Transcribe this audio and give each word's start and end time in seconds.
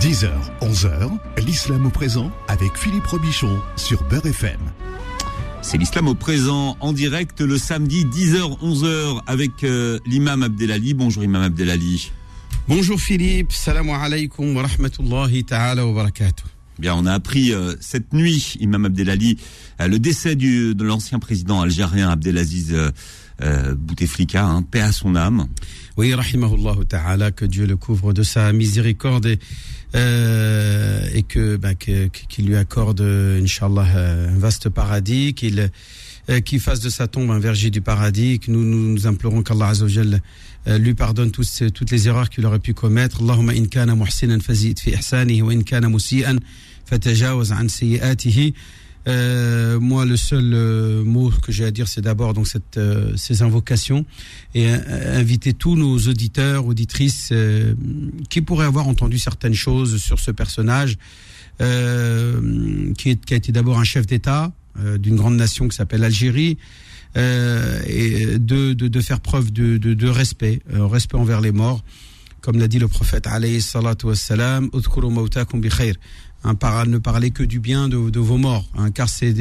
10h, 0.00 0.30
11h, 0.62 1.10
l'islam 1.44 1.84
au 1.84 1.90
présent 1.90 2.32
avec 2.48 2.74
Philippe 2.74 3.04
Robichon 3.04 3.58
sur 3.76 4.02
Beurre 4.04 4.24
FM. 4.24 4.58
C'est 5.60 5.76
l'islam 5.76 6.08
au 6.08 6.14
présent 6.14 6.78
en 6.80 6.94
direct 6.94 7.42
le 7.42 7.58
samedi 7.58 8.06
10h 8.06 8.60
11h 8.62 9.20
avec 9.26 9.62
euh, 9.62 9.98
l'imam 10.06 10.42
Abdelali. 10.42 10.94
Bonjour 10.94 11.22
imam 11.22 11.42
Abdelali. 11.42 12.12
Bonjour 12.66 12.98
Philippe, 12.98 13.52
salam 13.52 13.90
alaikum 13.90 14.56
wa 14.56 14.62
rahmatullahi 14.62 15.44
ta'ala 15.44 15.86
wa 15.86 15.92
barakatuh. 15.92 16.46
Bien, 16.78 16.94
on 16.94 17.04
a 17.04 17.12
appris 17.12 17.52
euh, 17.52 17.74
cette 17.80 18.14
nuit, 18.14 18.56
imam 18.58 18.86
Abdelali, 18.86 19.36
euh, 19.82 19.86
le 19.86 19.98
décès 19.98 20.34
du, 20.34 20.74
de 20.74 20.82
l'ancien 20.82 21.18
président 21.18 21.60
algérien 21.60 22.08
Abdelaziz 22.08 22.74
euh, 23.42 23.74
Bouteflika, 23.74 24.46
hein, 24.46 24.62
paix 24.62 24.80
à 24.80 24.92
son 24.92 25.14
âme. 25.14 25.46
Oui, 25.98 26.14
rahimahullah 26.14 26.76
ta'ala, 26.88 27.32
que 27.32 27.44
Dieu 27.44 27.66
le 27.66 27.76
couvre 27.76 28.14
de 28.14 28.22
sa 28.22 28.50
miséricorde 28.54 29.26
et, 29.26 29.38
euh, 29.94 31.06
et 31.12 31.22
que 31.22 31.56
bah, 31.56 31.74
qu'il 31.74 32.46
lui 32.46 32.56
accorde, 32.56 33.00
inshallah, 33.00 33.86
un 34.28 34.38
vaste 34.38 34.68
paradis, 34.68 35.34
qu'il 35.34 35.70
qu'il 36.44 36.60
fasse 36.60 36.78
de 36.78 36.90
sa 36.90 37.08
tombe 37.08 37.30
un 37.32 37.40
verger 37.40 37.70
du 37.70 37.80
paradis, 37.80 38.38
que 38.38 38.52
nous 38.52 38.64
nous, 38.64 38.92
nous 38.92 39.06
implorons 39.08 39.42
qu'Allah 39.42 39.68
Azzawajal 39.68 40.20
lui 40.66 40.94
pardonne 40.94 41.32
tous, 41.32 41.64
toutes 41.74 41.90
les 41.90 42.06
erreurs 42.06 42.30
qu'il 42.30 42.46
aurait 42.46 42.60
pu 42.60 42.72
commettre. 42.72 43.20
Allahumma 43.20 43.52
in 43.52 43.66
kana 43.66 43.96
muhsinan 43.96 44.40
fazid 44.40 44.78
fi 44.78 44.90
ihsanihi 44.90 45.42
wa 45.42 45.52
in 45.52 45.62
kana 45.62 45.88
musian 45.88 46.38
fatajawaz 46.84 47.50
an 47.52 47.68
sayyiatihi. 47.68 48.54
Euh, 49.08 49.80
moi, 49.80 50.04
le 50.04 50.16
seul 50.16 50.52
euh, 50.52 51.02
mot 51.02 51.30
que 51.42 51.52
j'ai 51.52 51.64
à 51.64 51.70
dire, 51.70 51.88
c'est 51.88 52.02
d'abord 52.02 52.34
donc 52.34 52.46
cette, 52.46 52.76
euh, 52.76 53.16
ces 53.16 53.42
invocations 53.42 54.04
et 54.54 54.70
inviter 54.70 55.54
tous 55.54 55.76
nos 55.76 55.96
auditeurs, 55.98 56.66
auditrices 56.66 57.32
qui 58.28 58.42
pourraient 58.42 58.66
avoir 58.66 58.88
entendu 58.88 59.18
certaines 59.18 59.54
choses 59.54 59.96
sur 59.98 60.18
ce 60.18 60.30
personnage, 60.30 60.98
qui, 61.58 61.64
est, 63.10 63.24
qui, 63.24 63.34
a 63.34 63.36
été 63.36 63.52
d'abord 63.52 63.78
un 63.78 63.84
chef 63.84 64.06
d'État 64.06 64.52
d'une 64.98 65.16
grande 65.16 65.36
nation 65.36 65.68
qui 65.68 65.76
s'appelle 65.76 66.00
l'Algérie, 66.00 66.58
et 67.16 68.38
de, 68.38 68.72
de, 68.72 68.88
de, 68.88 69.00
faire 69.00 69.20
preuve 69.20 69.52
de, 69.52 69.76
de, 69.76 69.94
de 69.94 70.08
respect, 70.08 70.60
respect 70.70 71.16
envers 71.16 71.40
les 71.40 71.52
morts, 71.52 71.84
comme 72.40 72.58
l'a 72.58 72.68
dit 72.68 72.78
le 72.78 72.88
prophète 72.88 73.26
alayhi 73.26 73.60
salatu 73.60 74.06
wassalam, 74.06 74.70
Hein, 76.42 76.54
par, 76.54 76.86
ne 76.86 76.96
parler 76.96 77.32
que 77.32 77.42
du 77.42 77.60
bien 77.60 77.86
de, 77.88 78.18
vos 78.18 78.38
morts, 78.38 78.66
hein, 78.74 78.90
car 78.90 79.10
c'est 79.10 79.34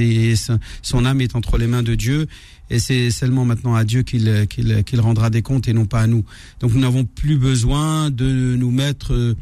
son 0.81 1.05
âme 1.05 1.21
est 1.21 1.33
entre 1.33 1.57
les 1.57 1.65
mains 1.65 1.81
de 1.81 1.95
Dieu 1.95 2.27
et 2.69 2.77
c'est 2.79 3.09
seulement 3.09 3.45
maintenant 3.45 3.73
à 3.73 3.85
Dieu 3.85 4.03
qu'il 4.03 4.99
rendra 4.99 5.29
des 5.29 5.41
comptes 5.41 5.69
et 5.69 5.73
non 5.73 5.85
pas 5.85 6.01
à 6.01 6.07
nous. 6.07 6.25
Donc 6.59 6.73
nous 6.73 6.81
n'avons 6.81 7.05
plus 7.05 7.37
besoin 7.37 8.09
de 8.09 8.55
nous 8.57 8.71
mettre 8.71 9.13
euh, 9.13 9.37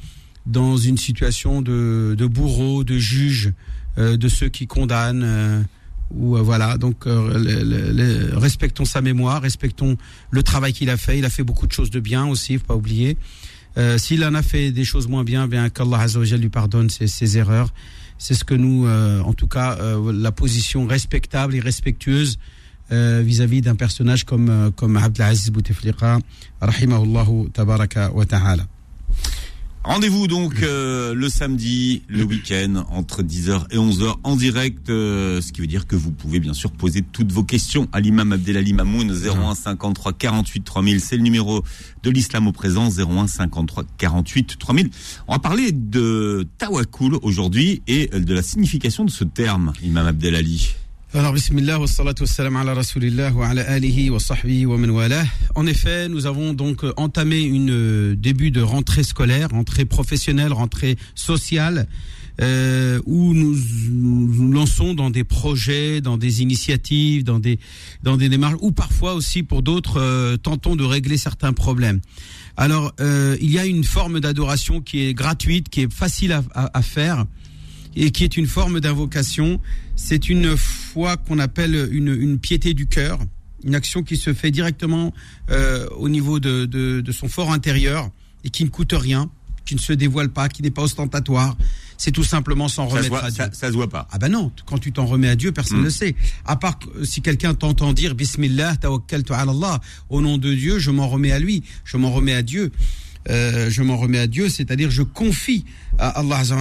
dans 0.46 0.78
une 0.78 0.98
situation 0.98 1.64
de, 1.64 2.16
de 2.16 2.26
bourreau, 2.28 2.84
de 2.84 3.00
juge, 3.00 3.54
euh, 3.98 4.18
de 4.18 4.28
ceux 4.28 4.50
qui 4.50 4.68
condamnent. 4.68 5.24
Euh, 5.24 5.64
ou 6.12 6.38
voilà, 6.38 6.78
donc 6.78 7.04
respectons 7.06 8.86
sa 8.86 9.02
mémoire, 9.02 9.42
respectons 9.42 9.98
le 10.32 10.42
travail 10.42 10.72
qu'il 10.72 10.90
a 10.90 10.96
fait. 10.96 11.18
Il 11.18 11.26
a 11.26 11.30
fait 11.30 11.44
beaucoup 11.44 11.68
de 11.68 11.74
choses 11.74 11.90
de 11.90 12.00
bien 12.00 12.26
aussi, 12.26 12.58
faut 12.58 12.64
pas 12.64 12.76
oublier. 12.78 13.18
Euh, 13.78 13.98
s'il 13.98 14.24
en 14.26 14.34
a 14.34 14.42
fait 14.42 14.72
des 14.72 14.84
choses 14.84 15.08
moins 15.08 15.24
bien, 15.24 15.48
bien 15.48 15.70
qu'Allah 15.70 16.00
Azzawajal 16.00 16.40
lui 16.40 16.50
pardonne 16.50 16.90
ses, 16.90 17.08
ses 17.08 17.38
erreurs. 17.38 17.74
C'est 18.18 18.34
ce 18.34 18.44
que 18.44 18.56
nous, 18.56 18.88
euh, 18.88 19.22
en 19.22 19.34
tout 19.34 19.48
cas, 19.48 19.78
euh, 19.80 20.12
la 20.12 20.32
position 20.32 20.88
respectable 20.88 21.56
et 21.56 21.60
respectueuse 21.60 22.38
vis-à-vis 22.90 23.60
d'un 23.60 23.76
personnage 23.76 24.24
comme 24.24 24.72
comme 24.78 24.96
Abdelaziz 24.96 25.52
Bouteflika, 25.52 26.20
rahimahullahu 26.62 27.50
tabaraka 27.52 28.14
wa 28.14 28.26
ta'ala. 28.26 28.66
Rendez-vous 29.88 30.28
donc 30.28 30.64
euh, 30.64 31.14
le 31.14 31.30
samedi, 31.30 32.04
le 32.10 32.26
week-end, 32.26 32.86
entre 32.92 33.24
10h 33.24 33.68
et 33.72 33.78
11h 33.78 34.16
en 34.22 34.36
direct, 34.36 34.90
euh, 34.90 35.40
ce 35.40 35.54
qui 35.54 35.62
veut 35.62 35.68
dire 35.68 35.88
que 35.88 35.96
vous 35.96 36.12
pouvez 36.12 36.42
bien 36.42 36.54
sûr 36.54 36.72
poser 36.72 37.02
toutes 37.02 37.32
vos 37.32 37.46
questions 37.46 37.88
à 37.94 38.02
l'imam 38.02 38.34
Abdelali 38.34 38.74
Mamoun, 38.74 39.10
01 39.10 39.56
53 39.56 40.12
48 40.12 40.62
3000, 40.66 41.00
c'est 41.00 41.16
le 41.16 41.24
numéro 41.24 41.64
de 42.04 42.10
l'islam 42.10 42.48
au 42.48 42.52
présent, 42.52 42.90
01 42.90 43.28
53 43.28 43.86
48 43.98 44.60
3000. 44.60 44.90
On 45.30 45.32
va 45.32 45.40
parler 45.40 45.72
de 45.72 46.46
Tawakul 46.58 47.16
aujourd'hui 47.22 47.82
et 47.88 48.08
de 48.08 48.34
la 48.34 48.42
signification 48.42 49.06
de 49.06 49.10
ce 49.10 49.24
terme, 49.24 49.72
imam 49.82 50.06
Abdelali. 50.06 50.76
Alors, 51.14 51.32
bismillah, 51.32 51.80
wa 51.80 51.88
salatu 51.88 52.24
wa 52.24 52.28
salam 52.28 52.56
ala 52.58 52.74
rasulillah 52.74 53.34
wa 53.34 53.48
ala 53.48 53.62
alihi 53.64 54.10
wa 54.10 54.20
sahbihi 54.20 54.66
wa 54.66 54.78
man 54.78 54.90
wala. 54.90 55.24
En 55.56 55.66
effet, 55.66 56.10
nous 56.10 56.26
avons 56.26 56.54
donc 56.54 56.84
euh, 56.84 56.92
entamé 56.98 57.42
une 57.42 57.72
euh, 57.72 58.16
début 58.16 58.52
de 58.52 58.60
rentrée 58.62 59.04
scolaire, 59.04 59.50
rentrée 59.52 59.86
professionnelle, 59.86 60.52
rentrée 60.52 60.98
sociale, 61.16 61.88
euh, 62.42 63.00
où 63.06 63.34
nous, 63.34 63.56
nous 63.90 64.52
lançons 64.52 64.94
dans 64.94 65.10
des 65.10 65.24
projets, 65.24 66.02
dans 66.02 66.18
des 66.18 66.42
initiatives, 66.42 67.24
dans 67.24 67.40
des 67.40 67.58
dans 68.04 68.18
des 68.18 68.28
démarches, 68.28 68.58
ou 68.60 68.74
parfois 68.74 69.14
aussi 69.14 69.44
pour 69.44 69.64
d'autres 69.64 70.02
euh, 70.02 70.36
tentons 70.36 70.76
de 70.76 70.84
régler 70.84 71.18
certains 71.18 71.54
problèmes. 71.54 72.02
Alors, 72.58 72.92
euh, 73.00 73.38
il 73.42 73.50
y 73.50 73.60
a 73.60 73.66
une 73.66 73.86
forme 73.86 74.20
d'adoration 74.20 74.82
qui 74.82 75.04
est 75.04 75.14
gratuite, 75.14 75.70
qui 75.70 75.84
est 75.84 75.92
facile 75.92 76.34
à, 76.34 76.44
à, 76.54 76.78
à 76.78 76.82
faire 76.82 77.26
et 77.96 78.12
qui 78.12 78.26
est 78.26 78.36
une 78.36 78.46
forme 78.46 78.82
d'invocation. 78.82 79.60
C'est 79.96 80.30
une 80.30 80.56
foi 80.98 81.16
qu'on 81.16 81.38
appelle 81.38 81.90
une, 81.92 82.08
une, 82.08 82.40
piété 82.40 82.74
du 82.74 82.88
cœur, 82.88 83.20
une 83.64 83.76
action 83.76 84.02
qui 84.02 84.18
se 84.18 84.34
fait 84.34 84.50
directement 84.50 85.14
euh, 85.52 85.88
au 85.96 86.10
niveau 86.10 86.40
de, 86.40 86.66
de, 86.66 87.02
de, 87.02 87.12
son 87.12 87.28
fort 87.28 87.52
intérieur 87.52 88.10
et 88.44 88.50
qui 88.50 88.64
ne 88.64 88.70
coûte 88.70 88.94
rien, 88.94 89.30
qui 89.64 89.76
ne 89.76 89.80
se 89.80 89.94
dévoile 89.94 90.30
pas, 90.30 90.50
qui 90.50 90.64
n'est 90.64 90.72
pas 90.72 90.82
ostentatoire. 90.82 91.56
C'est 92.00 92.12
tout 92.12 92.24
simplement 92.24 92.68
s'en 92.68 92.88
remettre 92.88 93.10
voit, 93.10 93.26
à 93.26 93.30
Dieu. 93.30 93.44
Ça, 93.44 93.52
ça, 93.54 93.68
se 93.68 93.74
voit 93.74 93.90
pas. 93.90 94.08
Ah 94.12 94.18
ben 94.18 94.30
non, 94.30 94.52
quand 94.66 94.80
tu 94.80 94.92
t'en 94.92 95.06
remets 95.06 95.30
à 95.30 95.36
Dieu, 95.36 95.52
personne 95.52 95.80
ne 95.80 95.84
le 95.84 95.92
sait. 95.92 96.16
À 96.46 96.56
part 96.56 96.80
si 97.04 97.22
quelqu'un 97.22 97.54
t'entend 97.54 97.94
dire 97.94 98.16
Bismillah, 98.16 98.78
tawakkaltu 98.78 99.34
ala 99.34 99.52
Allah, 99.52 99.80
au 100.10 100.22
nom 100.22 100.40
de 100.40 100.52
Dieu, 100.52 100.80
je 100.80 100.90
m'en 100.90 101.08
remets 101.08 101.32
à 101.32 101.38
lui, 101.38 101.62
je 101.86 101.98
m'en 101.98 102.10
remets 102.10 102.34
à 102.34 102.42
Dieu. 102.42 102.72
Euh, 103.30 103.70
je 103.70 103.84
m'en 103.84 103.98
remets 103.98 104.20
à 104.20 104.26
Dieu, 104.26 104.50
c'est-à-dire 104.50 104.90
je 104.90 105.04
confie 105.04 105.64
à 106.00 106.22
Allah 106.22 106.38
Azza 106.38 106.56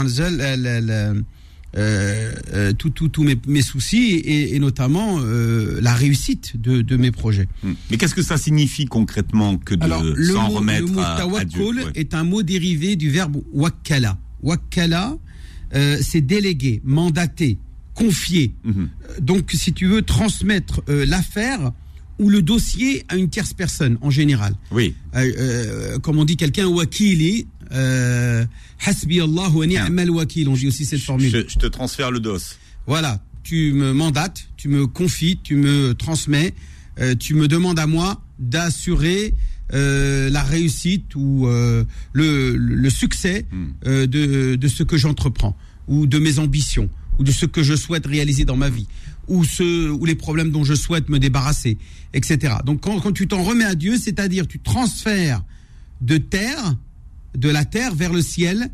euh, 1.77 2.33
euh, 2.53 2.73
tous 2.73 2.91
tout, 2.91 3.09
tout 3.09 3.23
mes, 3.23 3.37
mes 3.47 3.63
soucis 3.63 4.13
et, 4.15 4.55
et 4.55 4.59
notamment 4.59 5.19
euh, 5.21 5.79
la 5.81 5.95
réussite 5.95 6.61
de, 6.61 6.81
de 6.83 6.97
mes 6.97 7.11
projets. 7.11 7.49
Hmm. 7.63 7.75
Mais 7.91 7.97
qu'est-ce 7.99 8.15
que 8.15 8.23
ça 8.23 8.39
signifie 8.39 8.87
concrètement 8.87 9.59
que 9.59 9.75
de 9.75 9.87
s'en 10.33 10.49
remettre 10.49 10.87
le 10.87 10.93
mot 10.93 11.01
à, 11.01 11.41
à 11.41 11.45
Dieu? 11.45 11.65
Ouais. 11.65 11.85
est 11.95 12.15
un 12.15 12.25
mot 12.25 12.43
dérivé 12.43 12.97
du 12.97 13.11
verbe. 13.11 13.37
Wakkala, 13.53 15.19
euh, 15.75 15.99
c'est 16.01 16.21
déléguer, 16.21 16.81
mandater, 16.85 17.59
confier. 17.95 18.53
Euh, 18.67 18.87
Donc, 19.21 19.51
si 19.53 19.73
tu 19.73 19.87
veux 19.87 20.03
transmettre 20.03 20.83
l'affaire 20.89 21.73
ou 22.19 22.31
le 22.31 22.41
dossier 22.41 23.05
à 23.09 23.17
une 23.17 23.29
tierce 23.29 23.53
personne 23.53 23.99
en 24.01 24.09
général. 24.11 24.55
Oui. 24.71 24.95
Comme 26.03 26.19
on 26.19 26.25
dit 26.25 26.37
quelqu'un 26.37 26.67
wakili, 26.67 27.47
euh, 27.73 28.45
hasbi 28.85 29.21
Allah 29.21 29.49
wa 29.51 29.67
ni'mal 29.67 30.11
wakil. 30.11 30.49
On 30.49 30.55
dit 30.55 30.67
aussi 30.69 30.85
cette 30.85 31.01
formule. 31.03 31.31
Je, 31.31 31.49
je 31.49 31.59
te 31.59 31.67
transfère 31.67 32.11
le 32.11 32.21
dos. 32.21 32.39
Voilà, 32.87 33.21
tu 33.43 33.73
me 33.73 33.93
mandates, 33.93 34.49
tu 34.57 34.69
me 34.69 34.87
confies, 34.87 35.39
tu 35.43 35.57
me 35.57 35.95
transmets, 35.95 36.55
euh, 37.01 37.15
tu 37.15 37.35
me 37.35 37.49
demandes 37.49 37.79
à 37.79 37.87
moi 37.87 38.21
d'assurer 38.39 39.35
euh, 39.75 40.31
la 40.31 40.43
réussite 40.43 41.15
ou 41.17 41.47
euh, 41.49 41.85
le, 42.13 42.57
le 42.57 42.91
succès 42.91 43.47
Mm. 43.51 43.65
euh, 43.87 44.07
de, 44.07 44.55
de 44.57 44.69
ce 44.69 44.83
que 44.85 44.97
j'entreprends 44.97 45.57
ou 45.89 46.07
de 46.07 46.19
mes 46.19 46.39
ambitions 46.39 46.89
ou 47.19 47.25
de 47.25 47.33
ce 47.33 47.47
que 47.47 47.63
je 47.63 47.75
souhaite 47.75 48.07
réaliser 48.07 48.45
dans 48.45 48.57
ma 48.57 48.69
vie 48.71 48.87
ou 49.29 49.43
ce 49.45 49.91
ou 49.91 50.05
les 50.05 50.15
problèmes 50.15 50.51
dont 50.53 50.63
je 50.63 50.75
souhaite 50.75 51.09
me 51.09 51.19
débarrasser, 51.19 51.79
etc. 52.15 52.55
Donc 52.65 52.83
quand, 52.83 53.01
quand 53.01 53.13
tu 53.13 53.27
t'en 53.27 53.43
remets 53.43 53.65
à 53.65 53.75
Dieu, 53.75 53.97
c'est-à-dire 53.99 54.47
tu 54.47 54.61
transfères 54.61 55.43
de 56.01 56.19
terre, 56.19 56.77
de 57.37 57.49
la 57.49 57.65
terre 57.65 57.95
vers 57.95 58.13
le 58.13 58.23
ciel, 58.23 58.71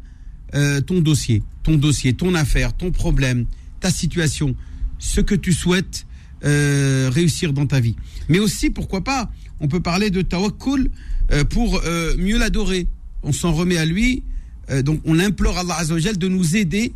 euh, 0.55 0.81
ton 0.81 1.01
dossier, 1.01 1.43
ton 1.63 1.77
dossier, 1.77 2.15
ton 2.15 2.35
affaire, 2.35 2.75
ton 2.75 2.91
problème, 2.91 3.47
ta 3.81 3.91
situation, 3.91 4.55
ce 4.99 5.21
que 5.21 5.35
tu 5.35 5.53
souhaites 5.53 6.07
euh, 6.45 7.11
réussir 7.13 7.53
dans 7.53 7.67
ta 7.67 7.81
vie. 7.81 7.97
Mais 8.29 8.39
aussi, 8.39 8.71
pourquoi 8.71 9.03
pas, 9.03 9.31
on 9.61 9.69
peut 9.69 9.81
parler 9.81 10.11
de 10.11 10.23
tawakkul 10.23 10.91
euh, 11.31 11.45
pour 11.45 11.83
mieux 12.19 12.39
l'adorer. 12.39 12.89
On 13.23 13.33
s'en 13.33 13.53
remet 13.53 13.77
à 13.77 13.85
lui, 13.85 14.25
donc 14.85 15.01
on 15.05 15.19
implore 15.21 15.59
Allah 15.59 15.77
Azzawajal 15.79 16.19
de 16.19 16.27
nous 16.29 16.57
aider 16.57 16.93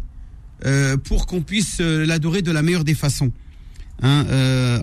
pour 1.05 1.27
qu'on 1.27 1.43
puisse 1.43 1.79
l'adorer 1.79 2.43
de 2.43 2.51
la 2.51 2.63
meilleure 2.63 2.83
des 2.83 2.95
façons. 2.95 3.31
Hein, 4.03 4.27
euh. 4.31 4.81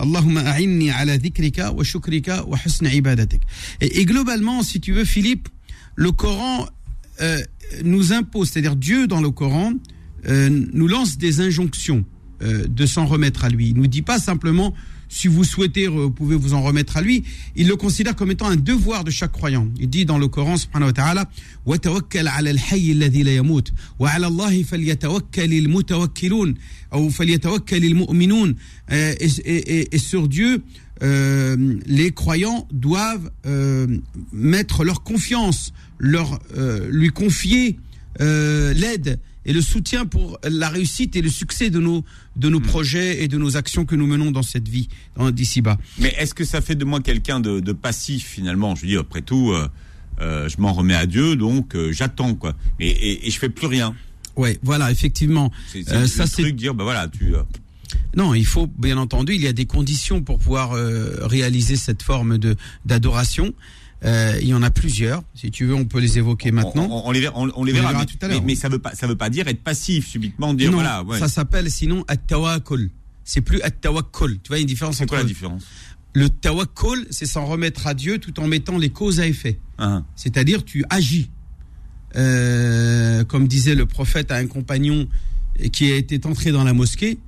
Et, 3.81 4.00
et 4.00 4.06
globalement, 4.06 4.63
si 4.63 4.80
tu 4.80 4.94
veux, 4.94 5.06
Philippe, 5.06 5.50
le 5.96 6.12
Coran 6.12 6.68
euh, 7.20 7.41
nous 7.85 8.12
impose, 8.12 8.50
c'est-à-dire 8.50 8.76
Dieu 8.76 9.06
dans 9.06 9.20
le 9.20 9.31
Coran 9.31 9.73
euh, 10.29 10.49
nous 10.73 10.88
lance 10.88 11.19
des 11.19 11.41
injonctions 11.41 12.05
euh, 12.43 12.65
de 12.69 12.87
s'en 12.87 13.06
remettre 13.06 13.44
à 13.44 13.49
lui. 13.49 13.69
Il 13.69 13.75
nous 13.75 13.87
dit 13.87 14.03
pas 14.03 14.19
simplement 14.19 14.75
si 15.09 15.26
vous 15.26 15.43
souhaitez, 15.44 15.87
vous 15.87 16.11
pouvez 16.11 16.37
vous 16.37 16.55
en 16.55 16.62
remettre 16.62 16.97
à 16.97 17.03
lui. 17.03 17.25
Il 17.56 17.67
le 17.67 17.76
considère 17.76 18.15
comme 18.15 18.31
étant 18.31 18.47
un 18.47 18.56
devoir 18.56 19.05
de 19.05 19.11
chaque 19.11 19.32
croyant. 19.32 19.69
Il 19.81 19.88
dit 19.88 20.05
dans 20.05 20.19
le 20.19 20.29
Coran, 20.29 20.56
subhanahu 20.56 20.88
wa 20.88 20.93
ta'ala, 20.93 21.31
وَتَوَكَّلْ 21.67 22.29
عَلَى 22.29 22.50
الْحَيِّ 22.50 22.93
الَّذِي 22.93 23.23
لَا 23.23 23.35
يَمُوتُ 23.35 23.73
وَعَلَى 23.99 24.26
اللَّهِ 24.26 24.62
فَلْيَتَوَكَّلِ 24.65 25.53
الْمُتَوَكِّلُونَ 25.53 26.55
أو 26.93 27.09
فَلْيَتَوَكَّلِ 27.09 27.85
الْمُؤْمِنُونَ 27.85 28.55
et, 28.91 29.17
et, 29.20 29.81
et, 29.81 29.94
et 29.94 29.99
sur 29.99 30.29
Dieu, 30.29 30.62
euh, 31.01 31.80
les 31.86 32.12
croyants 32.12 32.68
doivent 32.72 33.31
euh, 33.45 33.88
mettre 34.31 34.84
leur 34.84 35.04
confiance, 35.04 35.74
leur, 36.00 36.40
euh, 36.57 36.88
lui 36.92 37.10
confier 37.10 37.80
l'aide 38.19 39.19
et 39.45 39.54
le 39.54 39.62
soutien 39.62 40.06
pour 40.06 40.40
la 40.44 40.69
réussite 40.69 41.16
et 41.16 41.22
le 41.22 41.31
succès 41.31 41.72
de 41.72 41.80
nos, 41.80 42.06
de 42.36 42.48
nos 42.48 42.60
projets 42.60 43.24
et 43.24 43.28
de 43.28 43.40
nos 43.40 43.57
actions 43.57 43.86
que 43.86 43.95
nous 43.95 44.06
menons 44.06 44.30
dans 44.30 44.44
cette 44.44 44.69
vie, 44.69 44.88
d'ici 45.31 45.62
bas. 45.62 45.80
Mais 45.98 46.13
est-ce 46.19 46.36
que 46.36 46.45
ça 46.45 46.62
fait 46.62 46.75
de 46.75 46.86
moi 46.86 47.01
quelqu'un 47.01 47.40
de, 47.40 47.60
de, 47.60 47.72
passif 47.72 48.25
finalement? 48.25 48.75
Je 48.75 48.86
dis 48.86 48.98
après 48.98 49.24
tout, 49.24 49.51
je 50.19 50.62
m'en 50.62 50.74
remets 50.74 50.94
à 50.94 51.07
Dieu, 51.07 51.36
donc 51.36 51.75
j'attends 51.90 52.36
quoi. 52.36 52.54
Et, 52.80 52.88
et, 52.88 53.28
et, 53.28 53.31
je 53.31 53.40
fais 53.40 53.50
plus 53.50 53.68
rien. 53.68 53.95
Ouais, 54.36 54.60
voilà, 54.63 54.92
effectivement. 54.92 55.51
C'est 55.72 55.88
euh, 55.92 56.07
ça, 56.07 56.25
c'est 56.25 56.51
dire, 56.51 56.74
ben 56.74 56.84
voilà, 56.84 57.07
tu. 57.07 57.34
Non, 58.16 58.34
il 58.34 58.45
faut 58.45 58.68
bien 58.68 58.98
entendu, 58.98 59.34
il 59.36 59.42
y 59.42 59.48
a 59.48 59.54
des 59.54 59.66
conditions 59.66 60.22
pour 60.22 60.40
pouvoir 60.40 60.72
réaliser 61.22 61.75
cette 61.75 62.04
forme 62.04 62.38
de 62.38 62.56
d'adoration. 62.86 63.54
Euh, 64.06 64.38
il 64.42 64.48
y 64.48 64.54
en 64.54 64.62
a 64.63 64.69
plusieurs. 64.69 65.24
Si 65.34 65.50
tu 65.50 65.66
veux, 65.66 65.75
on 65.75 65.86
peut 65.86 66.00
les 66.00 66.18
évoquer 66.18 66.51
maintenant. 66.51 66.90
On, 67.06 67.12
les, 67.12 67.28
on, 67.30 67.34
on 67.34 67.42
les 67.44 67.51
verra, 67.51 67.54
on 67.56 67.63
les 67.63 67.72
verra 67.72 67.94
mais, 67.94 68.06
tout 68.06 68.18
à 68.22 68.28
l'heure. 68.28 68.42
Mais, 68.42 68.48
mais, 68.48 68.56
ça 68.56 68.68
veut 68.68 68.80
pas, 68.80 68.94
ça 68.95 69.07
veut 69.07 69.16
pas 69.16 69.30
dire 69.30 69.48
être 69.48 69.63
passif 69.63 70.07
subitement, 70.07 70.54
dire 70.54 70.72
non, 70.72 70.78
voilà. 70.78 71.04
Ouais. 71.04 71.19
Ça 71.19 71.30
s'appelle 71.30 71.72
sinon 71.72 72.04
at-tawakkul. 72.10 72.90
C'est 73.24 73.40
plus 73.40 73.62
at-tawakkul. 73.62 74.40
Tu 74.44 74.50
vois 74.50 74.60
une 74.60 74.68
différence 74.68 74.98
C'est 74.98 75.04
entre 75.04 75.13
quoi 75.13 75.19
la 75.19 75.24
différence? 75.24 75.63
Le 76.13 76.28
tawakkul, 76.28 77.07
c'est 77.12 77.25
s'en 77.25 77.45
remettre 77.45 77.88
à 77.88 77.94
Dieu 77.94 78.18
tout 78.18 78.38
en 78.42 78.48
mettant 78.48 78.78
les 78.78 78.90
causes 78.90 79.22
à 79.22 79.28
effet. 79.28 79.57
Uh-huh. 79.80 80.04
C'est-à-dire 80.16 80.66
tu 80.66 80.84
agis. 80.90 81.30
Euh, 82.16 83.24
comme 83.24 83.48
disait 83.48 83.74
le 83.74 83.86
prophète 83.86 84.31
à 84.31 84.36
un 84.36 84.48
compagnon 84.48 85.07
qui 85.72 85.90
été 85.92 86.19
entré 86.28 86.51
dans 86.51 86.66
la 86.66 86.74
mosquée. 86.74 87.19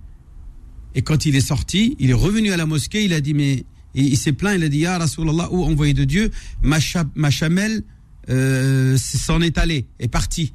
Et 0.95 1.01
quand 1.01 1.25
il 1.25 1.36
est 1.36 1.45
sorti, 1.45 1.95
il 2.00 2.09
est 2.09 2.13
revenu 2.13 2.51
à 2.51 2.57
la 2.57 2.65
mosquée, 2.65 3.03
il 3.03 3.13
a 3.13 3.21
dit 3.21 3.33
mais 3.33 3.65
et 3.95 4.01
il 4.01 4.18
s'est 4.18 4.33
plaint, 4.33 4.56
il 4.57 4.63
a 4.63 4.69
dit 4.69 4.80
Ya 4.80 4.97
Rasulallah, 4.97 5.51
ou 5.51 5.63
envoyé 5.63 5.94
de 5.94 6.03
Dieu, 6.03 6.30
ma, 6.62 6.80
cha 6.80 7.06
ma 7.15 7.31
chamelle 7.31 7.83
euh, 8.30 8.97
s'en 8.97 9.42
est 9.42 9.57
allée, 9.57 9.86
est 10.00 10.09
partie. 10.09 10.53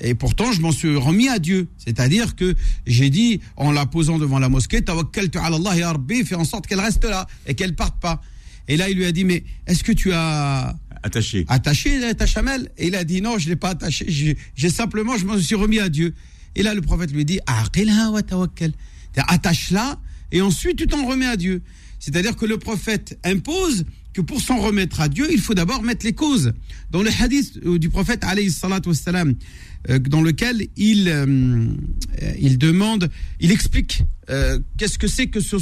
Et 0.00 0.14
pourtant, 0.14 0.50
je 0.50 0.60
m'en 0.60 0.72
suis 0.72 0.96
remis 0.96 1.28
à 1.28 1.38
Dieu. 1.38 1.68
C'est-à-dire 1.76 2.34
que 2.34 2.54
j'ai 2.86 3.10
dit, 3.10 3.40
en 3.56 3.70
la 3.70 3.86
posant 3.86 4.18
devant 4.18 4.38
la 4.38 4.48
mosquée, 4.48 4.82
Tawakkaltu 4.82 5.38
ala 5.38 5.56
Allah 5.56 5.76
ya 5.76 5.92
Rabbi, 5.92 6.24
fais 6.24 6.34
en 6.34 6.44
sorte 6.44 6.66
qu'elle 6.66 6.80
reste 6.80 7.04
là 7.04 7.26
et 7.46 7.54
qu'elle 7.54 7.74
parte 7.74 8.00
pas. 8.00 8.20
Et 8.66 8.76
là, 8.76 8.88
il 8.88 8.96
lui 8.96 9.04
a 9.04 9.12
dit, 9.12 9.24
mais 9.24 9.44
est-ce 9.66 9.84
que 9.84 9.92
tu 9.92 10.12
as 10.12 10.74
attaché 11.02 11.44
attaché 11.48 12.14
ta 12.14 12.26
chamelle? 12.26 12.70
Et 12.78 12.86
il 12.86 12.94
a 12.96 13.04
dit, 13.04 13.20
non, 13.20 13.38
je 13.38 13.48
l'ai 13.48 13.56
pas 13.56 13.70
attaché. 13.70 14.36
J'ai 14.56 14.70
simplement, 14.70 15.18
je 15.18 15.26
m'en 15.26 15.38
suis 15.38 15.54
remis 15.54 15.78
à 15.78 15.90
Dieu. 15.90 16.14
Et 16.56 16.62
là, 16.62 16.74
le 16.74 16.80
prophète 16.80 17.12
lui 17.12 17.24
dit, 17.24 17.40
Aqilha 17.46 18.10
wa 18.10 18.22
tawakkal. 18.22 18.72
Attache-la 19.16 20.00
et 20.32 20.40
ensuite 20.40 20.76
tu 20.76 20.86
t'en 20.86 21.06
remets 21.06 21.26
à 21.26 21.36
Dieu. 21.36 21.62
C'est-à-dire 22.00 22.36
que 22.36 22.46
le 22.46 22.58
prophète 22.58 23.18
impose 23.24 23.84
que 24.12 24.20
pour 24.20 24.40
s'en 24.40 24.58
remettre 24.58 25.00
à 25.00 25.08
Dieu, 25.08 25.26
il 25.30 25.40
faut 25.40 25.54
d'abord 25.54 25.82
mettre 25.82 26.06
les 26.06 26.12
causes. 26.12 26.52
Dans 26.90 27.02
le 27.02 27.10
hadith 27.20 27.58
du 27.58 27.90
prophète, 27.90 28.24
wassalam, 28.24 29.34
euh, 29.90 29.98
dans 29.98 30.22
lequel 30.22 30.68
il, 30.76 31.08
euh, 31.08 31.66
il 32.38 32.58
demande, 32.58 33.10
il 33.40 33.50
explique 33.50 34.04
euh, 34.30 34.58
qu'est-ce 34.78 34.98
que 34.98 35.08
c'est 35.08 35.26
que, 35.26 35.40
ce, 35.40 35.56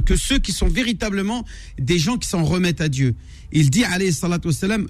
que 0.00 0.16
ceux 0.16 0.38
qui 0.38 0.52
sont 0.52 0.68
véritablement 0.68 1.44
des 1.78 1.98
gens 1.98 2.16
qui 2.16 2.28
s'en 2.28 2.42
remettent 2.42 2.80
à 2.80 2.88
Dieu. 2.88 3.14
Il 3.52 3.70
dit, 3.70 3.84
wassalam, 3.84 4.86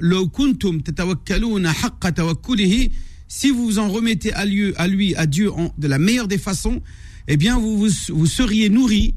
si 3.27 3.51
vous 3.51 3.65
vous 3.65 3.79
en 3.79 3.89
remettez 3.89 4.33
à 4.33 4.45
lui, 4.45 4.73
à, 4.77 4.87
lui, 4.87 5.15
à 5.17 5.27
Dieu 5.27 5.53
en, 5.53 5.75
de 5.77 5.89
la 5.89 5.99
meilleure 5.99 6.29
des 6.29 6.39
façons, 6.39 6.81
eh 7.29 7.37
bien 7.37 7.59
vous, 7.59 7.79
vous, 7.79 7.91
vous 8.09 8.27
seriez 8.27 8.69
nourris 8.69 9.15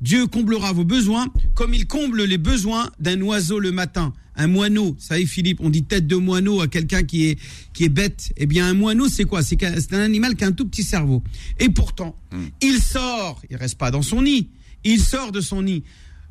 Dieu 0.00 0.26
comblera 0.26 0.72
vos 0.72 0.84
besoins 0.84 1.26
comme 1.54 1.74
il 1.74 1.86
comble 1.86 2.24
les 2.24 2.38
besoins 2.38 2.90
d'un 3.00 3.20
oiseau 3.22 3.58
le 3.58 3.72
matin. 3.72 4.12
Un 4.36 4.46
moineau, 4.46 4.94
ça 5.00 5.08
savez 5.14 5.26
Philippe, 5.26 5.58
on 5.60 5.68
dit 5.68 5.82
tête 5.82 6.06
de 6.06 6.14
moineau 6.14 6.60
à 6.60 6.68
quelqu'un 6.68 7.02
qui 7.02 7.26
est, 7.26 7.38
qui 7.72 7.84
est 7.84 7.88
bête. 7.88 8.32
Eh 8.36 8.46
bien 8.46 8.66
un 8.66 8.74
moineau 8.74 9.08
c'est 9.08 9.24
quoi? 9.24 9.42
C'est 9.42 9.60
un, 9.64 9.74
un, 9.74 10.00
animal 10.00 10.36
qui 10.36 10.44
a 10.44 10.46
un 10.46 10.52
tout 10.52 10.66
petit 10.66 10.84
cerveau. 10.84 11.24
Et 11.58 11.68
pourtant, 11.68 12.16
mm. 12.30 12.44
il 12.62 12.80
sort, 12.80 13.42
il 13.50 13.56
reste 13.56 13.76
pas 13.76 13.90
dans 13.90 14.02
son 14.02 14.22
nid, 14.22 14.48
il 14.84 15.00
sort 15.00 15.32
de 15.32 15.40
son 15.40 15.62
nid. 15.62 15.82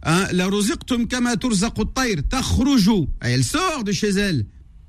Hein, 0.04 0.28
elle 3.30 3.44
sort 3.44 3.84
de 3.84 3.92
chez 3.92 4.10
elle. 4.10 4.46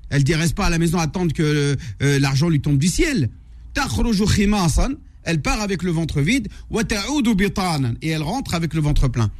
Elle 0.09 0.23
ne 0.27 0.35
reste 0.35 0.55
pas 0.55 0.67
à 0.67 0.69
la 0.69 0.77
maison 0.77 0.97
à 0.99 1.03
attendre 1.03 1.33
que 1.33 1.75
euh, 2.01 2.19
l'argent 2.19 2.47
lui 2.47 2.61
tombe 2.61 2.77
du 2.77 2.87
ciel 2.87 3.29
elle 5.23 5.41
part 5.41 5.61
avec 5.61 5.83
le 5.83 5.91
ventre 5.91 6.21
vide, 6.21 6.47
et 8.01 8.09
elle 8.09 8.21
rentre 8.21 8.53
avec 8.53 8.73
le 8.73 8.81
ventre 8.81 9.07
plein. 9.07 9.31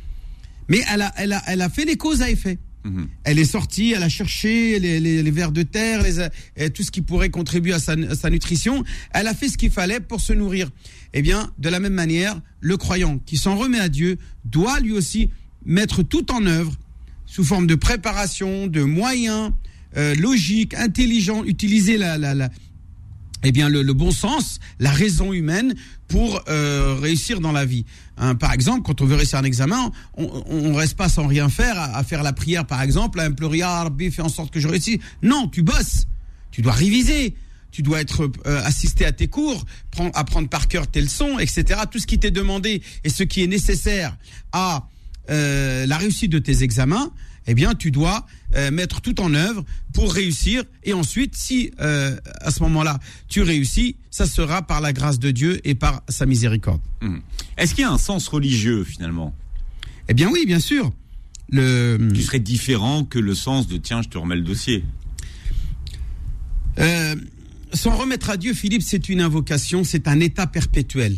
Mais 0.67 0.81
elle 0.91 1.01
a, 1.01 1.13
elle 1.17 1.33
a, 1.33 1.41
elle 1.47 1.61
a 1.61 1.69
fait 1.69 1.85
les 1.85 1.97
causes 1.97 2.21
à 2.21 2.29
effet. 2.29 2.59
-hmm. 2.85 3.07
Elle 3.23 3.39
est 3.39 3.45
sortie, 3.45 3.93
elle 3.95 4.03
a 4.03 4.09
cherché 4.09 4.79
les, 4.79 4.99
les, 4.99 5.23
les 5.23 5.31
vers 5.31 5.51
de 5.51 5.63
terre, 5.63 6.03
les, 6.03 6.69
tout 6.69 6.83
ce 6.83 6.91
qui 6.91 7.01
pourrait 7.01 7.29
contribuer 7.29 7.73
à 7.73 7.79
sa, 7.79 7.93
à 7.93 8.15
sa, 8.15 8.29
nutrition. 8.29 8.83
Elle 9.11 9.27
a 9.27 9.33
fait 9.33 9.49
ce 9.49 9.57
qu'il 9.57 9.71
fallait 9.71 9.99
pour 9.99 10.21
se 10.21 10.33
nourrir. 10.33 10.69
Eh 11.13 11.21
bien, 11.21 11.51
de 11.57 11.69
la 11.69 11.79
même 11.79 11.93
manière, 11.93 12.39
le 12.61 12.77
croyant 12.77 13.19
qui 13.25 13.37
s'en 13.37 13.55
remet 13.55 13.79
à 13.79 13.89
Dieu 13.89 14.17
doit 14.45 14.79
lui 14.79 14.93
aussi 14.93 15.29
mettre 15.65 16.03
tout 16.03 16.31
en 16.31 16.45
œuvre 16.45 16.73
sous 17.25 17.43
forme 17.43 17.67
de 17.67 17.75
préparation, 17.75 18.67
de 18.67 18.83
moyens 18.83 19.51
euh, 19.97 20.15
logiques, 20.15 20.73
intelligents, 20.73 21.43
utiliser 21.45 21.97
la, 21.97 22.17
la, 22.17 22.33
la 22.33 22.49
eh 23.43 23.51
bien 23.51 23.69
le, 23.69 23.81
le, 23.81 23.93
bon 23.93 24.11
sens, 24.11 24.59
la 24.79 24.91
raison 24.91 25.33
humaine 25.33 25.75
pour 26.07 26.41
euh, 26.49 26.95
réussir 26.99 27.39
dans 27.39 27.51
la 27.51 27.65
vie. 27.65 27.85
Hein, 28.17 28.35
par 28.35 28.53
exemple, 28.53 28.81
quand 28.83 29.01
on 29.01 29.05
veut 29.05 29.15
réussir 29.15 29.39
un 29.39 29.43
examen, 29.43 29.91
on, 30.15 30.43
on 30.47 30.73
reste 30.73 30.97
pas 30.97 31.09
sans 31.09 31.27
rien 31.27 31.49
faire 31.49 31.77
à, 31.79 31.97
à, 31.97 32.03
faire 32.03 32.23
la 32.23 32.33
prière, 32.33 32.65
par 32.65 32.81
exemple, 32.81 33.19
à 33.19 33.23
implorer 33.23 33.61
à 33.61 33.83
Rabbi, 33.83 34.11
fais 34.11 34.21
en 34.21 34.29
sorte 34.29 34.51
que 34.51 34.59
je 34.59 34.67
réussisse. 34.67 34.99
Non, 35.21 35.47
tu 35.47 35.61
bosses, 35.61 36.07
tu 36.51 36.61
dois 36.61 36.73
réviser, 36.73 37.35
tu 37.71 37.81
dois 37.81 38.01
être 38.01 38.29
euh, 38.45 38.63
assisté 38.63 39.05
à 39.05 39.11
tes 39.11 39.27
cours, 39.27 39.65
prendre, 39.91 40.11
apprendre 40.15 40.49
par 40.49 40.67
cœur 40.67 40.87
tes 40.87 41.01
leçons, 41.01 41.39
etc. 41.39 41.81
Tout 41.89 41.99
ce 41.99 42.07
qui 42.07 42.19
t'est 42.19 42.31
demandé 42.31 42.81
et 43.03 43.09
ce 43.09 43.23
qui 43.23 43.43
est 43.43 43.47
nécessaire 43.47 44.17
à 44.51 44.87
euh, 45.29 45.85
la 45.85 45.97
réussite 45.97 46.31
de 46.31 46.39
tes 46.39 46.63
examens, 46.63 47.11
eh 47.49 47.55
bien, 47.55 47.73
tu 47.73 47.89
dois 47.89 48.27
euh, 48.55 48.69
mettre 48.69 49.01
tout 49.01 49.19
en 49.19 49.33
œuvre 49.33 49.65
pour 49.91 50.13
réussir. 50.13 50.63
Et 50.83 50.93
ensuite, 50.93 51.35
si 51.35 51.71
euh, 51.81 52.15
à 52.41 52.51
ce 52.51 52.61
moment-là 52.61 52.99
tu 53.27 53.41
réussis, 53.41 53.95
ça 54.11 54.27
sera 54.27 54.61
par 54.61 54.81
la 54.81 54.93
grâce 54.93 55.17
de 55.17 55.31
Dieu 55.31 55.59
et 55.63 55.73
par 55.73 56.03
sa 56.07 56.27
miséricorde. 56.27 56.81
Mmh. 57.01 57.17
Est-ce 57.57 57.73
qu'il 57.73 57.81
y 57.81 57.85
a 57.85 57.91
un 57.91 57.97
sens 57.97 58.27
religieux 58.27 58.83
finalement? 58.83 59.33
Eh 60.07 60.13
bien, 60.13 60.29
oui, 60.29 60.45
bien 60.45 60.59
sûr. 60.59 60.91
Le... 61.51 61.97
Qui 62.13 62.21
serait 62.21 62.39
différent 62.39 63.03
que 63.03 63.17
le 63.17 63.33
sens 63.33 63.67
de 63.67 63.77
tiens, 63.77 64.03
je 64.03 64.09
te 64.09 64.19
remets 64.19 64.35
le 64.35 64.43
dossier? 64.43 64.83
Euh, 66.77 67.15
s'en 67.73 67.97
remettre 67.97 68.29
à 68.29 68.37
Dieu, 68.37 68.53
Philippe, 68.53 68.83
c'est 68.83 69.09
une 69.09 69.21
invocation, 69.21 69.83
c'est 69.83 70.07
un 70.07 70.19
état 70.19 70.45
perpétuel 70.45 71.17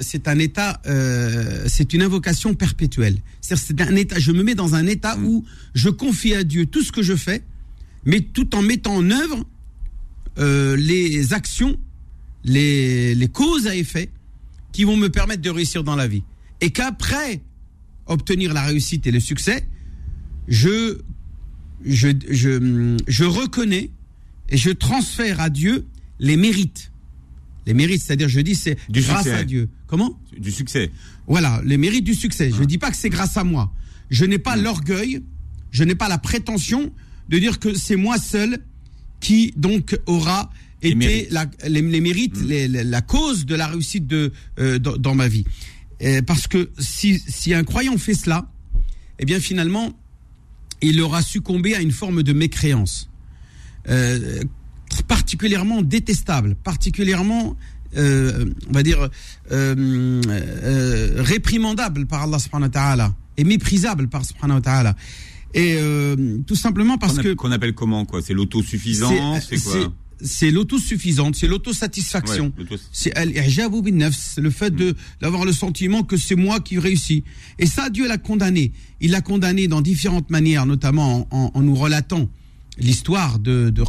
c'est 0.00 0.26
un 0.26 0.38
état, 0.38 0.80
euh, 0.86 1.64
c'est 1.68 1.92
une 1.92 2.02
invocation 2.02 2.54
perpétuelle. 2.54 3.18
C'est 3.40 3.80
un 3.80 3.94
état. 3.94 4.18
Je 4.18 4.32
me 4.32 4.42
mets 4.42 4.56
dans 4.56 4.74
un 4.74 4.86
état 4.86 5.16
mmh. 5.16 5.26
où 5.26 5.44
je 5.74 5.88
confie 5.90 6.34
à 6.34 6.42
Dieu 6.42 6.66
tout 6.66 6.82
ce 6.82 6.90
que 6.90 7.02
je 7.02 7.14
fais, 7.14 7.44
mais 8.04 8.20
tout 8.20 8.56
en 8.56 8.62
mettant 8.62 8.96
en 8.96 9.10
œuvre 9.10 9.44
euh, 10.38 10.74
les 10.76 11.32
actions, 11.32 11.78
les, 12.42 13.14
les 13.14 13.28
causes 13.28 13.68
à 13.68 13.76
effet 13.76 14.10
qui 14.72 14.82
vont 14.82 14.96
me 14.96 15.08
permettre 15.08 15.42
de 15.42 15.50
réussir 15.50 15.84
dans 15.84 15.96
la 15.96 16.08
vie. 16.08 16.24
Et 16.60 16.70
qu'après 16.70 17.40
obtenir 18.06 18.52
la 18.52 18.62
réussite 18.62 19.06
et 19.06 19.12
le 19.12 19.20
succès, 19.20 19.68
je, 20.48 20.98
je, 21.84 22.08
je, 22.28 22.96
je 23.06 23.24
reconnais 23.24 23.90
et 24.48 24.56
je 24.56 24.70
transfère 24.70 25.40
à 25.40 25.48
Dieu 25.48 25.86
les 26.18 26.36
mérites 26.36 26.90
les 27.70 27.74
mérites, 27.74 28.02
c'est-à-dire, 28.02 28.28
je 28.28 28.40
dis, 28.40 28.56
c'est 28.56 28.76
grâce 28.90 29.22
succès. 29.22 29.32
à 29.36 29.44
Dieu. 29.44 29.68
Comment 29.86 30.18
Du 30.36 30.50
succès. 30.50 30.90
Voilà, 31.28 31.60
les 31.64 31.76
mérites 31.76 32.02
du 32.04 32.14
succès. 32.14 32.50
Je 32.50 32.60
ne 32.60 32.64
dis 32.64 32.78
pas 32.78 32.90
que 32.90 32.96
c'est 32.96 33.10
grâce 33.10 33.36
à 33.36 33.44
moi. 33.44 33.72
Je 34.10 34.24
n'ai 34.24 34.38
pas 34.40 34.56
l'orgueil, 34.56 35.22
je 35.70 35.84
n'ai 35.84 35.94
pas 35.94 36.08
la 36.08 36.18
prétention 36.18 36.92
de 37.28 37.38
dire 37.38 37.60
que 37.60 37.72
c'est 37.74 37.94
moi 37.94 38.18
seul 38.18 38.58
qui, 39.20 39.54
donc, 39.56 39.96
aura 40.06 40.50
les 40.82 40.88
été 40.88 40.96
mérites. 40.96 41.30
La, 41.30 41.46
les, 41.68 41.80
les, 41.80 42.00
mérites, 42.00 42.36
Mm. 42.40 42.46
les, 42.48 42.68
la 42.68 43.00
cause 43.02 43.46
de 43.46 43.54
la 43.54 43.68
réussite 43.68 44.08
de, 44.08 44.32
euh, 44.58 44.80
dans, 44.80 44.96
dans 44.96 45.14
ma 45.14 45.28
vie. 45.28 45.44
Parce 46.26 46.48
que 46.48 46.70
si, 46.78 47.20
si 47.28 47.54
un 47.54 47.62
croyant 47.62 47.96
fait 47.98 48.14
cela, 48.14 48.50
eh 49.20 49.24
bien, 49.26 49.38
finalement, 49.38 49.92
il 50.82 51.00
aura 51.02 51.22
succombé 51.22 51.76
à 51.76 51.80
une 51.82 51.92
forme 51.92 52.22
de 52.24 52.32
mécréance. 52.32 53.10
Euh, 53.88 54.42
particulièrement 55.02 55.82
détestable, 55.82 56.54
particulièrement 56.54 57.56
euh, 57.96 58.44
on 58.68 58.72
va 58.72 58.82
dire, 58.84 59.08
euh, 59.50 60.20
euh, 60.28 61.14
réprimandable 61.22 62.06
par 62.06 62.22
Allah 62.22 62.38
subhanahu 62.38 62.68
wa 62.68 62.72
ta'ala 62.72 63.14
et 63.36 63.44
méprisable 63.44 64.08
par 64.08 64.24
subhanahu 64.24 64.56
wa 64.58 64.60
ta'ala. 64.62 64.96
Et 65.54 65.76
tout 66.46 66.54
simplement 66.54 66.96
parce 66.98 67.16
Qu'on 67.16 67.22
que 67.22 67.32
qu'on 67.34 67.50
appelle 67.50 67.74
comment 67.74 68.04
quoi? 68.04 68.22
C'est 68.22 68.34
l'autosuffisance, 68.34 69.48
c'est 69.50 69.60
quoi? 69.60 69.92
c'est 70.22 70.52
l'autosuffisance, 70.52 71.38
c'est 71.40 71.48
l'autosatisfaction. 71.48 72.52
Ouais, 72.56 72.76
C'est 72.92 73.12
le 74.40 74.50
fait 74.50 74.70
de 74.74 74.94
d'avoir 75.20 75.44
le 75.44 75.52
sentiment 75.52 76.04
que 76.04 76.16
c'est 76.16 76.36
moi 76.36 76.60
qui 76.60 76.78
réussis. 76.78 77.24
Et 77.58 77.66
ça, 77.66 77.90
Dieu 77.90 78.06
l'a 78.06 78.18
condamné. 78.18 78.70
Il 79.00 79.10
l'a 79.10 79.22
condamné 79.22 79.66
dans 79.66 79.80
différentes 79.80 80.30
manières, 80.30 80.66
notamment 80.66 81.26
en, 81.32 81.36
en- 81.36 81.50
en 81.54 81.62
nous 81.62 81.74
relatant 81.74 82.28
l'histoire 82.80 83.38
de, 83.38 83.70
de. 83.70 83.84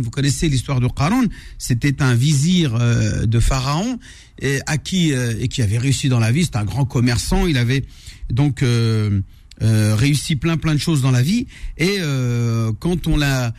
Vous 0.00 0.10
connaissez 0.10 0.48
l'histoire 0.48 0.80
de 0.80 0.88
Qarun. 0.88 1.26
C'était 1.58 2.02
un 2.02 2.14
vizir 2.14 2.74
euh, 2.74 3.26
de 3.26 3.40
Pharaon 3.40 3.98
et, 4.40 4.60
à 4.66 4.78
qui 4.78 5.12
euh, 5.12 5.34
et 5.40 5.48
qui 5.48 5.62
avait 5.62 5.78
réussi 5.78 6.08
dans 6.08 6.20
la 6.20 6.30
vie. 6.30 6.44
C'était 6.44 6.58
un 6.58 6.64
grand 6.64 6.84
commerçant. 6.84 7.46
Il 7.46 7.56
avait 7.56 7.84
donc 8.30 8.62
euh, 8.62 9.20
euh, 9.62 9.94
réussi 9.96 10.36
plein 10.36 10.56
plein 10.56 10.74
de 10.74 10.80
choses 10.80 11.02
dans 11.02 11.10
la 11.10 11.22
vie. 11.22 11.46
Et 11.78 11.96
euh, 12.00 12.72
quand 12.78 13.06
on 13.06 13.16
l'a 13.16 13.54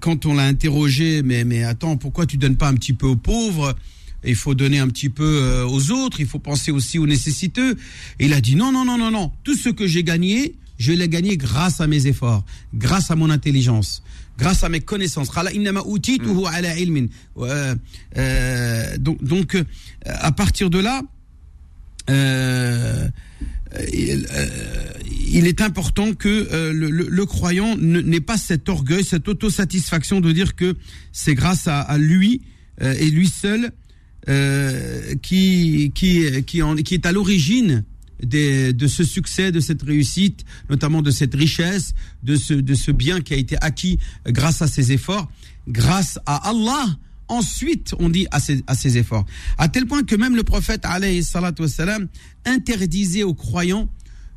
quand 0.00 0.26
on 0.26 0.34
l'a 0.34 0.44
interrogé, 0.44 1.22
mais 1.22 1.44
mais 1.44 1.64
attends, 1.64 1.96
pourquoi 1.96 2.26
tu 2.26 2.36
donnes 2.36 2.56
pas 2.56 2.68
un 2.68 2.74
petit 2.74 2.94
peu 2.94 3.06
aux 3.06 3.16
pauvres? 3.16 3.76
Il 4.24 4.36
faut 4.36 4.54
donner 4.54 4.78
un 4.78 4.88
petit 4.88 5.08
peu 5.08 5.24
euh, 5.42 5.66
aux 5.66 5.90
autres. 5.90 6.20
Il 6.20 6.26
faut 6.26 6.38
penser 6.38 6.70
aussi 6.70 6.98
aux 6.98 7.06
nécessiteux. 7.06 7.76
Il 8.20 8.32
a 8.32 8.40
dit 8.40 8.54
non 8.54 8.70
non 8.72 8.84
non 8.84 8.96
non 8.96 9.10
non. 9.10 9.32
Tout 9.42 9.56
ce 9.56 9.68
que 9.68 9.86
j'ai 9.88 10.04
gagné, 10.04 10.54
je 10.78 10.92
l'ai 10.92 11.08
gagné 11.08 11.36
grâce 11.36 11.80
à 11.80 11.88
mes 11.88 12.06
efforts, 12.06 12.44
grâce 12.72 13.10
à 13.10 13.16
mon 13.16 13.30
intelligence, 13.30 14.02
grâce 14.38 14.64
à 14.64 14.68
mes 14.68 14.80
connaissances. 14.80 15.28
Euh, 17.38 17.74
euh, 18.16 18.96
donc 18.98 19.22
donc 19.22 19.54
euh, 19.54 19.64
à 20.04 20.32
partir 20.32 20.70
de 20.70 20.78
là. 20.78 21.02
Il, 25.28 25.46
est 25.46 25.60
important 25.62 26.12
que 26.12 26.72
le, 26.72 27.26
croyant 27.26 27.76
n'ait 27.76 28.20
pas 28.20 28.36
cet 28.36 28.68
orgueil, 28.68 29.04
cette 29.04 29.28
autosatisfaction 29.28 30.20
de 30.20 30.32
dire 30.32 30.56
que 30.56 30.74
c'est 31.12 31.34
grâce 31.34 31.68
à, 31.68 31.96
lui 31.96 32.42
et 32.80 33.08
lui 33.08 33.28
seul 33.28 33.70
qui 35.22 35.92
qui 35.94 36.44
qui 36.44 36.94
est 36.94 37.06
à 37.06 37.12
l'origine 37.12 37.84
de 38.22 38.86
ce 38.86 39.04
succès, 39.04 39.52
de 39.52 39.60
cette 39.60 39.82
réussite, 39.82 40.44
notamment 40.70 41.02
de 41.02 41.10
cette 41.10 41.34
richesse, 41.34 41.94
de 42.22 42.36
ce 42.36 42.90
bien 42.90 43.20
qui 43.20 43.34
a 43.34 43.36
été 43.36 43.56
acquis 43.60 43.98
grâce 44.26 44.62
à 44.62 44.68
ses 44.68 44.92
efforts, 44.92 45.30
grâce 45.68 46.18
à 46.26 46.48
Allah. 46.48 46.86
Ensuite, 47.28 47.94
on 47.98 48.10
dit 48.10 48.26
à 48.30 48.40
ses, 48.40 48.98
efforts. 48.98 49.24
À 49.56 49.68
tel 49.68 49.86
point 49.86 50.02
que 50.02 50.14
même 50.14 50.36
le 50.36 50.42
prophète, 50.42 50.84
interdisait 52.44 53.22
aux 53.22 53.32
croyants 53.32 53.88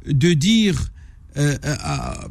de 0.08 0.34
dire, 0.34 0.92
euh, 1.36 1.58
euh, 1.66 1.78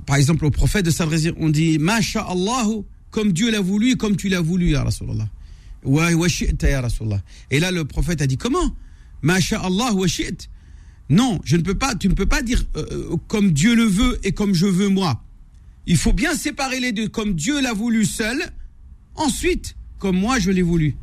par 0.06 0.16
exemple 0.16 0.46
au 0.46 0.50
prophète 0.50 0.86
de 0.86 0.90
s'adresser, 0.90 1.32
on 1.36 1.50
dit, 1.50 1.78
Masha'Allahu, 1.78 2.84
comme 3.10 3.32
Dieu 3.32 3.50
l'a 3.50 3.60
voulu 3.60 3.92
et 3.92 3.96
comme 3.96 4.16
tu 4.16 4.28
l'as 4.30 4.40
voulu, 4.40 4.70
ya 4.70 4.84
Rasulallah. 4.84 5.28
Wa 5.84 6.10
wa. 6.14 6.28
Et 7.50 7.60
là, 7.60 7.70
le 7.70 7.84
prophète 7.84 8.22
a 8.22 8.26
dit, 8.26 8.38
comment? 8.38 8.74
Masha'Allah 9.20 9.92
wa 9.92 10.06
shi'ta. 10.06 10.46
Non, 11.10 11.40
je 11.44 11.56
ne 11.56 11.62
peux 11.62 11.74
pas, 11.74 11.94
tu 11.94 12.08
ne 12.08 12.14
peux 12.14 12.26
pas 12.26 12.42
dire 12.42 12.64
euh, 12.76 12.86
euh, 12.90 13.16
comme 13.28 13.52
Dieu 13.52 13.74
le 13.74 13.84
veut 13.84 14.18
et 14.24 14.32
comme 14.32 14.54
je 14.54 14.66
veux 14.66 14.88
moi. 14.88 15.22
Il 15.86 15.96
faut 15.96 16.14
bien 16.14 16.34
séparer 16.34 16.80
les 16.80 16.92
deux, 16.92 17.08
comme 17.08 17.34
Dieu 17.34 17.60
l'a 17.60 17.74
voulu 17.74 18.06
seul, 18.06 18.38
ensuite, 19.14 19.76
comme 19.98 20.16
moi 20.16 20.38
je 20.38 20.50
l'ai 20.50 20.62
voulu. 20.62 20.96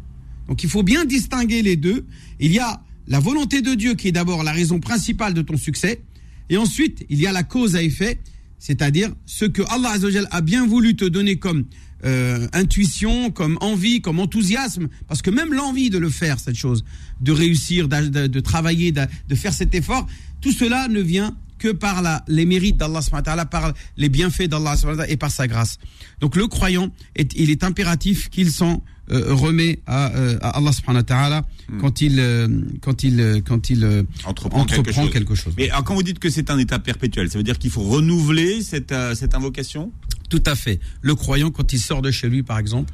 Donc 0.48 0.64
il 0.64 0.70
faut 0.70 0.84
bien 0.84 1.06
distinguer 1.06 1.62
les 1.62 1.76
deux. 1.76 2.06
Il 2.40 2.52
y 2.52 2.60
a 2.60 2.82
la 3.08 3.20
volonté 3.20 3.62
de 3.62 3.76
Dieu 3.76 3.94
qui 3.94 4.08
est 4.08 4.12
d'abord 4.12 4.44
la 4.44 4.52
raison 4.52 4.80
principale 4.80 5.34
de 5.36 5.44
ton 5.44 5.58
succès, 5.58 6.02
et 6.50 6.58
ensuite 6.58 7.06
il 7.10 7.20
y 7.20 7.28
a 7.28 7.32
la 7.32 7.44
cause 7.44 7.76
à 7.76 7.84
effet, 7.84 8.20
c'est-à-dire 8.58 9.14
ce 9.26 9.46
que 9.46 9.62
Allah 9.70 9.94
a 10.32 10.42
bien 10.42 10.66
voulu 10.66 10.96
te 10.96 11.06
donner 11.06 11.38
comme 11.38 11.66
euh, 12.06 12.48
intuition, 12.54 13.32
comme 13.32 13.58
envie, 13.62 14.02
comme 14.02 14.20
enthousiasme, 14.20 14.88
parce 15.08 15.22
que 15.22 15.30
même 15.30 15.54
l'envie 15.54 15.90
de 15.90 15.98
le 15.98 16.10
faire, 16.10 16.40
cette 16.40 16.56
chose, 16.56 16.84
de 17.22 17.32
réussir, 17.32 17.88
de, 17.88 18.28
de 18.28 18.40
travailler, 18.40 18.92
de 18.92 19.36
faire 19.36 19.54
cet 19.54 19.76
effort, 19.76 20.08
tout 20.42 20.52
cela 20.52 20.88
ne 20.88 21.02
vient 21.02 21.36
que 21.62 21.72
par 21.72 22.02
la, 22.02 22.24
les 22.28 22.46
mérites 22.46 22.78
d'Allah 22.78 23.02
subhanahu 23.02 23.22
wa 23.22 23.24
ta'ala, 23.24 23.46
par 23.46 23.74
les 23.96 24.10
bienfaits 24.10 24.50
d'Allah 24.50 24.76
subhanahu 24.76 24.98
wa 24.98 25.04
ta'ala 25.04 25.14
et 25.14 25.18
par 25.18 25.30
sa 25.30 25.48
grâce. 25.48 25.78
Donc 26.20 26.36
le 26.36 26.48
croyant, 26.48 26.92
est, 27.16 27.34
il 27.36 27.52
est 27.52 27.64
impératif 27.64 28.30
qu'il 28.30 28.50
s'en 28.52 28.84
euh, 29.12 29.34
remet 29.34 29.80
à, 29.86 30.12
euh, 30.16 30.40
à 30.42 30.58
Allah 30.58 30.72
subhanahu 30.72 31.02
wa 31.02 31.04
ta'ala 31.04 31.46
quand 31.80 32.02
il, 32.02 32.20
euh, 32.20 32.48
quand 32.82 33.04
il, 33.04 33.44
quand 33.46 33.70
il 33.70 34.06
Entreprend, 34.26 34.66
quelque 34.66 34.92
chose. 34.92 35.12
quelque 35.12 35.36
chose. 35.36 35.54
Mais 35.56 35.70
alors, 35.70 35.84
quand 35.84 35.94
vous 35.94 36.04
dites 36.04 36.20
que 36.20 36.32
c'est 36.32 36.50
un 36.50 36.58
état 36.58 36.80
perpétuel, 36.80 37.30
ça 37.30 37.38
veut 37.38 37.44
dire 37.44 37.60
qu'il 37.60 37.70
faut 37.70 37.84
renouveler 37.84 38.64
cette, 38.64 38.94
cette 39.14 39.36
invocation? 39.36 39.92
Tout 40.32 40.44
à 40.46 40.56
fait. 40.56 40.80
Le 41.02 41.14
croyant, 41.14 41.52
quand 41.52 41.74
il 41.74 41.80
sort 41.80 42.02
de 42.02 42.10
chez 42.10 42.30
lui, 42.30 42.42
par 42.42 42.58
exemple, 42.58 42.94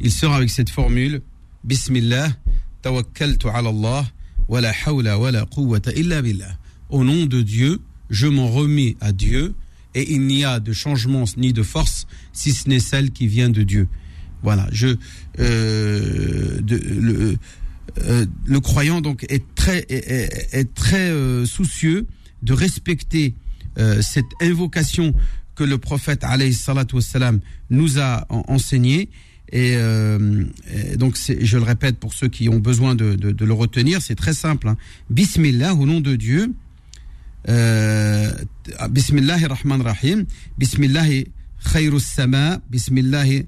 il 0.00 0.10
sort 0.10 0.34
avec 0.34 0.50
cette 0.50 0.70
formule 0.70 1.22
Bismillah, 1.62 2.28
tawakkaltu 2.82 3.46
ala 3.48 3.68
Allah, 3.68 4.04
wa 4.48 4.60
la 4.60 4.72
hawla 4.84 5.16
wa 5.16 5.30
la 5.30 5.46
quwwata 5.46 5.92
illa 5.92 6.20
billah. 6.20 6.58
Au 6.90 7.04
nom 7.04 7.26
de 7.26 7.42
Dieu, 7.42 7.80
je 8.10 8.26
m'en 8.26 8.48
remets 8.48 8.96
à 9.00 9.12
Dieu, 9.12 9.54
et 9.94 10.12
il 10.12 10.22
n'y 10.22 10.44
a 10.44 10.58
de 10.58 10.72
changement 10.72 11.22
ni 11.36 11.52
de 11.52 11.62
force 11.62 12.08
si 12.32 12.52
ce 12.52 12.68
n'est 12.68 12.80
celle 12.80 13.12
qui 13.12 13.28
vient 13.28 13.50
de 13.50 13.62
Dieu. 13.62 13.86
Voilà, 14.42 14.68
je 14.72 14.88
euh, 15.38 16.60
euh, 17.98 18.26
le 18.44 18.60
croyant 18.60 19.00
donc 19.00 19.24
est 19.28 19.44
très 19.54 19.86
euh, 19.90 21.46
soucieux 21.46 22.08
de 22.42 22.52
respecter 22.52 23.34
cette 24.00 24.30
invocation 24.40 25.14
que 25.55 25.63
le 25.63 25.77
prophète 25.77 26.23
alayhi 26.23 26.53
salatu 26.53 26.95
wassalam 26.95 27.39
nous 27.69 27.99
a 27.99 28.25
en- 28.29 28.43
enseigné 28.47 29.09
et, 29.51 29.73
euh, 29.75 30.45
et 30.73 30.95
donc 30.97 31.17
c'est- 31.17 31.43
je 31.45 31.57
le 31.57 31.63
répète 31.63 31.97
pour 31.97 32.13
ceux 32.13 32.27
qui 32.27 32.47
ont 32.49 32.59
besoin 32.59 32.95
de, 32.95 33.15
de- 33.15 33.31
de 33.31 33.45
le 33.45 33.53
retenir 33.53 34.01
c'est 34.01 34.15
très 34.15 34.33
simple 34.33 34.67
hein. 34.69 34.77
Bismillah 35.09 35.73
au 35.75 35.85
nom 35.85 35.99
de 36.01 36.15
Dieu 36.15 36.53
euh, 37.47 38.31
Bismillahir 38.89 39.49
Rahman 39.49 39.81
Rahim 39.81 40.25
Bismillahi 40.57 41.27
khayrus 41.71 42.05
sama 42.05 42.59
Bismillahi 42.69 43.45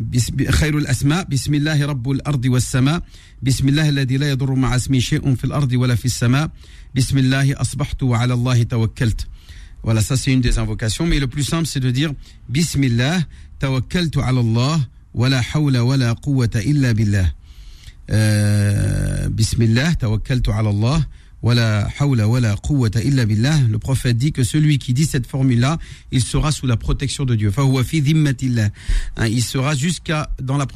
بسم 0.00 0.50
خير 0.50 0.78
الأسماء 0.78 1.24
بسم 1.30 1.54
الله 1.54 1.86
رب 1.86 2.10
الأرض 2.10 2.44
والسماء 2.44 3.02
بسم 3.42 3.68
الله 3.68 3.88
الذي 3.88 4.16
لا 4.16 4.30
يضر 4.30 4.54
مع 4.54 4.76
اسمه 4.76 4.98
شيء 4.98 5.34
في 5.34 5.44
الأرض 5.44 5.72
ولا 5.72 5.94
في 5.94 6.04
السماء 6.04 6.50
بسم 6.96 7.18
الله 7.18 7.60
أصبحت 7.60 8.02
وعلى 8.02 8.34
الله 8.34 8.62
توكلت 8.62 9.26
voilà, 9.83 10.01
ça 10.01 10.17
c'est 10.17 10.31
une 10.31 10.41
des 10.41 10.57
invocations, 10.59 11.05
mais 11.05 11.19
le 11.19 11.27
plus 11.27 11.43
simple 11.43 11.65
c'est 11.65 11.79
de 11.79 11.91
dire 11.91 12.11
Bismillah, 12.49 13.19
tawakkaltu 13.59 14.19
ala 14.19 14.41
Allah, 14.41 14.79
wa 15.13 15.29
la 15.29 15.41
hawla 15.53 15.83
wa 15.83 15.97
la 15.97 16.15
quwwata 16.15 16.61
illa 16.63 16.93
billah. 16.93 17.25
Euh, 18.11 19.29
Bismillah, 19.29 19.95
tawakkaltu 19.95 20.51
ala 20.51 20.69
Allah, 20.69 20.99
Le 23.69 23.77
prophète 23.77 24.17
dit 24.17 24.31
que 24.31 24.43
celui 24.43 24.77
qui 24.77 24.93
dit 24.93 25.05
cette 25.05 25.25
formule-là, 25.25 25.77
il 26.11 26.21
sera 26.21 26.51
sous 26.51 26.67
la 26.67 26.75
protection 26.75 27.25
de 27.25 27.35
Dieu. 27.35 27.51
Hein, 27.57 29.27
il 29.27 29.43
sera 29.43 29.75
jusqu'à 29.75 30.31
dans 30.41 30.57
la 30.57 30.67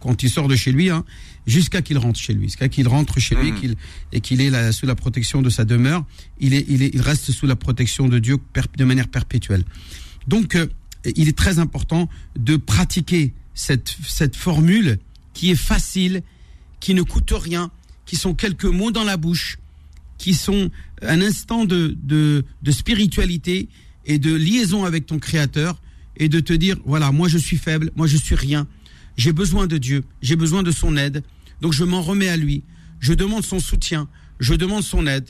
quand 0.00 0.22
il 0.22 0.30
sort 0.30 0.46
de 0.48 0.56
chez 0.56 0.70
lui, 0.72 0.90
hein, 0.90 1.04
jusqu'à 1.46 1.82
qu'il 1.82 1.98
rentre 1.98 2.20
chez 2.20 2.34
lui, 2.34 2.44
jusqu'à 2.44 2.68
qu'il 2.68 2.86
rentre 2.86 3.18
chez 3.18 3.34
lui, 3.34 3.50
Mhm. 3.50 3.60
qu'il 3.60 3.74
et 4.12 4.20
qu'il 4.20 4.40
est 4.40 4.50
là, 4.50 4.70
sous 4.72 4.86
la 4.86 4.94
protection 4.94 5.42
de 5.42 5.50
sa 5.50 5.64
demeure. 5.64 6.04
Il 6.38 6.54
est, 6.54 6.64
il 6.68 6.82
est, 6.82 6.90
il 6.94 7.00
reste 7.00 7.32
sous 7.32 7.46
la 7.46 7.56
protection 7.56 8.08
de 8.08 8.18
Dieu 8.18 8.38
de 8.76 8.84
manière 8.84 9.08
perpétuelle. 9.08 9.64
Donc, 10.28 10.54
euh, 10.54 10.66
il 11.16 11.28
est 11.28 11.36
très 11.36 11.58
important 11.58 12.08
de 12.38 12.56
pratiquer 12.56 13.32
cette 13.54 13.96
cette 14.06 14.36
formule 14.36 14.98
qui 15.34 15.50
est 15.50 15.56
facile, 15.56 16.22
qui 16.78 16.94
ne 16.94 17.02
coûte 17.02 17.32
rien, 17.32 17.70
qui 18.06 18.16
sont 18.16 18.34
quelques 18.34 18.64
mots 18.64 18.90
dans 18.92 19.04
la 19.04 19.16
bouche, 19.16 19.58
qui 20.20 20.34
sont 20.34 20.70
un 21.00 21.22
instant 21.22 21.64
de, 21.64 21.96
de, 22.02 22.44
spiritualité 22.70 23.68
et 24.04 24.18
de 24.18 24.34
liaison 24.34 24.84
avec 24.84 25.06
ton 25.06 25.18
Créateur 25.18 25.80
et 26.18 26.28
de 26.28 26.40
te 26.40 26.52
dire, 26.52 26.76
voilà, 26.84 27.10
moi 27.10 27.26
je 27.26 27.38
suis 27.38 27.56
faible, 27.56 27.90
moi 27.96 28.06
je 28.06 28.18
suis 28.18 28.34
rien, 28.34 28.66
j'ai 29.16 29.32
besoin 29.32 29.66
de 29.66 29.78
Dieu, 29.78 30.04
j'ai 30.20 30.36
besoin 30.36 30.62
de 30.62 30.70
son 30.70 30.98
aide, 30.98 31.22
donc 31.62 31.72
je 31.72 31.84
m'en 31.84 32.02
remets 32.02 32.28
à 32.28 32.36
lui, 32.36 32.62
je 33.00 33.14
demande 33.14 33.46
son 33.46 33.60
soutien, 33.60 34.08
je 34.40 34.52
demande 34.52 34.82
son 34.82 35.06
aide. 35.06 35.24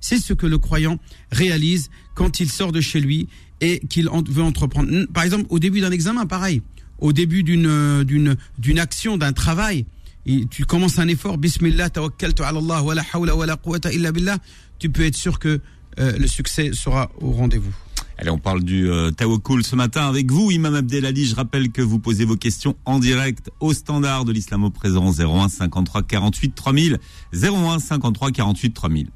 C'est 0.00 0.18
ce 0.18 0.32
que 0.32 0.46
le 0.46 0.58
croyant 0.58 0.98
réalise 1.30 1.90
quand 2.14 2.40
il 2.40 2.50
sort 2.50 2.72
de 2.72 2.80
chez 2.80 3.00
lui 3.00 3.28
et 3.60 3.80
qu'il 3.88 4.08
veut 4.28 4.42
entreprendre. 4.42 5.06
Par 5.12 5.24
exemple, 5.24 5.44
au 5.50 5.58
début 5.58 5.80
d'un 5.80 5.90
examen, 5.90 6.24
pareil 6.26 6.62
au 7.02 7.12
début 7.12 7.42
d'une 7.42 8.04
d'une 8.04 8.36
d'une 8.58 8.78
action 8.78 9.18
d'un 9.18 9.32
travail 9.32 9.84
et 10.24 10.46
tu 10.46 10.64
commences 10.64 10.98
un 10.98 11.08
effort 11.08 11.36
bismillah 11.36 11.90
tawakkaltu 11.90 12.42
ala 12.42 12.60
Allah 12.60 12.82
wa 12.82 12.94
la 12.94 13.02
hawla 13.12 13.36
wa 13.36 13.44
la 13.44 13.56
quwwata 13.56 13.92
illa 13.92 14.12
billah 14.12 14.38
tu 14.78 14.88
peux 14.88 15.04
être 15.04 15.16
sûr 15.16 15.38
que 15.38 15.60
euh, 15.98 16.16
le 16.16 16.26
succès 16.26 16.70
sera 16.72 17.10
au 17.20 17.32
rendez-vous 17.32 17.72
Allez, 18.18 18.30
on 18.30 18.38
parle 18.38 18.62
du 18.62 18.88
euh, 18.88 19.10
Tawakkul 19.10 19.64
ce 19.64 19.74
matin 19.74 20.06
avec 20.06 20.30
vous, 20.30 20.52
Imam 20.52 20.74
Abdelali. 20.76 21.24
Je 21.26 21.34
rappelle 21.34 21.72
que 21.72 21.82
vous 21.82 21.98
posez 21.98 22.24
vos 22.24 22.36
questions 22.36 22.76
en 22.84 23.00
direct 23.00 23.50
au 23.58 23.72
standard 23.72 24.24
de 24.24 24.32
l'islam 24.32 24.62
au 24.62 24.70
présent 24.70 25.10
01 25.10 25.48
53 25.48 26.02
48 26.02 26.54
3000. 26.54 26.98
01 27.32 27.78
53 27.80 28.30
48 28.30 28.74
3000. 28.74 29.08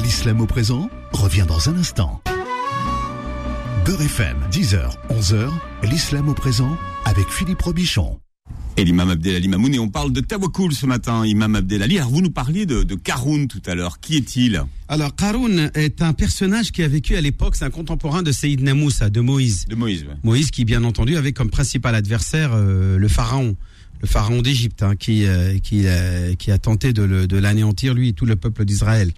L'islam 0.00 0.42
au 0.42 0.46
présent 0.46 0.88
revient 1.12 1.46
dans 1.48 1.68
un 1.70 1.76
instant. 1.76 2.22
Beurre 3.84 4.02
FM, 4.02 4.36
10h, 4.50 4.90
11h, 5.10 5.50
l'islam 5.90 6.28
au 6.28 6.34
présent 6.34 6.76
avec 7.04 7.28
Philippe 7.28 7.62
Robichon. 7.62 8.18
Et 8.76 8.84
l'imam 8.84 9.10
Abdelali 9.10 9.46
Mamoun, 9.48 9.72
et 9.74 9.78
on 9.78 9.88
parle 9.88 10.12
de 10.12 10.20
Tawakkul 10.20 10.72
ce 10.72 10.86
matin, 10.86 11.24
imam 11.24 11.54
Abdelali. 11.54 11.98
Alors 11.98 12.10
vous 12.10 12.20
nous 12.22 12.30
parliez 12.30 12.66
de, 12.66 12.82
de 12.82 12.94
Karoun 12.94 13.46
tout 13.46 13.62
à 13.66 13.74
l'heure. 13.74 14.00
Qui 14.00 14.16
est-il? 14.16 14.62
Alors, 14.88 15.14
Karoun 15.14 15.70
est 15.74 16.02
un 16.02 16.12
personnage 16.12 16.72
qui 16.72 16.82
a 16.82 16.88
vécu 16.88 17.14
à 17.16 17.20
l'époque, 17.20 17.54
c'est 17.56 17.64
un 17.64 17.70
contemporain 17.70 18.22
de 18.22 18.32
Sayyidina 18.32 18.74
Moussa, 18.74 19.10
de 19.10 19.20
Moïse. 19.20 19.66
De 19.68 19.74
Moïse, 19.76 20.02
ouais. 20.02 20.14
Moïse 20.24 20.50
qui, 20.50 20.64
bien 20.64 20.82
entendu, 20.84 21.16
avait 21.16 21.32
comme 21.32 21.50
principal 21.50 21.94
adversaire 21.94 22.50
euh, 22.54 22.98
le 22.98 23.08
pharaon, 23.08 23.54
le 24.02 24.08
pharaon 24.08 24.42
d'Égypte, 24.42 24.82
hein, 24.82 24.96
qui, 24.96 25.24
euh, 25.26 25.58
qui, 25.58 25.82
euh, 25.86 26.34
qui 26.34 26.50
a 26.50 26.58
tenté 26.58 26.92
de, 26.92 27.02
le- 27.02 27.26
de 27.28 27.36
l'anéantir, 27.36 27.94
lui 27.94 28.08
et 28.08 28.12
tout 28.12 28.26
le 28.26 28.34
peuple 28.36 28.64
d'Israël. 28.64 29.12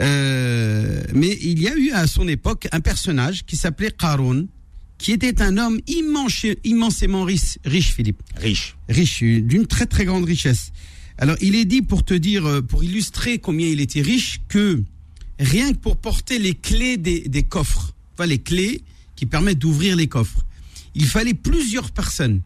Euh, 0.00 1.02
mais 1.14 1.38
il 1.42 1.60
y 1.60 1.68
a 1.68 1.76
eu 1.76 1.90
à 1.90 2.06
son 2.06 2.26
époque 2.28 2.68
un 2.72 2.80
personnage 2.80 3.44
qui 3.44 3.56
s'appelait 3.56 3.90
Karoun, 3.90 4.48
qui 4.98 5.12
était 5.12 5.42
un 5.42 5.58
homme 5.58 5.80
immense, 5.86 6.46
immensément 6.64 7.24
riche, 7.24 7.58
riche, 7.64 7.94
Philippe 7.94 8.22
Riche. 8.36 8.76
riche, 8.88 9.22
d'une 9.22 9.66
très 9.66 9.86
très 9.86 10.04
grande 10.04 10.24
richesse. 10.24 10.72
Alors 11.18 11.36
il 11.40 11.54
est 11.54 11.64
dit 11.64 11.82
pour 11.82 12.04
te 12.04 12.14
dire, 12.14 12.46
euh, 12.46 12.62
pour 12.62 12.82
illustrer 12.84 13.38
combien 13.38 13.66
il 13.66 13.80
était 13.80 14.02
riche, 14.02 14.40
que 14.48 14.82
rien 15.38 15.72
que 15.72 15.78
pour 15.78 15.96
porter 15.96 16.38
les 16.38 16.54
clés 16.54 16.96
des, 16.96 17.20
des 17.28 17.42
coffres, 17.42 17.94
enfin 18.14 18.26
les 18.26 18.38
clés 18.38 18.82
qui 19.16 19.26
permettent 19.26 19.58
d'ouvrir 19.58 19.96
les 19.96 20.06
coffres, 20.06 20.44
il 20.94 21.06
fallait 21.06 21.34
plusieurs 21.34 21.90
personnes. 21.90 22.40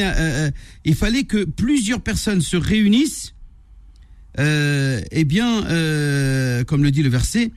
Euh, 0.00 0.50
il 0.84 0.94
fallait 0.94 1.24
que 1.24 1.44
plusieurs 1.44 2.00
personnes 2.00 2.40
se 2.40 2.56
réunissent. 2.56 3.34
Euh, 4.38 5.00
eh 5.10 5.24
bien, 5.24 5.64
euh, 5.66 6.62
comme 6.64 6.82
le 6.84 6.90
dit 6.90 7.02
le 7.02 7.08
verset, 7.08 7.50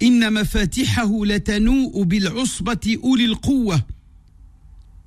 Inna 0.00 0.30
mafatihahu 0.30 1.26
bil 2.06 2.30
usbati 2.36 2.98
ulil 3.02 3.34
quwwa. 3.36 3.80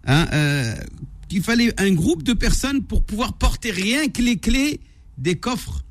Hein, 0.08 0.28
euh, 0.34 0.76
il 1.30 1.42
fallait 1.44 1.80
un 1.80 1.92
groupe 1.94 2.24
de 2.24 2.34
personnes 2.34 2.82
pour 2.84 3.04
pouvoir 3.04 3.34
porter 3.34 3.72
rien 3.72 4.08
que 4.10 4.22
les 4.22 4.38
clés 4.38 4.80
des 5.18 5.36
coffres 5.36 5.84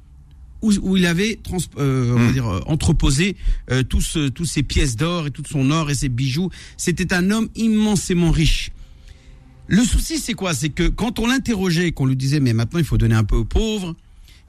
où, 0.63 0.73
où 0.83 0.97
il 0.97 1.07
avait 1.07 1.39
trans, 1.43 1.57
euh, 1.79 2.13
on 2.13 2.19
va 2.19 2.29
Hmm. 2.29 2.33
dire, 2.33 2.63
entreposé 2.67 3.37
euh, 3.71 3.83
tous, 3.83 4.01
ce- 4.03 4.29
tous 4.29 4.45
ses 4.45 4.63
pièces 4.63 4.97
d'or 4.97 5.29
et 5.29 5.31
tout 5.31 5.45
son 5.49 5.71
or 5.71 5.91
et 5.91 5.95
ses 5.95 6.09
bijoux. 6.11 6.51
C'était 6.77 7.15
un 7.15 7.31
homme 7.31 7.49
immensément 7.55 8.31
riche. 8.33 8.71
Le 9.69 9.83
souci, 9.85 10.19
c'est 10.19 10.35
quoi? 10.35 10.53
C'est 10.53 10.69
que 10.71 10.89
quand 10.89 11.21
on 11.21 11.29
l'interrogeait, 11.29 11.93
qu'on 11.93 12.05
lui 12.07 12.17
disait, 12.17 12.41
mais 12.41 12.53
maintenant 12.53 12.81
il 12.81 12.85
faut 12.85 12.99
donner 12.99 13.15
un 13.15 13.25
peu 13.25 13.37
aux 13.37 13.45
pauvres, 13.45 13.95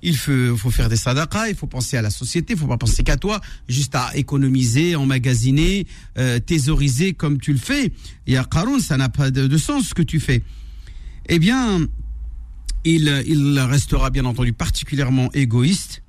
il 0.03 0.15
faut, 0.17 0.57
faut 0.57 0.71
faire 0.71 0.89
des 0.89 0.95
sadaqas, 0.95 1.49
il 1.49 1.55
faut 1.55 1.67
penser 1.67 1.97
à 1.97 2.01
la 2.01 2.09
société, 2.09 2.53
il 2.53 2.59
faut 2.59 2.67
pas 2.67 2.77
penser 2.77 3.03
qu'à 3.03 3.17
toi, 3.17 3.39
juste 3.67 3.93
à 3.95 4.11
économiser, 4.15 4.95
emmagasiner, 4.95 5.85
euh, 6.17 6.39
thésauriser 6.39 7.13
comme 7.13 7.39
tu 7.39 7.51
le 7.53 7.59
fais. 7.59 7.91
Et 8.27 8.37
à 8.37 8.43
Qaroun, 8.43 8.79
ça 8.79 8.97
n'a 8.97 9.09
pas 9.09 9.31
de, 9.31 9.47
de 9.47 9.57
sens 9.57 9.89
ce 9.89 9.93
que 9.93 10.01
tu 10.01 10.19
fais. 10.19 10.41
Eh 11.29 11.39
bien, 11.39 11.79
il, 12.83 13.23
il 13.27 13.59
restera 13.59 14.09
bien 14.09 14.25
entendu 14.25 14.53
particulièrement 14.53 15.29
égoïste 15.33 16.01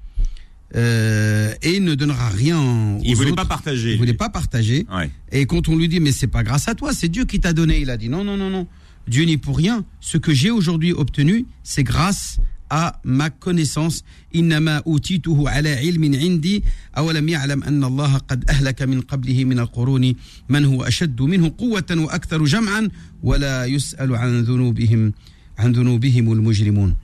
euh, 0.75 1.53
et 1.61 1.81
ne 1.81 1.95
donnera 1.95 2.29
rien. 2.31 2.59
Aux 2.97 3.01
Il 3.05 3.15
voulait 3.15 3.29
autres. 3.33 3.43
pas 3.43 3.45
partager. 3.45 3.93
Il 3.93 3.99
voulait 3.99 4.15
pas 4.15 4.31
partager. 4.31 4.87
Ouais. 4.91 5.11
Et 5.31 5.45
quand 5.45 5.69
on 5.69 5.77
lui 5.77 5.89
dit, 5.89 6.01
mais 6.01 6.13
c'est 6.13 6.27
pas 6.29 6.43
grâce 6.43 6.67
à 6.69 6.75
toi, 6.75 6.95
c'est 6.95 7.09
Dieu 7.09 7.27
qui 7.27 7.41
t'a 7.41 7.53
donné, 7.53 7.81
il 7.81 7.91
a 7.91 7.99
dit, 7.99 8.09
non, 8.09 8.25
non, 8.25 8.39
non, 8.39 8.49
non, 8.49 8.67
Dieu 9.07 9.25
n'est 9.27 9.37
pour 9.37 9.59
rien. 9.59 9.85
Ce 10.01 10.17
que 10.17 10.33
j'ai 10.33 10.51
aujourd'hui 10.51 10.93
obtenu, 10.93 11.45
c'est 11.63 11.83
grâce 11.85 12.39
à 12.73 12.99
ma 13.05 13.29
connaissance. 13.29 14.03
Innama 14.33 14.81
utituhu 14.87 15.45
ala 15.47 15.83
ilmin 15.83 16.15
indi, 16.15 16.63
awalam 16.95 17.29
ya'lam 17.29 17.63
anna 17.69 17.87
Allah 17.87 18.21
qad 18.27 18.45
ahlaka 18.49 18.87
min 18.87 19.03
qablihi 19.03 19.45
min 19.45 19.59
al-quruni 19.59 20.17
man 20.49 20.65
huwa 20.65 20.87
ashaddu 20.87 21.29
minhu 21.29 21.51
quwwatan 21.53 21.99
wa 22.07 22.13
aktharu 22.13 22.47
jam'an 22.49 22.89
wa 23.23 23.37
la 23.37 23.69
yus'alu 23.69 24.15
an 24.17 24.41
dhunubihim 24.43 25.13
an 25.59 25.69
dhunubihim 25.71 26.33
al-mujrimun. 26.33 26.95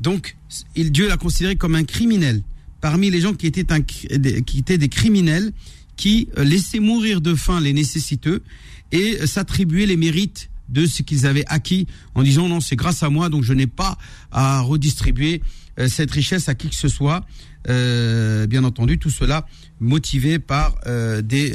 Donc, 0.00 0.36
il, 0.74 0.90
Dieu 0.90 1.06
l'a 1.08 1.16
considéré 1.16 1.54
comme 1.54 1.76
un 1.76 1.84
criminel 1.84 2.42
parmi 2.80 3.08
les 3.10 3.20
gens 3.20 3.34
qui 3.34 3.46
étaient, 3.46 3.72
un- 3.72 3.80
des- 4.18 4.42
qui 4.42 4.58
étaient 4.58 4.78
des 4.78 4.88
criminels 4.88 5.52
qui 5.96 6.26
euh, 6.38 6.42
laissaient 6.44 6.80
mourir 6.80 7.20
de 7.20 7.36
faim 7.36 7.60
les 7.60 7.72
nécessiteux 7.72 8.42
et 8.90 9.18
euh, 9.22 9.26
s'attribuaient 9.26 9.86
les 9.86 9.96
mérites 9.96 10.50
de 10.74 10.86
ce 10.86 11.02
qu'ils 11.02 11.26
avaient 11.26 11.44
acquis 11.46 11.86
en 12.14 12.22
disant 12.22 12.48
non 12.48 12.60
c'est 12.60 12.76
grâce 12.76 13.02
à 13.02 13.08
moi 13.08 13.28
donc 13.28 13.42
je 13.44 13.54
n'ai 13.54 13.66
pas 13.66 13.96
à 14.30 14.60
redistribuer 14.60 15.40
euh, 15.78 15.88
cette 15.88 16.10
richesse 16.10 16.48
à 16.48 16.54
qui 16.54 16.68
que 16.68 16.74
ce 16.74 16.88
soit. 16.88 17.24
Euh, 17.66 18.46
bien 18.46 18.62
entendu 18.62 18.98
tout 18.98 19.08
cela 19.08 19.46
motivé 19.80 20.38
par 20.38 20.74
euh, 20.86 21.22
des, 21.22 21.48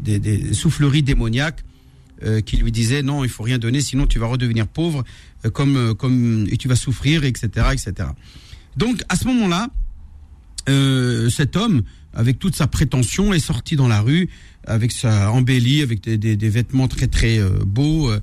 des, 0.00 0.54
souffleries 0.54 1.02
démoniaques 1.02 1.62
qui 2.46 2.56
lui 2.56 2.72
disaient 2.72 3.02
non 3.02 3.22
il 3.22 3.28
faut 3.28 3.42
rien 3.42 3.58
donner 3.58 3.82
sinon 3.82 4.06
tu 4.06 4.18
vas 4.18 4.28
redevenir 4.28 4.66
pauvre 4.66 5.04
comme 5.52 5.94
comme 5.94 6.46
et 6.50 6.56
tu 6.56 6.68
vas 6.68 6.74
souffrir 6.74 7.24
etc 7.24 7.66
etc 7.72 8.08
donc 8.78 9.02
à 9.10 9.16
ce 9.16 9.26
moment 9.26 9.46
là 9.46 9.68
euh, 10.68 11.30
cet 11.30 11.56
homme, 11.56 11.82
avec 12.15 12.39
toute 12.39 12.55
sa 12.55 12.67
prétention, 12.67 13.33
est 13.33 13.39
sorti 13.39 13.75
dans 13.75 13.87
la 13.87 14.01
rue 14.01 14.29
avec 14.65 14.91
sa 14.91 15.31
embellie, 15.31 15.81
avec 15.81 16.01
des, 16.03 16.17
des- 16.17 16.35
des 16.35 16.49
vêtements 16.49 16.87
très 16.87 17.07
très 17.07 17.39
euh, 17.39 17.49
beaux. 17.65 18.09
euh, 18.11 18.19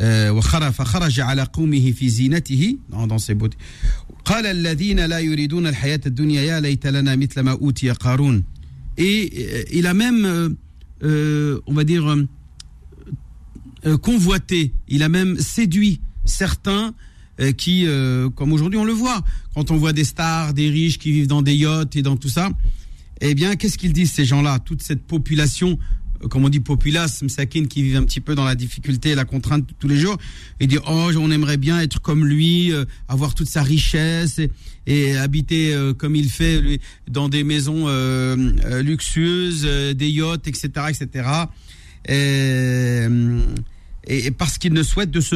euh, 0.00 0.30
وخرج- 0.30 0.70
فخرج 0.72 1.20
على 1.20 1.42
قومه 1.42 1.92
في 1.92 2.08
زينته 2.08 2.76
dans, 2.90 3.06
dans 3.06 3.18
ses 3.18 3.34
beautés. 3.34 3.58
قال 4.24 4.46
الذين 4.46 5.00
لا 5.06 5.18
يريدون 5.18 5.66
الحياة 5.66 6.00
الدنيا 6.06 6.42
يا 6.42 6.60
ليت 6.60 6.86
لنا 6.86 7.16
مثل 7.16 7.40
ما 7.40 7.52
أوتي 7.52 7.90
قارون. 7.90 8.44
Et 8.98 9.30
euh, 9.34 9.62
il 9.72 9.86
a 9.86 9.94
même, 9.94 10.24
euh, 10.24 10.48
euh, 11.04 11.60
on 11.66 11.74
va 11.74 11.84
dire, 11.84 12.06
euh, 12.08 12.26
euh, 13.86 13.96
convoité, 13.98 14.72
il 14.88 15.02
a 15.02 15.08
même 15.08 15.38
séduit 15.38 16.00
certains 16.24 16.94
euh, 17.40 17.52
qui, 17.52 17.86
euh, 17.86 18.28
comme 18.30 18.52
aujourd'hui 18.52 18.78
on 18.78 18.84
le 18.84 18.92
voit, 18.92 19.22
quand 19.54 19.70
on 19.70 19.76
voit 19.76 19.92
des 19.92 20.04
stars, 20.04 20.54
des 20.54 20.68
riches 20.70 20.98
qui 20.98 21.10
vivent 21.12 21.26
dans 21.26 21.42
des 21.42 21.54
yachts 21.54 21.96
et 21.96 22.02
dans 22.02 22.16
tout 22.16 22.28
ça, 22.28 22.50
eh 23.21 23.33
bien, 23.35 23.55
qu'est-ce 23.55 23.77
qu'ils 23.77 23.93
disent 23.93 24.11
ces 24.11 24.25
gens-là? 24.25 24.59
Toute 24.59 24.81
cette 24.81 25.01
population, 25.03 25.79
euh, 26.23 26.27
comme 26.27 26.45
on 26.45 26.49
dit 26.49 26.59
populace, 26.59 27.21
msakin, 27.23 27.65
qui 27.65 27.83
vivent 27.83 27.97
un 27.97 28.03
petit 28.03 28.21
peu 28.21 28.35
dans 28.35 28.45
la 28.45 28.55
difficulté 28.55 29.09
et 29.11 29.15
la 29.15 29.25
contrainte 29.25 29.67
tous 29.79 29.87
les 29.87 29.97
jours, 29.97 30.17
et 30.59 30.67
dire 30.67 30.81
oh, 30.87 31.09
on 31.17 31.31
aimerait 31.31 31.57
bien 31.57 31.79
être 31.79 31.99
comme 32.01 32.25
lui, 32.25 32.71
euh, 32.71 32.85
avoir 33.07 33.33
toute 33.35 33.47
sa 33.49 33.63
richesse 33.63 34.39
et, 34.39 34.51
et 34.85 35.17
habiter 35.17 35.73
euh, 35.73 35.93
comme 35.93 36.15
il 36.15 36.29
fait 36.29 36.61
lui, 36.61 36.79
dans 37.09 37.29
des 37.29 37.43
maisons 37.43 37.85
euh, 37.87 38.35
euh, 38.65 38.81
luxueuses, 38.81 39.63
euh, 39.65 39.93
des 39.93 40.09
yachts, 40.09 40.47
etc., 40.47 40.69
etc. 40.89 41.29
Et, 42.09 43.07
et 44.09 44.31
parce 44.31 44.57
qu'il 44.57 44.71
ne 44.73 44.83
souhaite 44.83 45.11
de 45.11 45.19
ce, 45.19 45.35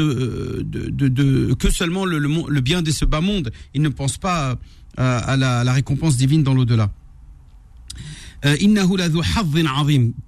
de, 0.64 0.90
de, 0.90 1.08
de- 1.10 1.54
que 1.56 1.70
seulement 1.70 2.06
le, 2.06 2.18
le, 2.20 2.30
le 2.48 2.62
bien 2.62 2.82
de 2.82 2.92
ce 2.92 3.04
bas 3.06 3.20
monde. 3.22 3.52
Il 3.74 3.82
ne 3.82 3.90
pense 3.90 4.18
pas 4.18 4.58
à, 4.98 5.18
à 5.18 5.36
la, 5.36 5.60
à 5.60 5.64
la 5.66 5.74
récompense 5.74 6.16
divine 6.16 6.44
dans 6.44 6.54
l'au-delà. 6.54 6.90
Euh, 8.46 8.56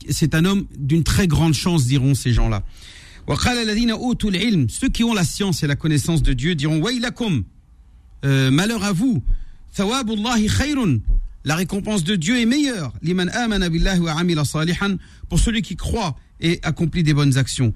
C'est 0.09 0.35
un 0.35 0.45
homme 0.45 0.65
d'une 0.77 1.03
très 1.03 1.27
grande 1.27 1.53
chance, 1.53 1.85
diront 1.85 2.15
ces 2.15 2.33
gens-là. 2.33 2.63
Ceux 4.69 4.89
qui 4.89 5.03
ont 5.03 5.13
la 5.13 5.23
science 5.23 5.63
et 5.63 5.67
la 5.67 5.75
connaissance 5.75 6.21
de 6.21 6.33
Dieu 6.33 6.55
diront 6.55 6.81
euh, 8.25 8.51
malheur 8.51 8.83
à 8.83 8.91
vous. 8.93 9.23
La 11.45 11.55
récompense 11.55 12.03
de 12.03 12.15
Dieu 12.15 12.39
est 12.39 12.45
meilleure. 12.45 12.93
Pour 15.29 15.39
celui 15.39 15.61
qui 15.61 15.75
croit 15.75 16.15
et 16.39 16.59
accomplit 16.63 17.03
des 17.03 17.13
bonnes 17.13 17.37
actions. 17.37 17.73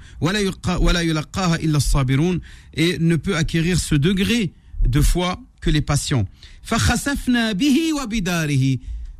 Et 2.76 2.98
ne 3.00 3.16
peut 3.16 3.36
acquérir 3.36 3.80
ce 3.80 3.96
degré 3.96 4.54
de 4.88 5.02
foi 5.02 5.42
que 5.62 5.70
les 5.70 5.82
patients. 5.82 6.26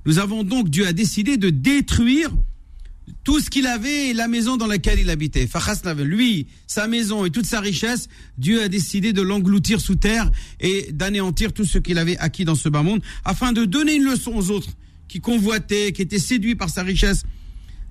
Nous 0.08 0.20
avons 0.20 0.46
donc, 0.46 0.70
Dieu 0.70 0.88
a 0.88 0.94
décidé 0.94 1.36
de 1.36 1.50
détruire 1.50 2.32
tout 3.26 3.42
ce 3.42 3.50
qu'il 3.50 3.68
avait 3.68 4.08
et 4.08 4.14
la 4.14 4.30
maison 4.30 4.56
dans 4.56 4.66
laquelle 4.66 5.00
il 5.02 5.10
habitait. 5.10 5.50
lui, 5.98 6.48
sa 6.66 6.88
maison 6.88 7.26
et 7.26 7.30
toute 7.30 7.46
sa 7.46 7.60
richesse, 7.60 8.08
Dieu 8.38 8.64
a 8.64 8.70
décidé 8.70 9.12
de 9.12 9.22
l'engloutir 9.22 9.82
sous 9.82 9.96
terre 9.96 10.32
et 10.62 10.94
d'anéantir 10.94 11.52
tout 11.52 11.66
ce 11.66 11.78
qu'il 11.78 11.98
avait 11.98 12.18
acquis 12.20 12.46
dans 12.46 12.56
ce 12.56 12.70
bas 12.70 12.84
monde, 12.84 13.02
afin 13.26 13.52
de 13.52 13.66
donner 13.66 13.96
une 13.96 14.06
leçon 14.06 14.32
aux 14.32 14.50
autres 14.50 14.70
qui 15.10 15.20
convoitaient, 15.20 15.92
qui 15.92 16.04
étaient 16.04 16.20
séduits 16.20 16.56
par 16.56 16.70
sa 16.70 16.84
richesse. 16.84 17.24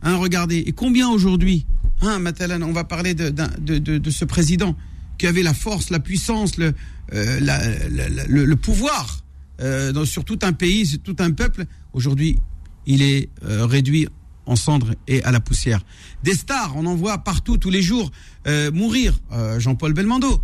Hein, 0.00 0.16
regardez, 0.16 0.64
et 0.66 0.72
combien 0.72 1.10
aujourd'hui, 1.10 1.66
hein, 2.00 2.18
on 2.62 2.72
va 2.72 2.84
parler 2.84 3.12
de, 3.12 4.10
ce 4.10 4.24
président 4.24 4.74
qui 5.18 5.26
avait 5.26 5.42
la 5.42 5.54
force, 5.54 5.90
la 5.90 6.00
puissance, 6.00 6.56
le, 6.56 6.72
euh, 7.12 8.56
pouvoir 8.56 9.22
euh, 9.60 10.04
sur 10.04 10.24
tout 10.24 10.38
un 10.42 10.52
pays, 10.52 10.86
sur 10.86 11.00
tout 11.00 11.16
un 11.18 11.30
peuple. 11.30 11.66
Aujourd'hui, 11.96 12.38
il 12.84 13.00
est 13.00 13.30
euh, 13.42 13.64
réduit 13.64 14.06
en 14.44 14.54
cendres 14.54 14.94
et 15.08 15.22
à 15.24 15.32
la 15.32 15.40
poussière. 15.40 15.80
Des 16.22 16.34
stars, 16.34 16.74
on 16.76 16.84
en 16.84 16.94
voit 16.94 17.16
partout, 17.18 17.56
tous 17.56 17.70
les 17.70 17.80
jours, 17.80 18.12
euh, 18.46 18.70
mourir. 18.70 19.18
Euh, 19.32 19.58
Jean-Paul 19.58 19.94
Belmondo, 19.94 20.40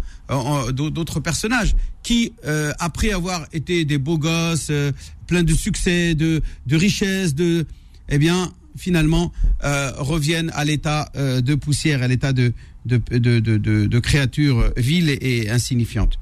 d'autres 0.72 1.20
personnages 1.20 1.76
qui, 2.02 2.32
après 2.78 3.12
avoir 3.12 3.46
été 3.52 3.84
des 3.84 3.98
beaux 3.98 4.18
gosses, 4.18 4.72
pleins 5.26 5.42
de 5.42 5.52
succès, 5.52 6.14
de, 6.14 6.40
de 6.66 7.66
eh 8.08 8.18
finalement, 8.76 9.30
reviennent 9.98 10.50
à 10.54 10.64
l'état 10.64 11.12
de 11.14 11.54
poussière, 11.54 12.02
à 12.02 12.08
l'état 12.08 12.32
de, 12.32 12.54
de, 12.86 12.96
de, 13.10 13.40
de, 13.40 13.58
de 13.86 13.98
créatures 13.98 14.72
viles 14.78 15.18
et 15.20 15.50
insignifiantes. 15.50 16.18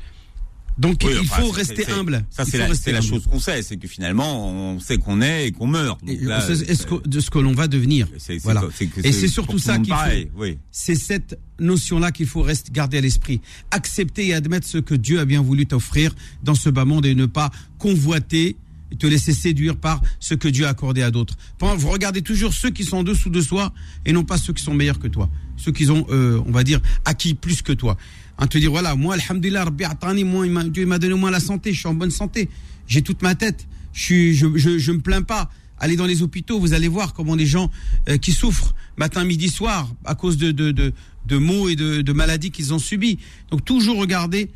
Donc 0.78 1.04
il 1.04 1.26
faut 1.26 1.50
rester 1.50 1.90
humble. 1.90 2.24
Ça 2.30 2.44
c'est 2.44 2.58
la, 2.58 2.68
la, 2.68 3.00
chose 3.00 3.26
qu'on 3.26 3.40
sait, 3.40 3.62
c'est 3.62 3.76
que 3.76 3.88
finalement 3.88 4.48
on 4.48 4.80
sait 4.80 4.98
qu'on 4.98 5.20
est 5.20 5.48
et 5.48 5.52
qu'on 5.52 5.66
meurt. 5.66 6.02
Donc 6.04 6.18
là, 6.22 6.40
ce 6.40 6.86
que, 6.86 7.08
de 7.08 7.20
ce 7.20 7.30
que 7.30 7.38
l'on 7.38 7.52
va 7.52 7.68
devenir. 7.68 8.08
Voilà. 8.42 8.64
et 9.02 9.12
c'est 9.12 9.28
surtout 9.28 9.58
ça 9.58 9.78
qu'il 9.78 9.92
faut. 9.92 10.30
Oui. 10.36 10.58
C'est 10.70 10.94
cette 10.94 11.38
notion-là 11.58 12.12
qu'il 12.12 12.26
faut 12.26 12.42
rester 12.42 12.72
garder 12.72 12.98
à 12.98 13.00
l'esprit. 13.00 13.40
Accepter 13.70 14.28
et 14.28 14.34
admettre 14.34 14.66
ce 14.66 14.78
que 14.78 14.94
Dieu 14.94 15.20
a 15.20 15.24
bien 15.24 15.42
voulu 15.42 15.66
t'offrir 15.66 16.14
dans 16.42 16.54
ce 16.54 16.70
bas 16.70 16.84
monde 16.84 17.06
et 17.06 17.14
ne 17.14 17.26
pas 17.26 17.50
convoiter 17.78 18.56
et 18.92 18.96
te 18.96 19.06
laisser 19.06 19.32
séduire 19.32 19.76
par 19.76 20.00
ce 20.18 20.34
que 20.34 20.48
Dieu 20.48 20.66
a 20.66 20.70
accordé 20.70 21.02
à 21.02 21.10
d'autres. 21.10 21.36
Vous 21.60 21.90
regardez 21.90 22.22
toujours 22.22 22.52
ceux 22.52 22.70
qui 22.70 22.84
sont 22.84 22.98
en 22.98 23.02
dessous 23.02 23.30
de 23.30 23.40
soi 23.40 23.72
et 24.04 24.12
non 24.12 24.24
pas 24.24 24.36
ceux 24.36 24.52
qui 24.52 24.62
sont 24.62 24.74
meilleurs 24.74 24.98
que 24.98 25.08
toi, 25.08 25.28
ceux 25.56 25.72
qui 25.72 25.88
ont, 25.90 26.06
euh, 26.10 26.42
on 26.46 26.50
va 26.50 26.64
dire, 26.64 26.80
acquis 27.04 27.34
plus 27.34 27.62
que 27.62 27.72
toi 27.72 27.96
en 28.40 28.46
te 28.46 28.58
dire 28.58 28.70
voilà, 28.70 28.96
moi, 28.96 29.14
alhamdulillah, 29.14 29.64
Rabbi 29.64 29.84
Atani, 29.84 30.24
moi, 30.24 30.46
Dieu 30.64 30.86
m'a 30.86 30.98
donné 30.98 31.14
moins 31.14 31.30
la 31.30 31.40
santé, 31.40 31.72
je 31.72 31.78
suis 31.78 31.88
en 31.88 31.94
bonne 31.94 32.10
santé, 32.10 32.48
j'ai 32.86 33.02
toute 33.02 33.22
ma 33.22 33.34
tête, 33.34 33.66
je, 33.92 34.02
suis, 34.02 34.34
je, 34.34 34.46
je, 34.56 34.78
je 34.78 34.92
me 34.92 35.00
plains 35.00 35.22
pas. 35.22 35.50
Allez 35.78 35.96
dans 35.96 36.06
les 36.06 36.22
hôpitaux, 36.22 36.60
vous 36.60 36.74
allez 36.74 36.88
voir 36.88 37.14
comment 37.14 37.34
les 37.34 37.46
gens 37.46 37.70
euh, 38.08 38.18
qui 38.18 38.32
souffrent 38.32 38.74
matin, 38.98 39.24
midi, 39.24 39.48
soir 39.48 39.90
à 40.04 40.14
cause 40.14 40.36
de, 40.36 40.52
de, 40.52 40.72
de, 40.72 40.92
de 41.26 41.36
maux 41.38 41.68
et 41.68 41.76
de, 41.76 42.02
de 42.02 42.12
maladies 42.12 42.50
qu'ils 42.50 42.74
ont 42.74 42.78
subies. 42.78 43.18
Donc 43.50 43.64
toujours 43.64 43.98
regarder 43.98 44.50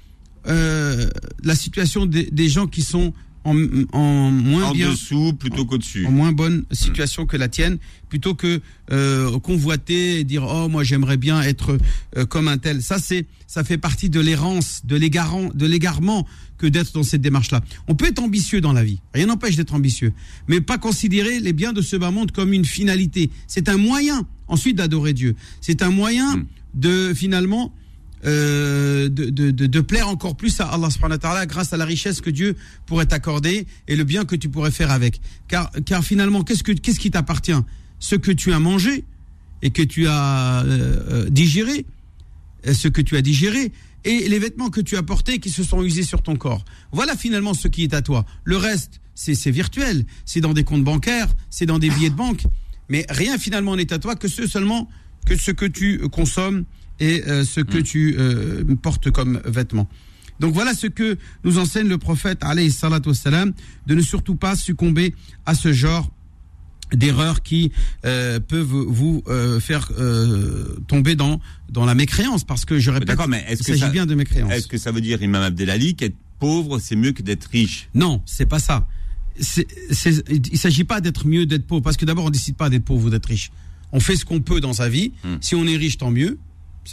euh, 0.46 1.08
la 1.42 1.54
situation 1.54 2.04
des, 2.04 2.30
des 2.30 2.48
gens 2.48 2.66
qui 2.66 2.82
sont 2.82 3.14
en, 3.44 3.56
en 3.92 4.30
moins 4.30 4.64
en 4.64 4.72
dessous 4.74 5.34
plutôt 5.34 5.64
qu'au-dessus. 5.64 6.06
En 6.06 6.10
moins 6.10 6.32
bonne 6.32 6.64
situation 6.72 7.26
que 7.26 7.36
la 7.36 7.48
tienne, 7.48 7.78
plutôt 8.08 8.34
que 8.34 8.60
euh, 8.90 9.38
convoiter 9.40 10.20
et 10.20 10.24
dire 10.24 10.44
oh 10.44 10.68
moi 10.68 10.82
j'aimerais 10.84 11.16
bien 11.16 11.40
être 11.42 11.78
euh, 12.16 12.26
comme 12.26 12.48
un 12.48 12.58
tel. 12.58 12.82
Ça 12.82 12.98
c'est 12.98 13.26
ça 13.46 13.62
fait 13.64 13.78
partie 13.78 14.10
de 14.10 14.20
l'errance, 14.20 14.82
de 14.84 14.96
l'égarant, 14.96 15.50
de 15.54 15.66
l'égarement 15.66 16.26
que 16.58 16.66
d'être 16.66 16.92
dans 16.92 17.02
cette 17.02 17.20
démarche-là. 17.20 17.62
On 17.88 17.94
peut 17.94 18.06
être 18.06 18.22
ambitieux 18.22 18.60
dans 18.60 18.72
la 18.72 18.82
vie, 18.82 19.00
rien 19.12 19.26
n'empêche 19.26 19.56
d'être 19.56 19.74
ambitieux, 19.74 20.12
mais 20.48 20.60
pas 20.60 20.78
considérer 20.78 21.40
les 21.40 21.52
biens 21.52 21.72
de 21.72 21.82
ce 21.82 21.96
bas 21.96 22.10
monde 22.10 22.32
comme 22.32 22.52
une 22.52 22.64
finalité. 22.64 23.30
C'est 23.46 23.68
un 23.68 23.76
moyen 23.76 24.26
ensuite 24.48 24.76
d'adorer 24.76 25.12
Dieu. 25.12 25.36
C'est 25.60 25.82
un 25.82 25.90
moyen 25.90 26.36
hmm. 26.36 26.46
de 26.74 27.12
finalement 27.14 27.72
euh, 28.26 29.08
de, 29.08 29.28
de, 29.28 29.50
de, 29.50 29.80
plaire 29.80 30.08
encore 30.08 30.34
plus 30.34 30.58
à 30.60 30.64
Allah 30.66 31.46
grâce 31.46 31.72
à 31.72 31.76
la 31.76 31.84
richesse 31.84 32.20
que 32.20 32.30
Dieu 32.30 32.56
pourrait 32.86 33.06
t'accorder 33.06 33.66
et 33.86 33.96
le 33.96 34.04
bien 34.04 34.24
que 34.24 34.34
tu 34.34 34.48
pourrais 34.48 34.70
faire 34.70 34.90
avec. 34.90 35.20
Car, 35.46 35.70
car 35.84 36.02
finalement, 36.02 36.42
qu'est-ce, 36.42 36.62
que, 36.62 36.72
qu'est-ce 36.72 36.98
qui 36.98 37.10
t'appartient? 37.10 37.52
Ce 37.98 38.14
que 38.14 38.32
tu 38.32 38.52
as 38.52 38.58
mangé 38.58 39.04
et 39.62 39.70
que 39.70 39.82
tu 39.82 40.06
as 40.06 40.62
euh, 40.64 41.24
euh, 41.26 41.30
digéré, 41.30 41.84
ce 42.72 42.88
que 42.88 43.02
tu 43.02 43.16
as 43.16 43.22
digéré, 43.22 43.72
et 44.04 44.28
les 44.28 44.38
vêtements 44.38 44.70
que 44.70 44.80
tu 44.80 44.96
as 44.96 45.02
portés 45.02 45.38
qui 45.38 45.50
se 45.50 45.62
sont 45.62 45.82
usés 45.82 46.02
sur 46.02 46.22
ton 46.22 46.36
corps. 46.36 46.64
Voilà 46.92 47.16
finalement 47.16 47.54
ce 47.54 47.68
qui 47.68 47.82
est 47.82 47.94
à 47.94 48.02
toi. 48.02 48.24
Le 48.44 48.56
reste, 48.56 49.00
c'est, 49.14 49.34
c'est 49.34 49.50
virtuel, 49.50 50.04
c'est 50.24 50.40
dans 50.40 50.52
des 50.52 50.64
comptes 50.64 50.84
bancaires, 50.84 51.28
c'est 51.50 51.66
dans 51.66 51.78
des 51.78 51.90
billets 51.90 52.10
de 52.10 52.14
banque, 52.14 52.44
mais 52.88 53.06
rien 53.08 53.38
finalement 53.38 53.76
n'est 53.76 53.92
à 53.92 53.98
toi 53.98 54.14
que 54.14 54.28
ce 54.28 54.46
seulement 54.46 54.88
que 55.24 55.36
ce 55.36 55.50
que 55.50 55.66
tu 55.66 55.98
consommes 56.10 56.64
et 57.00 57.22
euh, 57.26 57.44
ce 57.44 57.60
que 57.60 57.78
mm. 57.78 57.82
tu 57.82 58.16
euh, 58.18 58.64
portes 58.80 59.10
comme 59.10 59.40
vêtements. 59.44 59.88
Donc 60.40 60.52
voilà 60.52 60.74
ce 60.74 60.88
que 60.88 61.16
nous 61.44 61.58
enseigne 61.58 61.88
le 61.88 61.98
prophète 61.98 62.38
alayhi 62.42 62.70
salam 62.70 63.52
de 63.86 63.94
ne 63.94 64.00
surtout 64.00 64.34
pas 64.34 64.56
succomber 64.56 65.14
à 65.46 65.54
ce 65.54 65.72
genre 65.72 66.10
d'erreurs 66.92 67.42
qui 67.42 67.72
euh, 68.04 68.40
peuvent 68.40 68.66
vous 68.66 69.22
faire 69.60 69.90
tomber 70.88 71.14
dans 71.14 71.40
dans 71.70 71.84
la 71.84 71.94
mécréance 71.94 72.44
parce 72.44 72.64
que 72.64 72.78
je 72.78 72.90
répète 72.90 73.16
mais 73.28 73.44
est-ce 73.48 73.62
il 73.70 73.78
s'agit 73.78 73.92
bien 73.92 74.06
de 74.06 74.14
mécréance. 74.14 74.52
Est-ce 74.52 74.66
que 74.66 74.76
ça 74.76 74.90
veut 74.90 75.00
dire 75.00 75.22
Imam 75.22 75.42
Abdelali 75.42 75.94
qu'être 75.94 76.16
pauvre 76.40 76.80
c'est 76.80 76.96
mieux 76.96 77.12
que 77.12 77.22
d'être 77.22 77.44
riche? 77.44 77.88
Non, 77.94 78.20
c'est 78.26 78.46
pas 78.46 78.58
ça. 78.58 78.88
C'est, 79.40 79.66
il 80.30 80.58
s'agit 80.58 80.84
pas 80.84 81.00
d'être 81.00 81.26
mieux 81.26 81.46
d'être 81.46 81.66
pauvre 81.66 81.82
parce 81.82 81.96
que 81.96 82.04
d'abord 82.04 82.26
on 82.26 82.30
décide 82.30 82.56
pas 82.56 82.70
d'être 82.70 82.84
pauvre 82.84 83.06
ou 83.06 83.10
d'être 83.10 83.26
riche. 83.26 83.50
On 83.94 84.00
fait 84.00 84.16
ce 84.16 84.26
qu'on 84.26 84.40
peut 84.40 84.60
dans 84.60 84.74
sa 84.74 84.90
vie. 84.90 85.12
Hmm. 85.24 85.36
Si 85.40 85.54
on 85.54 85.66
est 85.66 85.76
riche, 85.76 85.96
tant 85.96 86.10
mieux 86.10 86.38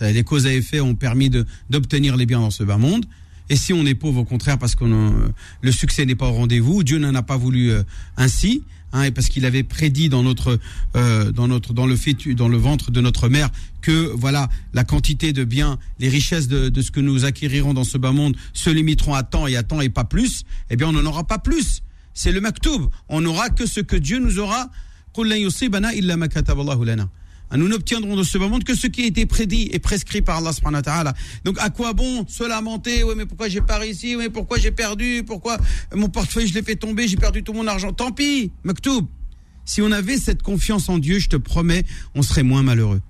les 0.02 0.24
causes 0.24 0.48
à 0.48 0.54
effet 0.54 0.80
ont 0.80 0.96
permis 0.96 1.30
d'obtenir 1.70 2.16
les 2.16 2.26
biens 2.26 2.40
dans 2.40 2.52
ce 2.52 2.64
bas 2.64 2.78
monde. 2.78 3.06
Et 3.50 3.56
si 3.56 3.74
on 3.74 3.86
est 3.86 3.96
pauvre, 3.96 4.22
au 4.22 4.26
contraire, 4.26 4.58
parce 4.58 4.76
que 4.76 4.86
le 4.86 5.72
succès 5.72 6.06
n'est 6.06 6.16
pas 6.16 6.28
au 6.28 6.34
rendez-vous, 6.34 6.84
Dieu 6.84 7.00
n'en 7.00 7.14
a 7.16 7.22
pas 7.22 7.36
voulu 7.36 7.72
euh, 7.72 7.84
ainsi, 8.16 8.64
hein, 8.94 9.04
et 9.04 9.12
parce 9.12 9.28
qu'il 9.28 9.46
avait 9.46 9.64
prédit 9.64 10.08
dans 10.08 10.24
notre, 10.24 10.58
euh, 10.96 11.32
dans 11.34 11.50
notre, 11.50 11.74
dans 11.74 11.86
le 11.86 11.98
fétu, 11.98 12.34
dans 12.34 12.48
le 12.48 12.58
ventre 12.58 12.92
de 12.92 13.02
notre 13.02 13.28
mère 13.28 13.50
que 13.82 14.12
voilà 14.16 14.48
la 14.74 14.86
quantité 14.86 15.34
de 15.34 15.44
biens, 15.44 15.80
les 16.00 16.08
richesses 16.08 16.48
de, 16.48 16.70
de 16.70 16.82
ce 16.82 16.92
que 16.92 17.02
nous 17.02 17.26
acquérirons 17.26 17.74
dans 17.74 17.84
ce 17.84 17.98
bas 17.98 18.14
monde 18.14 18.38
se 18.54 18.70
limiteront 18.70 19.16
à 19.16 19.24
temps 19.24 19.48
et 19.48 19.58
à 19.58 19.64
temps 19.64 19.82
et 19.82 19.90
pas 19.90 20.06
plus. 20.06 20.46
Eh 20.70 20.78
bien, 20.78 20.88
on 20.88 20.94
n'en 20.94 21.06
aura 21.06 21.26
pas 21.26 21.40
plus. 21.40 21.84
C'est 22.14 22.32
le 22.32 22.40
maktoub. 22.40 22.90
On 23.10 23.22
n'aura 23.22 23.50
que 23.50 23.66
ce 23.66 23.82
que 23.82 23.98
Dieu 23.98 24.20
nous 24.20 24.40
aura. 24.40 24.70
Hein, 27.54 27.58
nous 27.58 27.68
n'obtiendrons 27.68 28.16
de 28.16 28.24
ce 28.24 28.38
moment 28.38 28.60
que 28.60 28.74
ce 28.76 28.88
qui 28.88 29.04
a 29.04 29.06
été 29.08 29.26
prédit 29.26 29.70
et 29.74 29.80
prescrit 29.80 30.22
par 30.22 30.38
Allah. 30.38 31.14
Donc 31.44 31.58
à 31.60 31.70
quoi 31.70 31.94
bon 31.94 32.26
se 32.28 32.48
lamenter? 32.48 33.04
Oui 33.04 33.14
mais 33.18 33.26
pourquoi 33.26 33.50
j'ai 33.50 33.60
pas 33.60 33.78
réussi 33.78 34.16
Oui 34.16 34.24
mais 34.24 34.30
pourquoi 34.30 34.58
j'ai 34.58 34.72
perdu? 34.72 35.24
Pourquoi 35.26 35.58
mon 35.94 36.08
portefeuille 36.08 36.48
je 36.48 36.54
l'ai 36.54 36.64
fait 36.64 36.78
tomber 36.78 37.10
J'ai 37.10 37.18
perdu 37.18 37.44
tout 37.44 37.52
mon 37.52 37.68
argent? 37.68 37.92
Tant 37.92 38.12
pis, 38.12 38.52
Maktoub. 38.64 39.08
Si 39.66 39.82
on 39.82 39.92
avait 39.92 40.18
cette 40.18 40.42
confiance 40.42 40.88
en 40.88 40.98
Dieu, 40.98 41.20
je 41.20 41.30
te 41.30 41.36
promets, 41.36 41.84
on 42.16 42.22
serait 42.22 42.44
moins 42.44 42.64
malheureux. 42.64 43.02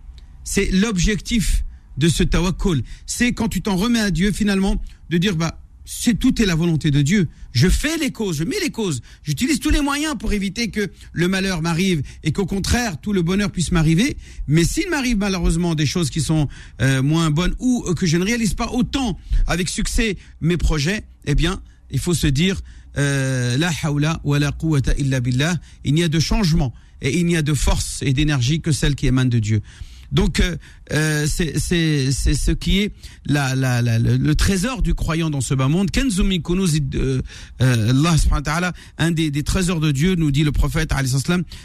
C'est 0.44 0.72
l'objectif 0.72 1.64
de 1.98 2.08
ce 2.08 2.24
tawakkul. 2.24 2.84
C'est 3.06 3.34
quand 3.34 3.48
tu 3.48 3.62
t'en 3.62 3.76
remets 3.76 4.00
à 4.00 4.12
Dieu 4.12 4.32
finalement 4.32 4.82
de 5.10 5.18
dire 5.18 5.36
bah 5.36 5.61
c'est 5.94 6.18
tout 6.18 6.42
est 6.42 6.46
la 6.46 6.56
volonté 6.56 6.90
de 6.90 7.02
Dieu. 7.02 7.28
Je 7.52 7.68
fais 7.68 7.98
les 7.98 8.12
causes, 8.12 8.38
je 8.38 8.46
mets 8.46 8.60
les 8.62 8.70
causes, 8.70 9.02
j'utilise 9.24 9.60
tous 9.60 9.72
les 9.72 9.82
moyens 9.82 10.16
pour 10.18 10.32
éviter 10.32 10.70
que 10.70 10.90
le 11.12 11.28
malheur 11.28 11.62
m'arrive 11.62 12.02
et 12.24 12.32
qu'au 12.32 12.46
contraire 12.46 13.02
tout 13.02 13.12
le 13.12 13.22
bonheur 13.22 13.52
puisse 13.52 13.74
m'arriver. 13.74 14.16
Mais 14.48 14.64
s'il 14.64 14.90
m'arrive 14.90 15.18
malheureusement 15.18 15.76
des 15.76 15.86
choses 15.86 16.10
qui 16.10 16.22
sont 16.22 16.48
euh, 16.82 17.04
moins 17.04 17.30
bonnes 17.30 17.54
ou 17.60 17.84
que 17.94 18.06
je 18.06 18.16
ne 18.16 18.24
réalise 18.24 18.54
pas 18.54 18.72
autant 18.72 19.20
avec 19.48 19.68
succès 19.68 20.16
mes 20.40 20.56
projets, 20.56 21.04
eh 21.26 21.36
bien 21.36 21.62
il 21.92 22.00
faut 22.00 22.14
se 22.14 22.28
dire 22.28 22.62
euh, 22.98 23.58
la 23.58 23.70
hawla 23.84 24.22
wa 24.24 24.40
la 24.40 24.54
quwwata 24.54 24.94
illa 24.98 25.20
billah. 25.20 25.58
Il 25.84 25.94
n'y 25.94 26.04
a 26.04 26.08
de 26.08 26.20
changement 26.22 26.74
et 27.02 27.20
il 27.20 27.26
n'y 27.26 27.36
a 27.36 27.42
de 27.42 27.54
force 27.54 28.02
et 28.02 28.14
d'énergie 28.14 28.62
que 28.62 28.72
celle 28.72 28.96
qui 28.96 29.08
émane 29.08 29.30
de 29.30 29.40
Dieu. 29.40 29.62
Donc 30.12 30.40
euh, 30.40 30.58
euh 30.92 31.26
c'est 31.28 31.60
ce 31.60 32.52
qui 32.52 32.80
est 32.80 32.94
la, 33.26 33.56
la, 33.56 33.82
la, 33.82 33.98
le, 34.00 34.36
trésor 34.36 34.82
du 34.82 34.94
croyant 34.94 35.30
dans 35.30 35.42
ce 35.42 35.54
bas 35.54 35.68
monde. 35.68 35.92
Kenzumi 35.92 36.42
euh, 36.96 37.22
Allah 37.60 38.74
un 38.98 39.12
des, 39.12 39.32
des, 39.32 39.44
trésors 39.44 39.80
de 39.80 39.92
Dieu, 39.92 40.16
nous 40.16 40.32
dit 40.32 40.44
le 40.44 40.52
prophète 40.52 40.94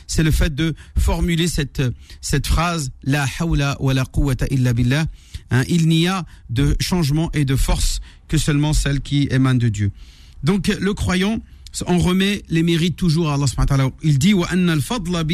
c'est 0.07 0.23
le 0.23 0.31
fait 0.31 0.55
de 0.55 0.75
formuler 0.99 1.49
cette, 1.49 1.83
cette 2.21 2.47
phrase 2.47 2.91
La 3.03 3.27
hawla 3.39 3.77
wa 3.81 3.95
la 3.95 4.05
quwwata 4.05 4.47
illa 4.51 4.73
billah. 4.73 5.07
Hein, 5.51 5.63
il 5.69 5.89
n'y 5.89 6.09
a 6.09 6.25
de 6.51 6.77
changement 6.81 7.31
et 7.33 7.45
de 7.45 7.57
force 7.57 8.01
que 8.29 8.39
seulement 8.39 8.73
celle 8.73 9.01
qui 9.01 9.29
émane 9.31 9.59
de 9.59 9.69
Dieu. 9.69 9.91
Donc 10.43 10.69
le 10.69 10.95
croyant, 10.95 11.41
on 11.87 11.99
remet 11.99 12.43
les 12.49 12.63
mérites 12.63 12.97
toujours 12.97 13.31
à 13.31 13.35
Allah 13.35 13.91
Il 14.03 14.19
dit 14.19 14.35
Wa 14.35 14.49
anna 14.51 14.73
al-fadla 14.73 15.25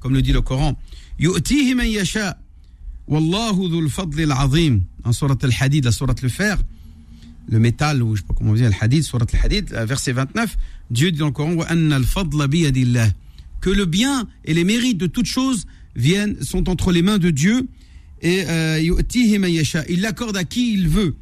comme 0.00 0.14
le 0.14 0.22
dit 0.22 0.32
le 0.32 0.40
Coran. 0.40 0.78
Yu'tihi 1.20 1.74
man 1.74 1.86
yasha. 1.86 2.38
Wallahu 3.06 3.68
dhul 3.68 3.90
fadl 3.90 4.20
al-azim. 4.22 4.82
En 5.04 5.12
surat 5.12 5.36
al-Hadid, 5.42 5.84
la 5.84 5.92
surat 5.92 6.14
le 6.22 6.28
fer, 6.28 6.58
le 7.48 7.58
métal, 7.58 8.02
ou 8.02 8.16
je 8.16 8.22
sais 8.22 8.26
pas 8.26 8.34
comment 8.34 8.52
on 8.52 8.54
dit, 8.54 8.64
al-Hadid, 8.64 9.02
surat 9.02 9.26
al-Hadid, 9.32 9.72
euh, 9.74 9.84
verset 9.84 10.12
29. 10.12 10.56
Dieu 10.90 11.12
dit 11.12 11.18
dans 11.18 11.26
le 11.26 11.32
Coran. 11.32 11.56
Que 13.60 13.70
le 13.70 13.84
bien 13.84 14.26
et 14.46 14.54
les 14.54 14.64
mérites 14.64 14.96
de 14.96 15.06
toutes 15.06 15.26
choses 15.26 15.66
viennent, 15.94 16.42
sont 16.42 16.70
entre 16.70 16.90
les 16.90 17.02
mains 17.02 17.18
de 17.18 17.30
Dieu. 17.30 17.68
Et 18.22 18.44
euh, 18.48 18.80
yu'tihi 18.80 19.38
man 19.38 19.50
yasha. 19.50 19.84
Il 19.90 20.00
l'accorde 20.00 20.36
à 20.36 20.44
qui 20.44 20.72
il 20.72 20.88
veut 20.88 21.14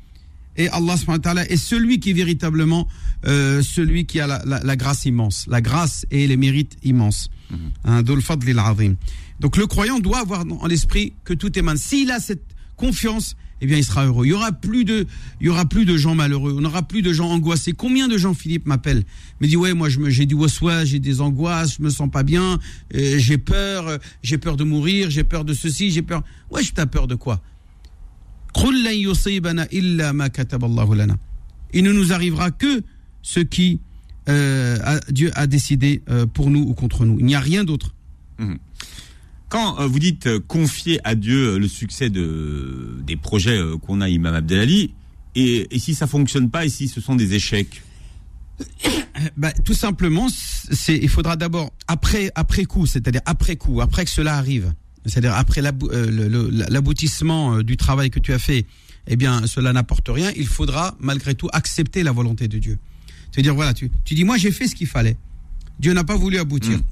et 0.59 0.69
Allah 0.71 0.97
subhanahu 0.97 1.47
est 1.49 1.57
celui 1.57 2.01
qui 2.01 2.11
est 2.11 2.15
véritablement 2.15 2.89
euh, 3.27 3.63
celui 3.63 4.07
qui 4.07 4.21
a 4.21 4.27
la, 4.27 4.77
grâce 4.77 5.05
immense, 5.07 5.47
la 5.49 5.61
grâce 5.61 6.05
et 6.11 6.27
les 6.27 6.37
mérites 6.37 6.77
immenses. 6.83 7.31
Mm-hmm. 7.53 7.57
Hein, 7.85 8.03
Dul 8.03 8.21
fadl 8.21 8.59
al 8.59 8.97
donc 9.41 9.57
le 9.57 9.67
croyant 9.67 9.99
doit 10.01 10.19
avoir 10.19 10.45
en 10.61 10.67
l'esprit 10.67 11.15
que 11.25 11.35
tout 11.35 11.57
émane. 11.59 11.77
S'il 11.77 12.11
a 12.11 12.21
cette 12.21 12.45
confiance, 12.77 13.37
eh 13.61 13.67
bien, 13.67 13.77
il 13.77 13.85
sera 13.85 14.07
heureux. 14.07 14.27
Il 14.27 14.31
y 14.31 14.33
aura 14.33 14.53
plus 14.53 14.85
de, 14.85 15.07
il 15.41 15.47
y 15.47 15.51
aura 15.51 15.65
plus 15.65 15.85
de 15.85 15.97
gens 15.97 16.15
malheureux. 16.15 16.55
On 16.57 16.61
n'aura 16.61 16.83
plus 16.83 17.03
de 17.03 17.13
gens 17.13 17.29
angoissés. 17.29 17.73
Combien 17.73 18.09
de 18.09 18.17
gens, 18.17 18.35
Philippe, 18.35 18.67
m'appellent 18.67 19.05
Me 19.41 19.49
dit 19.49 19.57
ouais, 19.57 19.75
moi, 19.75 19.89
je 19.89 19.99
me, 19.99 20.11
j'ai 20.11 20.27
du 20.27 20.35
waswas, 20.35 20.85
j'ai 20.85 21.01
des 21.01 21.21
angoisses, 21.21 21.77
je 21.79 21.83
me 21.83 21.91
sens 21.91 22.11
pas 22.11 22.23
bien, 22.23 22.59
euh, 22.95 23.19
j'ai 23.19 23.39
peur, 23.39 23.89
euh, 23.89 23.99
j'ai 24.23 24.39
peur 24.39 24.57
de 24.57 24.65
mourir, 24.65 25.11
j'ai 25.11 25.25
peur 25.25 25.45
de 25.45 25.55
ceci, 25.55 25.91
j'ai 25.91 26.03
peur. 26.03 26.23
Ouais, 26.51 26.63
je 26.63 26.73
t'as 26.73 26.87
peur 26.87 27.07
de 27.07 27.15
quoi? 27.17 27.41
Il 31.75 31.85
ne 31.85 31.93
nous 31.93 32.13
arrivera 32.13 32.51
que 32.51 32.83
ce 33.23 33.41
qui 33.41 33.81
euh, 34.29 35.01
Dieu 35.11 35.31
a 35.35 35.47
décidé 35.47 36.03
euh, 36.09 36.27
pour 36.27 36.51
nous 36.51 36.61
ou 36.61 36.75
contre 36.75 37.05
nous. 37.05 37.19
Il 37.19 37.27
n'y 37.27 37.35
a 37.35 37.41
rien 37.41 37.65
d'autre. 37.65 37.95
Mmh. 38.39 38.55
Quand 39.49 39.81
euh, 39.81 39.87
vous 39.87 39.99
dites 39.99 40.27
euh, 40.27 40.41
confier 40.41 41.01
à 41.05 41.15
Dieu 41.15 41.55
euh, 41.55 41.59
le 41.59 41.69
succès 41.69 42.11
de, 42.11 42.99
des 43.03 43.17
projets 43.17 43.59
qu'on 43.83 44.01
a, 44.01 44.09
Imam 44.09 44.35
Abdelali, 44.35 44.93
et, 45.35 45.75
et 45.75 45.79
si 45.79 45.95
ça 45.95 46.07
fonctionne 46.07 46.51
pas, 46.51 46.67
et 46.67 46.69
si 46.69 46.89
ce 46.89 47.01
sont 47.01 47.17
des 47.17 47.35
échecs 47.35 47.83
Bah, 49.37 49.53
tout 49.65 49.75
simplement, 49.75 50.29
c'est 50.31 50.97
il 50.97 51.09
faudra 51.09 51.35
d'abord 51.37 51.73
après 51.89 52.31
après 52.37 52.65
coup, 52.67 52.87
c'est-à-dire 52.87 53.21
après 53.25 53.57
coup, 53.57 53.81
après 53.81 54.05
que 54.05 54.11
cela 54.11 54.37
arrive, 54.37 54.73
c'est-à-dire 55.07 55.35
après 55.35 55.61
l'aboutissement 55.61 57.61
du 57.63 57.77
travail 57.77 58.11
que 58.11 58.21
tu 58.21 58.33
as 58.33 58.39
fait, 58.39 58.65
eh 59.09 59.17
bien 59.17 59.45
cela 59.47 59.73
n'apporte 59.73 60.09
rien. 60.09 60.31
Il 60.37 60.47
faudra 60.47 60.97
malgré 61.01 61.35
tout 61.35 61.49
accepter 61.53 62.05
la 62.05 62.13
volonté 62.13 62.47
de 62.47 62.59
Dieu. 62.59 62.79
C'est 63.33 63.43
dire 63.43 63.57
voilà, 63.57 63.75
tu 63.75 63.91
tu 64.05 64.15
dis 64.15 64.23
moi 64.23 64.37
j'ai 64.37 64.53
fait 64.53 64.69
ce 64.69 64.77
qu'il 64.77 64.87
fallait. 64.87 65.17
Dieu 65.81 65.93
n'a 65.95 66.05
pas 66.05 66.17
voulu 66.17 66.39
aboutir, 66.39 66.79
Mm. 66.79 66.83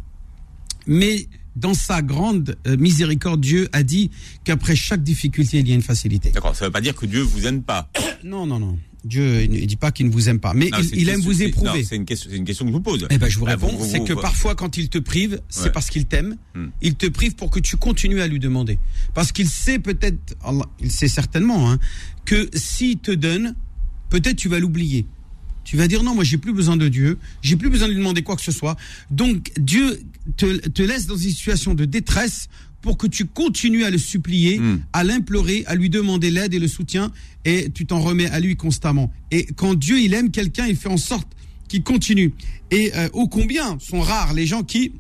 mais 0.89 1.29
dans 1.57 1.75
sa 1.75 2.03
grande 2.03 2.57
euh, 2.67 2.77
miséricorde, 2.77 3.41
Dieu 3.41 3.69
a 3.73 3.83
dit 3.83 4.11
qu'après 4.45 4.77
chaque 4.77 5.03
difficulté 5.03 5.59
il 5.59 5.69
y 5.69 5.73
a 5.73 5.75
une 5.75 5.83
facilité. 5.83 6.31
D'accord, 6.31 6.55
ça 6.55 6.67
veut 6.67 6.71
pas 6.71 6.81
dire 6.81 6.95
que 6.95 7.07
Dieu 7.07 7.23
vous 7.23 7.47
aime 7.47 7.63
pas. 7.63 7.91
Non 8.25 8.47
non 8.47 8.59
non, 8.59 8.77
Dieu 9.05 9.43
il 9.43 9.51
ne 9.51 9.65
dit 9.67 9.77
pas 9.77 9.93
qu'il 9.93 10.07
ne 10.07 10.11
vous 10.11 10.29
aime 10.29 10.41
pas, 10.41 10.53
mais 10.53 10.69
Non, 10.71 10.79
il, 10.93 11.09
aime 11.09 11.17
question- 11.17 11.31
vous 11.31 11.43
éprouver. 11.43 11.85
C'est 11.85 11.95
une 11.97 12.05
question, 12.07 12.29
c'est 12.31 12.37
une 12.37 12.45
question 12.45 12.65
que 12.65 12.71
je 12.73 12.77
vous 12.77 12.83
pose. 12.83 13.07
Eh 13.09 13.19
ben, 13.19 13.29
je 13.29 13.39
vous 13.39 13.47
Ah, 13.47 13.51
réponds, 13.51 13.79
c'est 13.85 14.03
que 14.03 14.15
parfois, 14.15 14.55
quand 14.57 14.77
il 14.79 14.89
te 14.89 14.99
prive, 14.99 15.41
c'est 15.49 15.65
Ouais. 15.65 15.71
parce 15.71 15.91
qu'il 15.91 16.07
t'aime. 16.07 16.37
Hmm. 16.55 16.69
Il 16.83 16.95
te 16.97 17.07
prive 17.07 17.35
pour 17.37 17.51
que 17.51 17.61
tu 17.61 17.77
continues 17.77 18.21
à 18.21 18.27
lui 18.27 18.41
demander. 18.41 18.79
Parce 19.15 19.31
qu'il 19.33 19.49
sait 19.49 19.79
peut-être, 19.79 20.35
il 20.81 20.91
sait 20.91 21.09
certainement, 21.09 21.71
hein, 21.71 21.79
que 22.25 22.49
s'il 22.55 22.99
te 22.99 23.13
donne, 23.13 23.55
peut-être 24.11 24.37
tu 24.37 24.49
vas 24.49 24.59
l'oublier. 24.59 25.07
Tu 25.67 25.77
vas 25.77 25.89
dire 25.89 26.03
non, 26.05 26.15
moi 26.15 26.23
j'ai 26.25 26.39
plus 26.39 26.53
besoin 26.53 26.77
de 26.77 26.89
Dieu, 26.89 27.19
j'ai 27.43 27.57
plus 27.57 27.69
besoin 27.69 27.89
de 27.89 27.93
lui 27.93 27.99
demander 27.99 28.23
quoi 28.23 28.37
que 28.37 28.43
ce 28.43 28.53
soit. 28.53 28.77
Donc 29.11 29.53
Dieu 29.59 30.01
te, 30.37 30.69
te 30.69 30.83
laisse 30.83 31.07
dans 31.07 31.17
une 31.17 31.31
situation 31.31 31.75
de 31.75 31.85
détresse 31.85 32.49
pour 32.83 32.97
que 32.97 33.09
tu 33.09 33.25
continues 33.25 33.83
à 33.85 33.91
le 33.91 33.99
supplier, 33.99 34.61
Hmm. 34.61 34.79
à 34.93 35.03
l'implorer, 35.03 35.65
à 35.67 35.75
lui 35.75 35.91
demander 35.91 36.31
l'aide 36.31 36.55
et 36.55 36.61
le 36.61 36.69
soutien, 36.69 37.11
et 37.45 37.69
tu 37.75 37.85
t'en 37.85 38.01
remets 38.01 38.31
à 38.31 38.39
lui 38.39 38.55
constamment. 38.55 39.13
Et 39.33 39.47
quand 39.57 39.75
Dieu 39.75 40.01
il 40.01 40.15
aime 40.15 40.31
quelqu'un, 40.31 40.67
il 40.69 40.77
fait 40.77 40.89
en 40.89 40.97
sorte 40.97 41.29
qu'il 41.69 41.83
continue. 41.83 42.33
Et 42.71 42.93
euh, 42.95 43.09
ô 43.13 43.27
combien 43.27 43.77
sont 43.81 44.01
rares 44.01 44.35
les 44.35 44.47
gens 44.47 44.63
qui, 44.63 44.93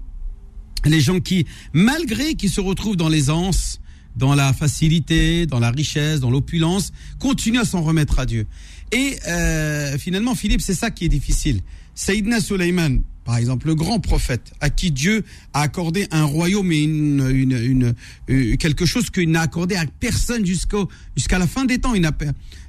les 0.84 1.00
gens 1.00 1.20
qui, 1.20 1.46
malgré 1.72 2.34
qu'ils 2.34 2.50
se 2.50 2.60
retrouvent 2.60 2.96
dans 2.96 3.08
l'aisance, 3.08 3.80
dans 4.16 4.34
la 4.34 4.52
facilité, 4.52 5.46
dans 5.46 5.60
la 5.60 5.70
richesse, 5.70 6.20
dans 6.20 6.30
l'opulence, 6.30 6.92
continuent 7.20 7.60
à 7.60 7.64
s'en 7.64 7.82
remettre 7.82 8.18
à 8.18 8.26
Dieu. 8.26 8.46
Et 8.92 9.16
euh, 9.28 9.98
finalement, 9.98 10.34
Philippe, 10.34 10.60
c'est 10.60 10.74
ça 10.74 10.90
qui 10.90 11.04
est 11.04 11.08
difficile. 11.08 11.60
Sayyidina 11.94 12.40
Suleiman, 12.40 13.02
par 13.24 13.38
exemple, 13.38 13.66
le 13.66 13.74
grand 13.74 13.98
prophète, 13.98 14.52
à 14.60 14.70
qui 14.70 14.92
Dieu 14.92 15.24
a 15.52 15.62
accordé 15.62 16.06
un 16.12 16.24
royaume 16.24 16.70
et 16.70 16.82
une, 16.82 17.28
une, 17.28 17.52
une, 17.52 17.94
euh, 18.30 18.56
quelque 18.56 18.86
chose 18.86 19.10
qu'il 19.10 19.30
n'a 19.30 19.40
accordé 19.40 19.74
à 19.74 19.84
personne 19.98 20.46
jusqu'au 20.46 20.88
jusqu'à 21.16 21.38
la 21.38 21.48
fin 21.48 21.64
des 21.64 21.78
temps. 21.78 21.94
Il 21.94 22.02
n'a 22.02 22.12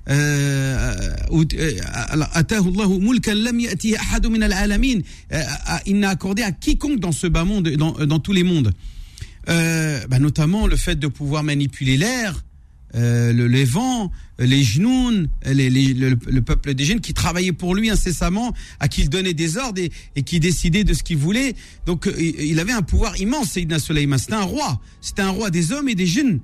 euh, 0.09 1.15
euh, 1.31 1.73
Il 5.85 6.05
accordé 6.05 6.41
à 6.41 6.51
quiconque 6.51 6.99
dans 6.99 7.11
ce 7.11 7.27
bas 7.27 7.43
monde, 7.43 7.69
dans, 7.69 7.91
dans 7.91 8.19
tous 8.19 8.33
les 8.33 8.43
mondes. 8.43 8.73
Euh, 9.49 10.05
bah, 10.09 10.19
notamment 10.19 10.67
le 10.67 10.75
fait 10.75 10.95
de 10.95 11.07
pouvoir 11.07 11.43
manipuler 11.43 11.95
l'air, 11.95 12.43
euh, 12.97 13.31
le, 13.31 13.47
les 13.47 13.63
vents, 13.63 14.11
les 14.39 14.63
genoux, 14.63 15.11
les, 15.45 15.69
les- 15.69 15.93
le, 15.93 16.17
le 16.27 16.41
peuple 16.41 16.73
des 16.73 16.83
jeunes 16.83 16.99
qui 16.99 17.13
travaillait 17.13 17.51
pour 17.53 17.75
lui 17.75 17.89
incessamment, 17.89 18.53
à 18.79 18.87
qui 18.87 19.01
il 19.01 19.09
donnait 19.09 19.33
des 19.33 19.57
ordres 19.57 19.81
et, 20.15 20.23
qui 20.23 20.39
décidait 20.39 20.83
de 20.83 20.93
ce 20.93 21.03
qu'il 21.03 21.17
voulait. 21.17 21.53
Donc 21.85 22.07
euh, 22.07 22.13
il 22.19 22.59
avait 22.59 22.71
un 22.73 22.81
pouvoir 22.81 23.19
immense, 23.21 23.51
Sayyidina 23.51 23.79
Sulayman. 23.79 24.17
C'était 24.19 24.33
un 24.33 24.41
roi. 24.41 24.81
C'était 25.01 25.21
un 25.21 25.29
roi 25.29 25.49
des 25.51 25.71
hommes 25.71 25.87
et 25.89 25.95
des 25.95 26.07
jeunes. 26.07 26.39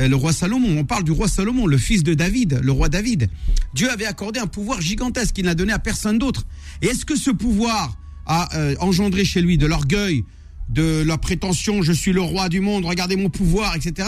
Euh, 0.00 0.08
Le 0.08 0.16
roi 0.16 0.32
Salomon, 0.32 0.78
on 0.78 0.84
parle 0.84 1.04
du 1.04 1.12
roi 1.12 1.28
Salomon, 1.28 1.66
le 1.66 1.76
fils 1.78 2.02
de 2.02 2.14
David, 2.14 2.60
le 2.62 2.72
roi 2.72 2.88
David. 2.88 3.28
Dieu 3.74 3.90
avait 3.90 4.06
accordé 4.06 4.40
un 4.40 4.46
pouvoir 4.46 4.80
gigantesque 4.80 5.34
qu'il 5.34 5.44
n'a 5.44 5.54
donné 5.54 5.72
à 5.72 5.78
personne 5.78 6.18
d'autre. 6.18 6.46
Et 6.82 6.86
est-ce 6.86 7.04
que 7.04 7.16
ce 7.16 7.30
pouvoir 7.30 7.98
a 8.26 8.48
engendré 8.80 9.24
chez 9.24 9.40
lui 9.42 9.56
de 9.58 9.66
l'orgueil, 9.66 10.22
de 10.68 11.02
la 11.02 11.16
prétention, 11.16 11.82
je 11.82 11.92
suis 11.92 12.12
le 12.12 12.20
roi 12.20 12.48
du 12.50 12.60
monde, 12.60 12.84
regardez 12.84 13.16
mon 13.16 13.30
pouvoir, 13.30 13.74
etc. 13.74 14.06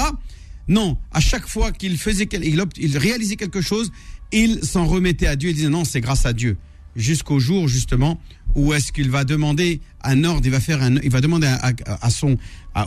Non, 0.70 0.96
à 1.10 1.18
chaque 1.18 1.48
fois 1.48 1.72
qu'il 1.72 1.98
faisait, 1.98 2.28
il, 2.32 2.96
réalisait 2.96 3.34
quelque 3.34 3.60
chose, 3.60 3.90
il 4.30 4.64
s'en 4.64 4.86
remettait 4.86 5.26
à 5.26 5.34
Dieu. 5.34 5.50
Il 5.50 5.56
disait 5.56 5.68
non, 5.68 5.84
c'est 5.84 6.00
grâce 6.00 6.26
à 6.26 6.32
Dieu. 6.32 6.56
Jusqu'au 6.94 7.40
jour 7.40 7.68
justement 7.68 8.20
où 8.54 8.72
est-ce 8.72 8.92
qu'il 8.92 9.10
va 9.10 9.24
demander 9.24 9.80
un 10.02 10.22
ordre, 10.22 10.42
il 10.44 10.50
va 10.52 10.60
faire 10.60 10.80
un, 10.80 10.96
il 11.02 11.10
va 11.10 11.20
demander 11.20 11.48
à, 11.48 12.10
son, 12.10 12.36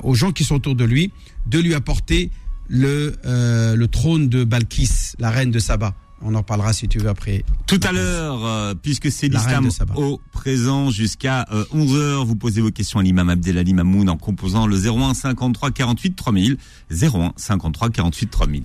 aux 0.03 0.15
gens 0.15 0.31
qui 0.31 0.45
sont 0.45 0.55
autour 0.55 0.75
de 0.75 0.85
lui 0.85 1.11
de 1.45 1.59
lui 1.59 1.73
apporter 1.73 2.31
le 2.69 3.15
le, 3.25 3.75
le 3.75 3.87
trône 3.87 4.29
de 4.29 4.45
Balkis, 4.45 5.13
la 5.19 5.29
reine 5.29 5.51
de 5.51 5.59
Saba. 5.59 5.93
On 6.25 6.35
en 6.35 6.43
parlera 6.43 6.73
si 6.73 6.87
tu 6.87 6.99
veux 6.99 7.09
après. 7.09 7.43
Tout 7.67 7.79
à 7.83 7.91
l'heure, 7.91 8.45
euh, 8.45 8.73
puisque 8.73 9.11
c'est 9.11 9.27
l'islam 9.27 9.69
au 9.95 10.21
présent 10.31 10.89
jusqu'à 10.89 11.45
11h, 11.73 12.25
vous 12.25 12.35
posez 12.35 12.61
vos 12.61 12.71
questions 12.71 12.99
à 12.99 13.03
l'imam 13.03 13.29
Abdelali 13.29 13.73
Mamoun 13.73 14.09
en 14.09 14.17
composant 14.17 14.67
le 14.67 14.77
01 14.77 15.13
53 15.13 15.71
48 15.71 16.15
3000. 16.15 16.57
01 16.91 17.33
53 17.35 17.89
48 17.89 18.27
3000. 18.27 18.63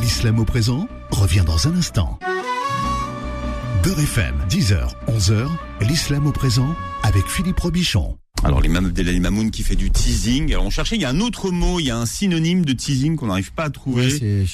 L'islam 0.00 0.38
au 0.40 0.44
présent 0.44 0.88
revient 1.10 1.44
dans 1.46 1.68
un 1.68 1.76
instant. 1.76 2.18
Beurre 3.82 4.00
FM, 4.00 4.34
10h, 4.48 4.88
11h, 5.08 5.48
l'islam 5.88 6.26
au 6.26 6.32
présent 6.32 6.74
avec 7.02 7.26
Philippe 7.26 7.58
Robichon. 7.58 8.16
Alors 8.44 8.60
l'imam 8.60 8.86
Abdelali 8.86 9.20
Mamoun 9.20 9.50
qui 9.50 9.62
fait 9.62 9.76
du 9.76 9.90
teasing. 9.90 10.50
Alors 10.52 10.64
on 10.66 10.70
cherchait, 10.70 10.96
il 10.96 11.02
y 11.02 11.04
a 11.04 11.08
un 11.10 11.20
autre 11.20 11.50
mot, 11.50 11.78
il 11.80 11.86
y 11.86 11.90
a 11.90 11.96
un 11.96 12.06
synonyme 12.06 12.64
de 12.64 12.72
teasing 12.72 13.16
qu'on 13.16 13.26
n'arrive 13.28 13.52
pas 13.52 13.64
à 13.64 13.70
trouver. 13.70 14.08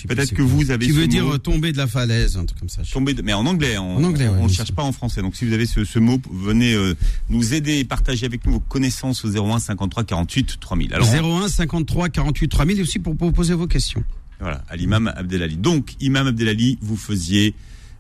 Peut-être 0.06 0.34
que 0.34 0.42
vous 0.42 0.70
avez 0.70 0.86
Tu 0.86 0.92
ce 0.92 0.98
veux 0.98 1.06
dire 1.06 1.24
mot. 1.24 1.34
euh, 1.34 1.38
tomber 1.38 1.72
de 1.72 1.78
la 1.78 1.86
falaise, 1.86 2.36
un 2.36 2.44
truc 2.44 2.58
comme 2.58 2.68
ça. 2.68 2.82
Tomber 2.90 3.14
de- 3.14 3.22
mais 3.22 3.32
en 3.32 3.46
anglais, 3.46 3.78
on, 3.78 3.96
En 3.96 4.04
anglais, 4.04 4.28
ouais, 4.28 4.36
on 4.40 4.46
ne 4.46 4.52
cherche 4.52 4.72
pas 4.72 4.82
en 4.82 4.92
français. 4.92 5.22
Donc 5.22 5.36
si 5.36 5.46
vous 5.46 5.52
avez 5.52 5.66
ce, 5.66 5.84
ce 5.84 5.98
mot, 5.98 6.20
venez 6.32 6.74
euh, 6.74 6.94
nous 7.30 7.54
aider 7.54 7.78
et 7.78 7.84
partager 7.84 8.26
avec 8.26 8.46
nous 8.46 8.52
vos 8.54 8.60
connaissances 8.60 9.24
au 9.24 9.30
01 9.30 9.58
53 9.58 10.04
48 10.04 10.58
3000. 10.60 10.94
Alors 10.94 11.08
01 11.08 11.48
53 11.48 12.08
48 12.10 12.48
3000 12.48 12.78
et 12.78 12.82
aussi 12.82 12.98
pour, 12.98 13.16
pour 13.16 13.32
poser 13.32 13.54
vos 13.54 13.66
questions. 13.66 14.04
voilà, 14.40 14.62
à 14.68 14.76
l'imam 14.76 15.12
Abdelali. 15.16 15.56
Donc 15.56 15.94
imam 16.00 16.26
Abdelali, 16.26 16.78
vous 16.82 16.96
faisiez 16.96 17.54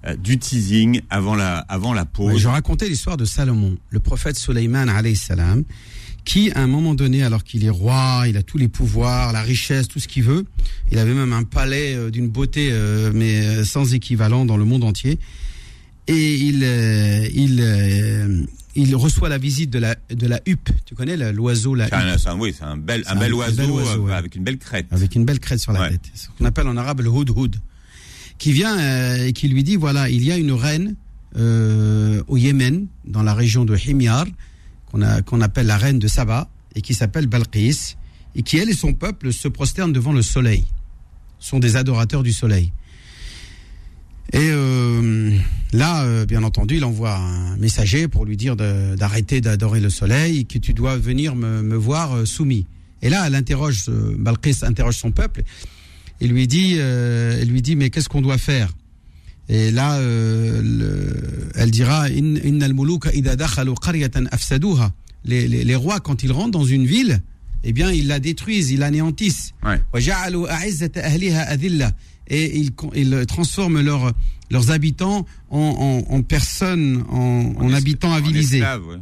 euh, 0.06 0.14
du 0.16 0.38
teasing 0.38 1.00
avant 1.10 1.34
la 1.34 1.58
avant 1.58 1.92
la 1.92 2.04
pause. 2.04 2.32
Ouais, 2.34 2.38
je 2.38 2.48
racontais 2.48 2.88
l'histoire 2.88 3.16
de 3.16 3.24
Salomon, 3.24 3.76
le 3.90 3.98
prophète 4.00 4.36
Suleiman 4.38 4.88
alayhi 4.88 5.16
salam, 5.16 5.64
qui 6.24 6.50
à 6.52 6.60
un 6.60 6.66
moment 6.66 6.94
donné, 6.94 7.22
alors 7.22 7.42
qu'il 7.44 7.64
est 7.64 7.70
roi, 7.70 8.24
il 8.28 8.36
a 8.36 8.42
tous 8.42 8.58
les 8.58 8.68
pouvoirs, 8.68 9.32
la 9.32 9.42
richesse, 9.42 9.88
tout 9.88 9.98
ce 9.98 10.08
qu'il 10.08 10.22
veut, 10.24 10.44
il 10.92 10.98
avait 10.98 11.14
même 11.14 11.32
un 11.32 11.42
palais 11.44 11.94
euh, 11.94 12.10
d'une 12.10 12.28
beauté 12.28 12.68
euh, 12.70 13.10
mais 13.14 13.64
sans 13.64 13.94
équivalent 13.94 14.44
dans 14.44 14.56
le 14.56 14.64
monde 14.64 14.84
entier, 14.84 15.18
et 16.06 16.34
il 16.34 16.62
il 17.34 18.46
il 18.74 18.94
reçoit 18.94 19.28
la 19.28 19.38
visite 19.38 19.70
de 19.70 19.78
la 19.80 19.96
de 20.10 20.26
la 20.28 20.40
huppe. 20.46 20.70
Tu 20.84 20.94
connais 20.94 21.16
l'oiseau 21.32 21.74
la 21.74 21.88
C'est 21.88 21.96
huppe? 21.96 22.26
un, 22.28 22.38
oui, 22.38 22.54
c'est 22.56 22.64
un 22.64 22.76
bel, 22.76 23.02
un 23.06 23.16
bel 23.16 23.32
un- 23.32 23.34
un 23.34 23.38
oiseau, 23.38 23.56
bel 23.56 23.70
oiseau, 23.70 24.02
ouais. 24.06 24.12
avec 24.14 24.36
une 24.36 24.44
belle 24.44 24.58
crête. 24.58 24.86
avec 24.90 25.14
une 25.16 25.24
belle 25.24 25.40
crête 25.40 25.58
sur 25.58 25.72
la 25.72 25.80
Ouais. 25.80 25.90
tête. 25.90 26.10
Ce 26.14 26.28
qu'on 26.38 26.44
appelle 26.44 26.68
en 26.68 26.76
arabe 26.76 27.00
le 27.00 27.10
houd 27.10 27.56
qui 28.38 28.52
vient 28.52 28.78
euh, 28.78 29.26
et 29.26 29.32
qui 29.32 29.48
lui 29.48 29.64
dit 29.64 29.76
voilà, 29.76 30.08
il 30.08 30.24
y 30.24 30.32
a 30.32 30.36
une 30.36 30.52
reine 30.52 30.94
euh, 31.36 32.22
au 32.28 32.36
Yémen, 32.36 32.86
dans 33.04 33.22
la 33.22 33.34
région 33.34 33.64
de 33.64 33.76
Himyar, 33.76 34.26
qu'on 34.86 35.00
qu'on 35.22 35.40
appelle 35.40 35.66
la 35.66 35.76
reine 35.76 35.98
de 35.98 36.08
Saba, 36.08 36.48
et 36.74 36.80
qui 36.80 36.94
s'appelle 36.94 37.26
Balqis, 37.26 37.96
et 38.34 38.42
qui, 38.42 38.58
elle 38.58 38.70
et 38.70 38.74
son 38.74 38.94
peuple, 38.94 39.32
se 39.32 39.48
prosternent 39.48 39.92
devant 39.92 40.12
le 40.12 40.22
soleil, 40.22 40.64
sont 41.38 41.58
des 41.58 41.76
adorateurs 41.76 42.22
du 42.22 42.32
soleil. 42.32 42.72
Et 44.32 44.50
euh, 44.50 45.36
là, 45.72 46.04
euh, 46.04 46.26
bien 46.26 46.42
entendu, 46.42 46.76
il 46.76 46.84
envoie 46.84 47.16
un 47.16 47.56
messager 47.56 48.08
pour 48.08 48.26
lui 48.26 48.36
dire 48.36 48.56
d'arrêter 48.56 49.40
d'adorer 49.40 49.80
le 49.80 49.88
soleil 49.88 50.44
que 50.44 50.58
tu 50.58 50.74
dois 50.74 50.96
venir 50.96 51.34
me, 51.34 51.62
me 51.62 51.76
voir 51.76 52.14
euh, 52.14 52.24
soumis. 52.26 52.66
Et 53.00 53.08
là, 53.08 53.26
elle 53.26 53.34
interroge, 53.34 53.86
euh, 53.88 54.14
Balqis 54.18 54.58
interroge 54.62 54.96
son 54.96 55.12
peuple 55.12 55.42
il 56.20 56.30
lui 56.30 56.46
dit, 56.46 56.74
euh, 56.78 57.38
il 57.42 57.50
lui 57.50 57.62
dit 57.62 57.76
mais 57.76 57.90
qu'est-ce 57.90 58.08
qu'on 58.08 58.22
doit 58.22 58.38
faire? 58.38 58.72
Et 59.48 59.70
là, 59.70 59.96
euh, 59.98 61.14
elle 61.54 61.70
dira 61.70 62.08
Inna 62.10 62.66
al-muluka 62.66 63.10
afsaduha. 64.30 64.92
Les, 65.24 65.48
les, 65.48 65.64
les 65.64 65.74
rois, 65.74 66.00
quand 66.00 66.22
ils 66.22 66.32
rentrent 66.32 66.50
dans 66.50 66.64
une 66.64 66.86
ville, 66.86 67.22
eh 67.64 67.72
bien, 67.72 67.90
ils 67.90 68.06
la 68.06 68.20
détruisent, 68.20 68.70
ils 68.70 68.78
l'anéantissent. 68.78 69.52
Et 72.30 72.58
ils, 72.58 72.72
ils 72.94 73.26
transforment 73.26 73.80
leurs, 73.80 74.12
leurs 74.50 74.70
habitants 74.70 75.26
en, 75.50 76.04
en, 76.08 76.22
personnes, 76.22 77.04
en, 77.08 77.72
habitants 77.72 78.12
avilisés. 78.12 78.62
En 78.62 78.66
esclaves. 78.66 78.86
Ouais. 78.86 79.00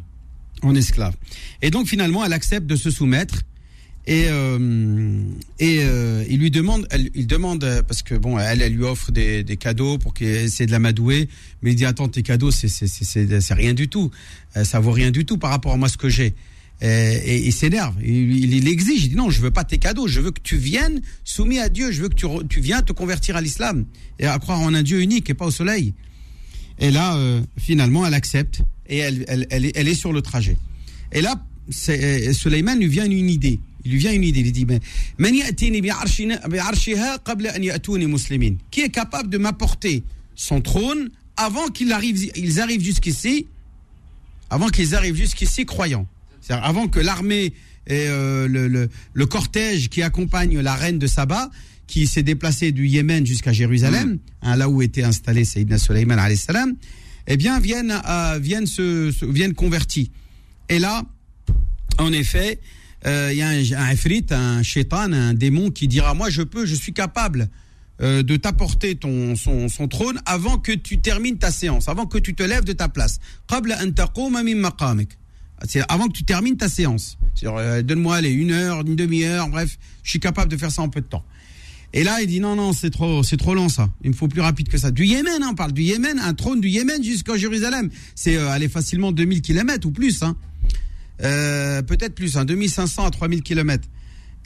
En 0.63 0.75
esclaves. 0.75 1.15
Et 1.61 1.71
donc, 1.71 1.89
finalement, 1.89 2.25
elle 2.25 2.33
accepte 2.33 2.67
de 2.67 2.77
se 2.77 2.91
soumettre 2.91 3.43
et 4.07 4.27
euh, 4.29 5.21
et 5.59 5.79
euh, 5.81 6.25
il 6.29 6.39
lui 6.39 6.51
demande, 6.51 6.87
il 7.15 7.27
demande 7.27 7.83
parce 7.89 8.03
que 8.03 8.15
bon, 8.15 8.39
elle, 8.39 8.63
elle 8.63 8.73
lui 8.73 8.85
offre 8.85 9.11
des, 9.11 9.43
des 9.43 9.57
cadeaux 9.57 9.99
pour 9.99 10.15
qu'il 10.15 10.29
essaie 10.29 10.67
de 10.67 10.71
la 10.71 10.79
madouer, 10.79 11.29
mais 11.63 11.73
il 11.73 11.77
dit 11.77 11.85
attends 11.85 12.09
tes 12.09 12.23
cadeaux 12.23 12.51
c'est 12.51 12.69
c'est 12.69 12.87
c'est 12.87 13.41
c'est 13.41 13.55
rien 13.55 13.75
du 13.75 13.89
tout, 13.89 14.11
Euh, 14.57 14.65
ça 14.65 14.81
vaut 14.81 14.93
rien 14.93 15.11
du 15.11 15.25
tout 15.25 15.39
par 15.39 15.51
rapport 15.51 15.73
à 15.73 15.77
moi 15.77 15.89
ce 15.89 15.97
que 15.97 16.09
j'ai. 16.09 16.35
Euh, 16.83 17.19
Et, 17.25 17.47
il 17.47 17.53
s'énerve, 17.53 17.95
il, 18.03 18.37
il, 18.37 18.55
il 18.55 18.69
exige, 18.69 19.05
il 19.05 19.09
dit 19.09 19.17
non, 19.17 19.31
je 19.31 19.41
veux 19.41 19.51
pas 19.51 19.65
tes 19.65 19.79
cadeaux, 19.79 20.07
je 20.09 20.21
veux 20.21 20.31
que 20.31 20.43
tu 20.43 20.57
viennes 20.57 21.01
soumis 21.25 21.59
à 21.59 21.69
Dieu, 21.69 21.91
je 21.91 22.03
veux 22.03 22.09
que 22.09 22.15
tu, 22.15 22.27
tu 22.49 22.61
viennes 22.61 22.85
te 22.85 22.93
convertir 22.93 23.35
à 23.35 23.41
l'islam 23.41 23.87
et 24.19 24.27
à 24.27 24.39
croire 24.39 24.61
en 24.61 24.75
un 24.75 24.83
Dieu 24.83 25.01
unique 25.01 25.31
et 25.31 25.35
pas 25.35 25.47
au 25.47 25.51
soleil. 25.51 25.95
Et 26.79 26.91
là, 26.91 27.17
euh, 27.17 27.41
finalement, 27.57 28.07
elle 28.07 28.15
accepte 28.15 28.61
et 28.89 28.99
elle, 28.99 29.25
elle, 29.29 29.47
elle, 29.51 29.89
est, 29.89 29.95
sur 29.95 30.13
le 30.13 30.21
trajet. 30.21 30.57
Et 31.13 31.23
là, 31.23 31.43
Suleiman 31.71 32.79
lui 32.79 32.89
vient 32.89 33.07
une 33.07 33.31
idée. 33.31 33.59
Il 33.87 33.93
lui 33.93 33.99
vient 33.99 34.13
une 34.13 34.25
idée. 34.25 34.41
Il 34.41 34.53
dit 34.53 34.67
mais. 34.67 34.81
Qui 38.71 38.81
est 38.83 38.91
capable 38.91 39.31
de 39.31 39.39
m'apporter 39.39 40.03
son 40.35 40.61
trône 40.61 41.09
avant 41.37 41.69
qu'ils 41.69 41.93
arrivent, 41.93 42.31
ils 42.37 42.61
arrivent 42.61 42.83
jusqu'ici, 42.85 43.47
avant 44.51 44.69
qu'ils 44.69 44.95
arrivent 44.95 45.17
jusqu'ici 45.17 45.65
croyants. 45.65 46.07
C'est-à-dire 46.41 46.65
avant 46.67 46.89
que 46.89 47.01
l'armée 47.01 47.53
et 47.89 48.07
euh, 48.09 48.49
le, 48.49 48.69
le, 48.69 48.89
le 49.15 49.27
cortège 49.27 49.89
qui 49.89 50.03
accompagne 50.03 50.59
la 50.61 50.75
reine 50.75 50.99
de 50.99 51.07
Saba, 51.07 51.51
qui 51.87 52.07
s'est 52.09 52.23
déplacé 52.25 52.73
du 52.73 52.87
Yémen 52.89 53.25
jusqu'à 53.25 53.53
Jérusalem, 53.53 54.19
hein, 54.43 54.57
là 54.57 54.69
où 54.69 54.83
était 54.83 55.05
installé 55.05 55.45
Sayyidina 55.45 55.79
salam, 55.79 56.75
eh 57.29 57.37
bien 57.37 57.61
viennent 57.61 58.01
euh, 58.09 58.39
viennent 58.43 58.67
se, 58.67 59.13
se- 59.13 59.25
viennent 59.25 59.55
convertis. 59.55 60.11
Et 60.69 60.79
là, 60.81 61.05
en 61.99 62.13
effet, 62.13 62.59
euh, 63.07 63.33
y 63.33 63.43
a 63.43 63.49
un, 63.49 63.89
un 63.89 63.93
ifrit, 63.93 64.27
un 64.31 64.63
shaitan, 64.63 65.13
un 65.13 65.35
démon 65.35 65.71
qui 65.71 65.89
dira 65.89 66.15
moi 66.15 66.31
je 66.31 66.43
peux, 66.43 66.67
je 66.67 66.75
suis 66.75 66.93
capable 66.93 67.49
euh, 68.03 68.23
de 68.23 68.37
t'apporter 68.37 68.95
ton 68.95 69.37
son, 69.37 69.89
trône 69.89 70.21
avant 70.27 70.59
que 70.59 70.73
tu 70.73 70.99
termines 70.99 71.39
ta 71.39 71.51
séance, 71.51 71.89
avant 71.89 72.05
que 72.05 72.19
tu 72.19 72.35
te 72.35 72.43
lèves 72.43 72.65
de 72.65 72.75
ta 72.75 72.91
place. 72.91 73.21
C'est 75.67 75.81
avant 75.89 76.07
que 76.09 76.13
tu 76.13 76.25
termines 76.25 76.59
ta 76.59 76.69
séance. 76.69 77.17
Euh, 77.45 77.81
Donne-moi 77.83 78.21
une 78.21 78.53
heure, 78.53 78.83
une 78.83 78.97
demi-heure, 78.97 79.49
bref, 79.49 79.79
je 80.03 80.11
suis 80.11 80.21
capable 80.21 80.51
de 80.51 80.59
faire 80.59 80.71
ça 80.71 80.83
en 80.83 80.91
peu 80.91 81.01
de 81.01 81.07
temps. 81.07 81.25
Et 81.95 82.05
là, 82.05 82.21
il 82.21 82.27
dit 82.27 82.41
non, 82.41 82.55
non, 82.55 82.75
c'est 82.75 82.91
trop, 82.91 83.23
c'est 83.23 83.39
trop 83.39 83.55
long 83.55 83.71
ça. 83.71 83.89
Il 84.05 84.11
me 84.11 84.15
faut 84.15 84.29
plus 84.29 84.43
rapide 84.43 84.69
que 84.69 84.77
ça. 84.77 84.91
Du 84.91 85.07
Yémen, 85.07 85.43
hein, 85.43 85.49
on 85.53 85.55
parle 85.55 85.73
du 85.73 85.83
Yémen, 85.83 86.19
un 86.19 86.35
trône 86.35 86.61
du 86.61 86.69
Yémen 86.69 87.03
jusqu'à 87.03 87.39
Jérusalem. 87.39 87.89
C'est 88.15 88.37
euh, 88.37 88.51
aller 88.51 88.69
facilement 88.69 89.11
2000 89.11 89.41
km 89.41 89.87
ou 89.87 89.91
plus. 89.91 90.23
Hein. 90.23 90.37
Euh, 91.23 91.83
peut-être 91.83 92.15
plus, 92.15 92.37
un 92.37 92.43
hein, 92.43 92.45
2500 92.45 93.07
à 93.07 93.11
3000 93.11 93.43
kilomètres. 93.43 93.89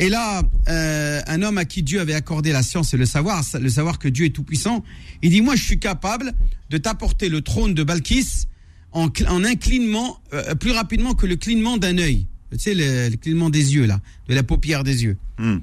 Et 0.00 0.08
là, 0.08 0.42
euh, 0.68 1.20
un 1.26 1.42
homme 1.42 1.58
à 1.58 1.66
qui 1.66 1.82
Dieu 1.82 2.00
avait 2.00 2.14
accordé 2.14 2.52
la 2.52 2.62
science 2.62 2.94
et 2.94 2.96
le 2.96 3.04
savoir, 3.04 3.44
le 3.60 3.68
savoir 3.68 3.98
que 3.98 4.08
Dieu 4.08 4.24
est 4.24 4.30
tout 4.30 4.44
puissant, 4.44 4.82
il 5.20 5.30
dit 5.30 5.42
moi 5.42 5.56
je 5.56 5.62
suis 5.62 5.78
capable 5.78 6.32
de 6.70 6.78
t'apporter 6.78 7.28
le 7.28 7.42
trône 7.42 7.74
de 7.74 7.82
Balkis 7.82 8.46
en, 8.92 9.08
en 9.28 9.44
un 9.44 9.54
clignement 9.56 10.18
euh, 10.32 10.54
plus 10.54 10.70
rapidement 10.70 11.12
que 11.12 11.26
le 11.26 11.36
clignement 11.36 11.76
d'un 11.76 11.98
œil. 11.98 12.26
Tu 12.50 12.58
sais 12.58 12.74
le, 12.74 13.10
le, 13.10 13.16
clignement 13.18 13.50
des 13.50 13.74
yeux 13.74 13.84
là, 13.84 14.00
de 14.26 14.34
la 14.34 14.42
paupière 14.42 14.84
des 14.84 15.04
yeux. 15.04 15.18
Hmm. 15.38 15.58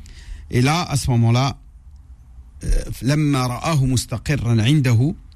Et 0.52 0.62
là, 0.62 0.84
à 0.84 0.98
ce 0.98 1.10
moment-là, 1.10 1.58
euh, 2.63 2.84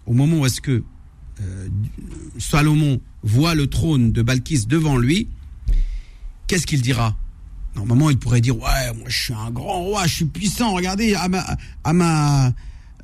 au 0.06 0.14
moment 0.14 0.38
où 0.38 0.46
est-ce 0.46 0.62
que 0.62 0.84
Salomon 2.38 3.02
voit 3.24 3.56
le 3.56 3.66
trône 3.66 4.12
de 4.12 4.22
Balkis 4.22 4.68
devant 4.68 4.98
lui, 4.98 5.28
qu'est-ce 6.52 6.68
qu'il 6.68 6.82
dira? 6.82 7.16
Normalement, 7.78 8.10
il 8.10 8.18
pourrait 8.18 8.42
dire 8.42 8.58
ouais, 8.58 8.94
moi 8.94 9.06
je 9.08 9.24
suis 9.24 9.34
un 9.34 9.50
grand 9.52 9.84
roi, 9.84 10.06
je 10.06 10.16
suis 10.16 10.26
puissant. 10.26 10.74
Regardez 10.74 11.16
à 11.16 11.30
ma, 11.30 11.46
à 11.86 11.94
ma, 11.94 12.54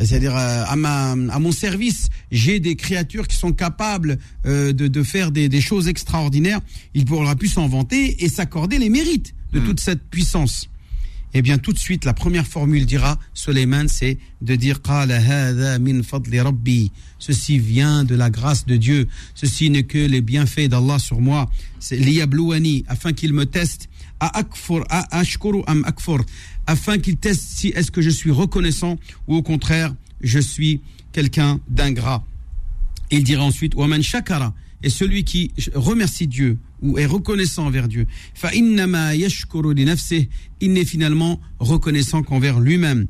c'est-à-dire 0.02 0.36
euh, 0.36 0.66
à 0.68 0.76
ma, 0.76 1.12
à 1.12 1.40
mon 1.40 1.54
service, 1.54 2.10
j'ai 2.30 2.60
des 2.60 2.76
créatures 2.76 3.26
qui 3.26 3.38
sont 3.38 3.54
capables 3.54 4.18
euh, 4.46 4.74
de, 4.74 4.90
de 4.90 5.02
faire 5.04 5.32
des, 5.32 5.48
des 5.48 5.62
choses 5.62 5.88
extraordinaires. 5.88 6.60
Il 6.94 7.06
pourra 7.06 7.38
plus 7.38 7.48
s'en 7.48 7.70
vanter 7.70 8.22
et 8.22 8.28
s'accorder 8.28 8.80
les 8.80 8.90
mérites 8.90 9.34
de 9.54 9.62
toute 9.62 9.80
cette 9.80 10.04
puissance 10.10 10.68
eh 11.38 11.42
bien 11.44 11.60
tout 11.60 11.72
de 11.72 11.78
suite 11.78 12.04
la 12.04 12.14
première 12.14 12.48
formule 12.48 12.86
dira 12.86 13.20
Soleiman, 13.36 13.88
c'est 13.88 14.18
de 14.42 14.56
dire 14.56 14.80
min 15.80 16.02
fadli 16.02 16.40
rabbi. 16.40 16.92
Ceci 17.20 17.60
vient 17.60 18.04
de 18.04 18.16
la 18.16 18.32
grâce 18.32 18.66
de 18.66 18.76
Dieu. 18.76 19.08
Ceci 19.36 19.70
n'est 19.70 19.84
que 19.84 20.00
les 20.00 20.22
bienfaits 20.22 20.68
d'Allah 20.68 20.98
sur 20.98 21.22
moi. 21.22 21.48
C'est 21.80 22.00
afin 22.88 23.14
qu'il 23.14 23.34
me 23.34 23.46
teste. 23.46 23.88
A 24.20 24.40
akfur, 24.40 24.84
a 24.90 25.20
ashkuru 25.20 25.62
am 25.68 25.84
akfur, 25.86 26.26
afin 26.66 26.98
qu'il 26.98 27.18
teste 27.18 27.44
si 27.44 27.68
est-ce 27.68 27.92
que 27.92 28.02
je 28.02 28.10
suis 28.10 28.32
reconnaissant 28.32 28.98
ou 29.28 29.36
au 29.36 29.44
contraire 29.44 29.94
je 30.22 30.40
suis 30.40 30.82
quelqu'un 31.12 31.60
d'ingrat. 31.70 32.26
Il 33.12 33.24
dira 33.24 33.44
ensuite 33.44 33.76
waman 33.76 34.02
shakara 34.02 34.56
et 34.82 34.90
celui 34.90 35.24
qui 35.24 35.52
remercie 35.76 36.26
Dieu 36.26 36.58
ou 36.82 36.98
est 36.98 37.06
reconnaissant 37.06 37.66
envers 37.66 37.88
Dieu. 37.88 38.08
Il 40.60 40.74
n'est 40.74 40.86
finalement 40.86 41.40
reconnaissant 41.60 42.24
qu'envers 42.24 42.60
lui-même. 42.60 43.08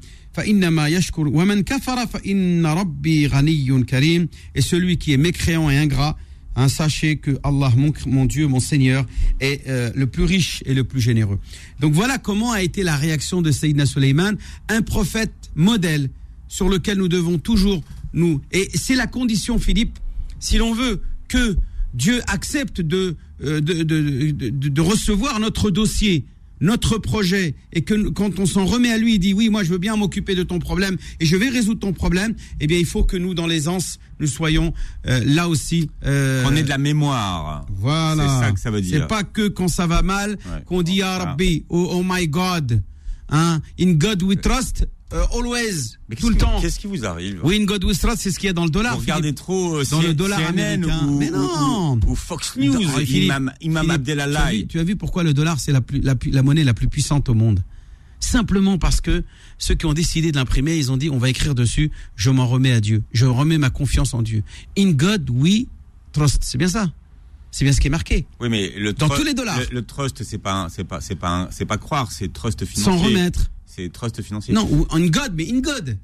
Et 4.56 4.62
celui 4.62 4.97
qui 4.97 5.13
est 5.13 5.17
mécréant 5.17 5.69
et 5.69 5.77
ingrat 5.77 6.17
Hein, 6.60 6.69
sachez 6.69 7.17
que 7.17 7.38
Allah, 7.43 7.71
mon, 7.77 7.93
mon 8.08 8.25
Dieu, 8.25 8.47
mon 8.47 8.60
Seigneur, 8.60 9.06
est 9.39 9.67
euh, 9.67 9.91
le 9.93 10.08
plus 10.08 10.23
riche 10.23 10.63
et 10.65 10.73
le 10.73 10.84
plus 10.84 10.99
généreux. 10.99 11.38
Donc 11.80 11.93
voilà 11.93 12.17
comment 12.17 12.51
a 12.51 12.63
été 12.63 12.82
la 12.82 12.95
réaction 12.95 13.43
de 13.43 13.51
Sayyidina 13.51 13.86
Suleiman, 13.86 14.36
un 14.67 14.82
prophète 14.82 15.51
modèle 15.53 16.10
sur 16.47 16.67
lequel 16.67 16.97
nous 16.97 17.10
devons 17.10 17.38
toujours 17.38 17.84
nous. 18.13 18.41
Et 18.51 18.71
c'est 18.73 18.95
la 18.95 19.06
condition, 19.06 19.60
Philippe, 19.60 19.99
si 20.39 20.58
l'on 20.58 20.73
veut 20.73 21.03
que 21.27 21.56
Dieu 21.97 22.21
accepte 22.27 22.79
de, 22.81 23.15
euh, 23.43 23.60
de, 23.60 23.83
de, 23.83 24.31
de, 24.31 24.49
de 24.69 24.81
recevoir 24.81 25.39
notre 25.39 25.71
dossier, 25.71 26.25
notre 26.62 26.97
projet, 26.97 27.53
et 27.73 27.81
que 27.81 28.10
quand 28.10 28.39
on 28.39 28.45
s'en 28.45 28.65
remet 28.65 28.91
à 28.91 28.97
lui, 28.97 29.15
il 29.15 29.19
dit 29.19 29.33
oui, 29.33 29.49
moi 29.49 29.63
je 29.63 29.69
veux 29.69 29.77
bien 29.77 29.95
m'occuper 29.95 30.33
de 30.36 30.43
ton 30.43 30.60
problème 30.60 30.95
et 31.19 31.25
je 31.25 31.36
vais 31.36 31.49
résoudre 31.49 31.79
ton 31.81 31.93
problème, 31.93 32.33
eh 32.60 32.65
bien 32.67 32.77
il 32.79 32.86
faut 32.86 33.03
que 33.03 33.17
nous, 33.17 33.33
dans 33.36 33.45
l'aisance, 33.47 33.99
nous 34.19 34.25
soyons 34.27 34.73
euh, 35.07 35.21
là 35.25 35.47
aussi. 35.49 35.89
Euh, 36.05 36.43
On 36.47 36.55
est 36.55 36.63
de 36.63 36.69
la 36.69 36.79
mémoire. 36.79 37.65
voilà. 37.69 38.23
C'est 38.23 38.45
ça 38.45 38.51
que 38.53 38.60
ça 38.60 38.71
veut 38.71 38.81
dire. 38.81 39.01
C'est 39.01 39.07
pas 39.07 39.23
que 39.23 39.47
quand 39.49 39.67
ça 39.67 39.86
va 39.88 40.01
mal 40.01 40.31
Ouais. 40.31 40.63
qu'on 40.65 40.81
dit 40.81 41.01
Ah. 41.03 41.17
Rabbi, 41.19 41.63
oh, 41.69 41.89
oh 41.91 42.03
my 42.03 42.27
God. 42.27 42.81
Hein? 43.29 43.62
In 43.79 43.91
God 43.93 44.23
we 44.23 44.39
trust, 44.41 44.88
uh, 45.13 45.38
always, 45.38 45.98
Mais 46.10 46.15
tout 46.15 46.30
le 46.30 46.36
temps. 46.38 46.60
Qu'est-ce 46.62 46.80
qui 46.80 46.88
vous 46.88 47.06
arrive 47.06 47.39
Oui, 47.43 47.60
in 47.62 47.65
God 47.65 47.84
we 47.84 47.98
trust, 47.98 48.17
c'est 48.22 48.32
ce 48.32 48.39
qu'il 48.39 48.48
y 48.48 48.50
a 48.50 48.54
dans 48.54 48.65
le 48.65 48.70
dollar. 48.70 48.96
Vous 48.96 49.02
regardez 49.02 49.24
Philippe. 49.30 49.38
trop 49.38 49.78
euh, 49.78 49.84
Dans 49.89 50.02
le 50.02 50.13
dollar 50.13 50.39
CNN 50.39 50.50
américain. 50.84 51.06
ou, 51.08 51.17
Mais 51.17 51.30
non. 51.30 52.00
ou, 52.06 52.12
ou 52.12 52.15
Fox 52.15 52.56
News, 52.58 52.76
Ah, 52.96 53.00
Philippe, 53.00 53.24
Imam, 53.24 53.54
Imam. 53.62 53.86
Tu 54.04 54.12
as, 54.12 54.52
vu, 54.52 54.67
tu 54.67 54.80
as 54.80 54.84
vu 54.84 54.96
pourquoi 54.96 55.24
le 55.24 55.34
dollar, 55.34 55.60
c'est 55.60 55.72
la, 55.72 56.43
monnaie 56.43 56.63
la 56.63 56.74
plus 56.74 56.88
puissante 56.88 57.30
au 57.30 57.34
monde? 57.34 57.63
Simplement 58.20 58.78
parce 58.80 59.00
que 59.00 59.24
ceux 59.60 59.76
qui 59.76 59.86
ont 59.86 59.93
décidé 59.93 60.32
de 60.32 60.38
l'imprimer, 60.38 60.76
ils 60.76 60.91
ont 60.91 60.98
dit 60.98 61.10
on 61.10 61.20
va 61.20 61.30
écrire 61.30 61.54
dessus, 61.54 61.91
je 62.15 62.32
m'en 62.32 62.48
remets 62.48 62.72
à 62.72 62.82
Dieu, 62.82 63.04
je 63.12 63.26
remets 63.26 63.60
ma 63.60 63.70
confiance 63.70 64.13
en 64.15 64.24
Dieu. 64.24 64.43
In 64.78 64.91
God 64.91 65.30
we 65.30 65.67
trust. 66.13 66.39
C'est 66.41 66.58
bien 66.58 66.67
ça. 66.67 66.91
C'est 67.52 67.63
bien 67.63 67.74
ce 67.74 67.80
qui 67.80 67.88
est 67.88 67.91
marqué. 67.91 68.26
Oui, 68.39 68.50
mais 68.50 68.74
le 68.78 68.93
Dans 68.93 69.08
tous 69.10 69.24
les 69.24 69.34
dollars. 69.34 69.60
Le, 69.72 69.76
le 69.76 69.82
trust, 69.84 70.24
c'est 70.24 70.38
pas, 70.38 70.67
c'est 70.70 70.84
pas, 70.84 71.00
c'est 71.00 71.15
pas, 71.15 71.48
c'est 71.52 71.65
pas 71.65 71.78
croire, 71.78 72.12
c'est 72.12 72.32
trust 72.34 72.65
financier. 72.65 72.84
Sans 72.91 72.98
remettre. 72.98 73.50
C'est 73.78 73.92
trust 73.92 74.22
financier. 74.24 74.56
Non, 74.56 74.68
ou 74.72 74.88
in 74.92 75.06
God, 75.08 75.34
mais 75.36 75.48
in 75.52 75.60
God. 75.60 76.00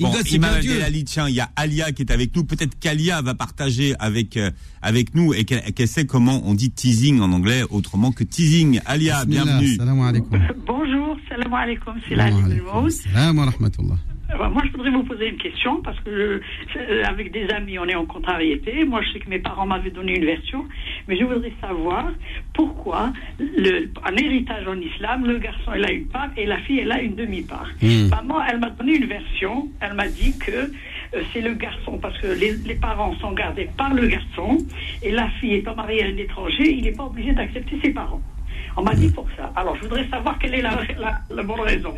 In 0.00 0.04
Bon, 0.04 0.10
God, 0.12 0.22
c'est 0.24 0.36
Imam. 0.36 0.54
Abdelali, 0.54 1.04
tiens, 1.04 1.28
il 1.28 1.34
y 1.34 1.40
a 1.40 1.50
Alia 1.56 1.92
qui 1.92 2.02
est 2.02 2.10
avec 2.10 2.34
nous. 2.34 2.44
Peut-être 2.44 2.78
qu'Alia 2.78 3.20
va 3.20 3.34
partager 3.34 3.94
avec 3.98 4.38
euh, 4.38 4.50
avec 4.80 5.14
nous 5.14 5.34
et 5.34 5.44
qu'elle 5.44 5.60
qu'elle 5.74 5.88
sait 5.88 6.06
comment 6.06 6.40
on 6.46 6.54
dit 6.54 6.70
teasing 6.70 7.20
en 7.20 7.30
anglais 7.32 7.64
autrement 7.68 8.12
que 8.12 8.24
teasing. 8.24 8.80
Alia, 8.86 9.26
Bismillah, 9.26 9.44
bienvenue. 9.44 9.76
Salam 9.76 10.00
alaikum. 10.00 10.40
Bonjour, 10.66 11.18
salam 11.28 11.52
alaikum, 11.52 11.94
c'est 12.08 12.16
Salam 12.16 12.40
la 12.40 12.44
alaikum. 12.46 12.90
Salam 12.90 13.38
wa 13.38 13.44
rahmatullah. 13.44 13.98
Moi, 14.36 14.62
je 14.66 14.72
voudrais 14.72 14.90
vous 14.90 15.04
poser 15.04 15.28
une 15.30 15.38
question 15.38 15.80
parce 15.82 15.98
que 16.00 16.40
je- 16.74 16.78
euh, 16.78 17.02
avec 17.06 17.32
des 17.32 17.48
amis, 17.48 17.78
on 17.78 17.86
est 17.86 17.94
en 17.94 18.04
contrariété. 18.04 18.84
Moi, 18.84 19.00
je 19.02 19.12
sais 19.12 19.20
que 19.20 19.30
mes 19.30 19.38
parents 19.38 19.64
m'avaient 19.66 19.90
donné 19.90 20.16
une 20.18 20.24
version, 20.26 20.66
mais 21.06 21.16
je 21.16 21.24
voudrais 21.24 21.52
savoir 21.62 22.10
pourquoi, 22.52 23.12
le, 23.38 23.88
en 24.06 24.14
héritage 24.16 24.66
en 24.68 24.78
islam, 24.80 25.24
le 25.26 25.38
garçon 25.38 25.72
il 25.74 25.84
a 25.84 25.90
une 25.92 26.06
part 26.08 26.28
et 26.36 26.44
la 26.44 26.58
fille 26.58 26.80
elle 26.80 26.92
a 26.92 27.00
une 27.00 27.14
demi-part. 27.14 27.68
Hmm. 27.80 28.08
Maman, 28.10 28.44
elle 28.48 28.58
m'a 28.60 28.70
donné 28.70 28.96
une 28.96 29.06
version. 29.06 29.68
Elle 29.80 29.94
m'a 29.94 30.08
dit 30.08 30.36
que 30.38 30.52
euh, 30.52 31.22
c'est 31.32 31.40
le 31.40 31.54
garçon 31.54 31.98
parce 31.98 32.18
que 32.18 32.26
les, 32.26 32.52
les 32.66 32.74
parents 32.74 33.14
sont 33.16 33.32
gardés 33.32 33.68
par 33.78 33.94
le 33.94 34.06
garçon 34.06 34.58
et 35.02 35.10
la 35.10 35.28
fille 35.40 35.54
étant 35.54 35.74
mariée 35.74 36.04
à 36.04 36.06
un 36.08 36.16
étranger, 36.16 36.70
il 36.70 36.84
n'est 36.84 36.92
pas 36.92 37.04
obligé 37.06 37.32
d'accepter 37.32 37.78
ses 37.82 37.90
parents. 37.90 38.20
On 38.76 38.82
m'a 38.82 38.94
dit 38.94 39.10
pour 39.10 39.26
ça. 39.36 39.50
Alors, 39.56 39.74
je 39.76 39.82
voudrais 39.82 40.06
savoir 40.08 40.38
quelle 40.38 40.54
est 40.54 40.62
la, 40.62 40.78
la, 41.00 41.18
la 41.34 41.42
bonne 41.42 41.60
raison. 41.62 41.94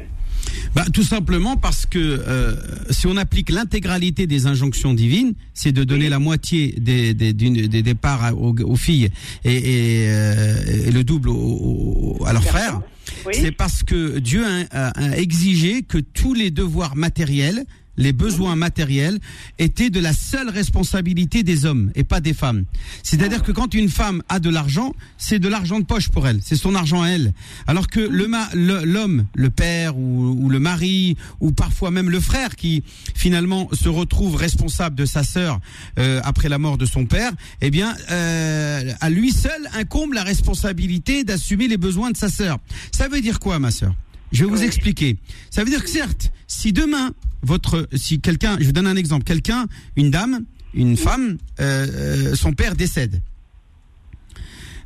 Bah, 0.74 0.84
tout 0.92 1.02
simplement 1.02 1.56
parce 1.56 1.84
que 1.86 1.98
euh, 1.98 2.54
si 2.90 3.06
on 3.06 3.16
applique 3.16 3.50
l'intégralité 3.50 4.26
des 4.26 4.46
injonctions 4.46 4.94
divines, 4.94 5.34
c'est 5.54 5.72
de 5.72 5.84
donner 5.84 6.08
la 6.08 6.18
moitié 6.18 6.74
des, 6.78 7.12
des, 7.14 7.32
d'une- 7.32 7.66
des 7.66 7.82
départs 7.82 8.24
à- 8.24 8.34
aux, 8.34 8.54
aux 8.62 8.76
filles 8.76 9.08
et, 9.44 9.56
et, 9.56 10.08
euh, 10.08 10.86
et 10.86 10.90
le 10.90 11.02
double 11.04 11.28
aux- 11.30 12.16
aux- 12.20 12.24
à 12.26 12.32
leurs 12.32 12.44
frères. 12.44 12.80
Oui. 13.26 13.32
C'est 13.34 13.50
parce 13.52 13.82
que 13.82 14.18
Dieu 14.20 14.44
a, 14.46 14.88
a- 14.88 15.10
a 15.12 15.16
exigé 15.16 15.82
que 15.82 15.98
tous 15.98 16.32
les 16.34 16.50
devoirs 16.52 16.94
matériels, 16.96 17.64
les 18.00 18.12
besoins 18.12 18.56
matériels, 18.56 19.20
étaient 19.60 19.90
de 19.90 20.00
la 20.00 20.12
seule 20.12 20.48
responsabilité 20.48 21.44
des 21.44 21.66
hommes 21.66 21.92
et 21.94 22.02
pas 22.02 22.20
des 22.20 22.34
femmes. 22.34 22.64
C'est-à-dire 23.04 23.42
que 23.44 23.52
quand 23.52 23.74
une 23.74 23.88
femme 23.88 24.22
a 24.28 24.40
de 24.40 24.50
l'argent, 24.50 24.92
c'est 25.18 25.38
de 25.38 25.46
l'argent 25.48 25.78
de 25.78 25.84
poche 25.84 26.08
pour 26.08 26.26
elle, 26.26 26.40
c'est 26.42 26.56
son 26.56 26.74
argent 26.74 27.02
à 27.02 27.08
elle. 27.10 27.32
Alors 27.68 27.86
que 27.86 28.00
le 28.00 28.26
ma- 28.26 28.48
le- 28.54 28.84
l'homme, 28.84 29.26
le, 29.34 29.50
père 29.50 29.96
ou, 29.96 30.36
ou 30.40 30.48
le 30.48 30.58
mari, 30.58 31.16
ou 31.40 31.52
parfois 31.52 31.90
même 31.92 32.10
le 32.10 32.18
frère 32.20 32.56
qui 32.56 32.82
finalement 33.14 33.68
se 33.72 33.88
retrouve 33.88 34.34
responsable 34.34 34.96
de 34.96 35.04
sa 35.04 35.22
sœur 35.22 35.60
euh, 35.98 36.20
après 36.24 36.48
la 36.48 36.58
mort 36.58 36.78
de 36.78 36.86
son 36.86 37.04
père, 37.06 37.32
eh 37.60 37.70
bien, 37.70 37.94
euh, 38.10 38.92
à 39.00 39.10
lui 39.10 39.30
seul 39.30 39.68
incombe 39.74 40.14
la 40.14 40.24
responsabilité 40.24 41.22
d'assumer 41.22 41.68
les 41.68 41.76
besoins 41.76 42.10
de 42.10 42.16
sa 42.16 42.28
sœur. 42.30 42.58
Ça 42.92 43.08
veut 43.08 43.20
dire 43.20 43.38
quoi, 43.40 43.58
ma 43.58 43.70
sœur? 43.70 43.94
Je 44.32 44.44
vais 44.44 44.50
vous 44.50 44.62
expliquer. 44.62 45.16
Ça 45.50 45.64
veut 45.64 45.70
dire 45.70 45.82
que 45.82 45.90
certes, 45.90 46.32
si 46.46 46.72
demain 46.72 47.12
votre, 47.42 47.88
si 47.94 48.20
quelqu'un, 48.20 48.56
je 48.60 48.66
vous 48.66 48.72
donne 48.72 48.86
un 48.86 48.96
exemple, 48.96 49.24
quelqu'un, 49.24 49.66
une 49.96 50.10
dame, 50.10 50.44
une 50.74 50.96
femme, 50.96 51.38
euh, 51.60 51.86
euh, 52.32 52.34
son 52.34 52.52
père 52.52 52.76
décède. 52.76 53.22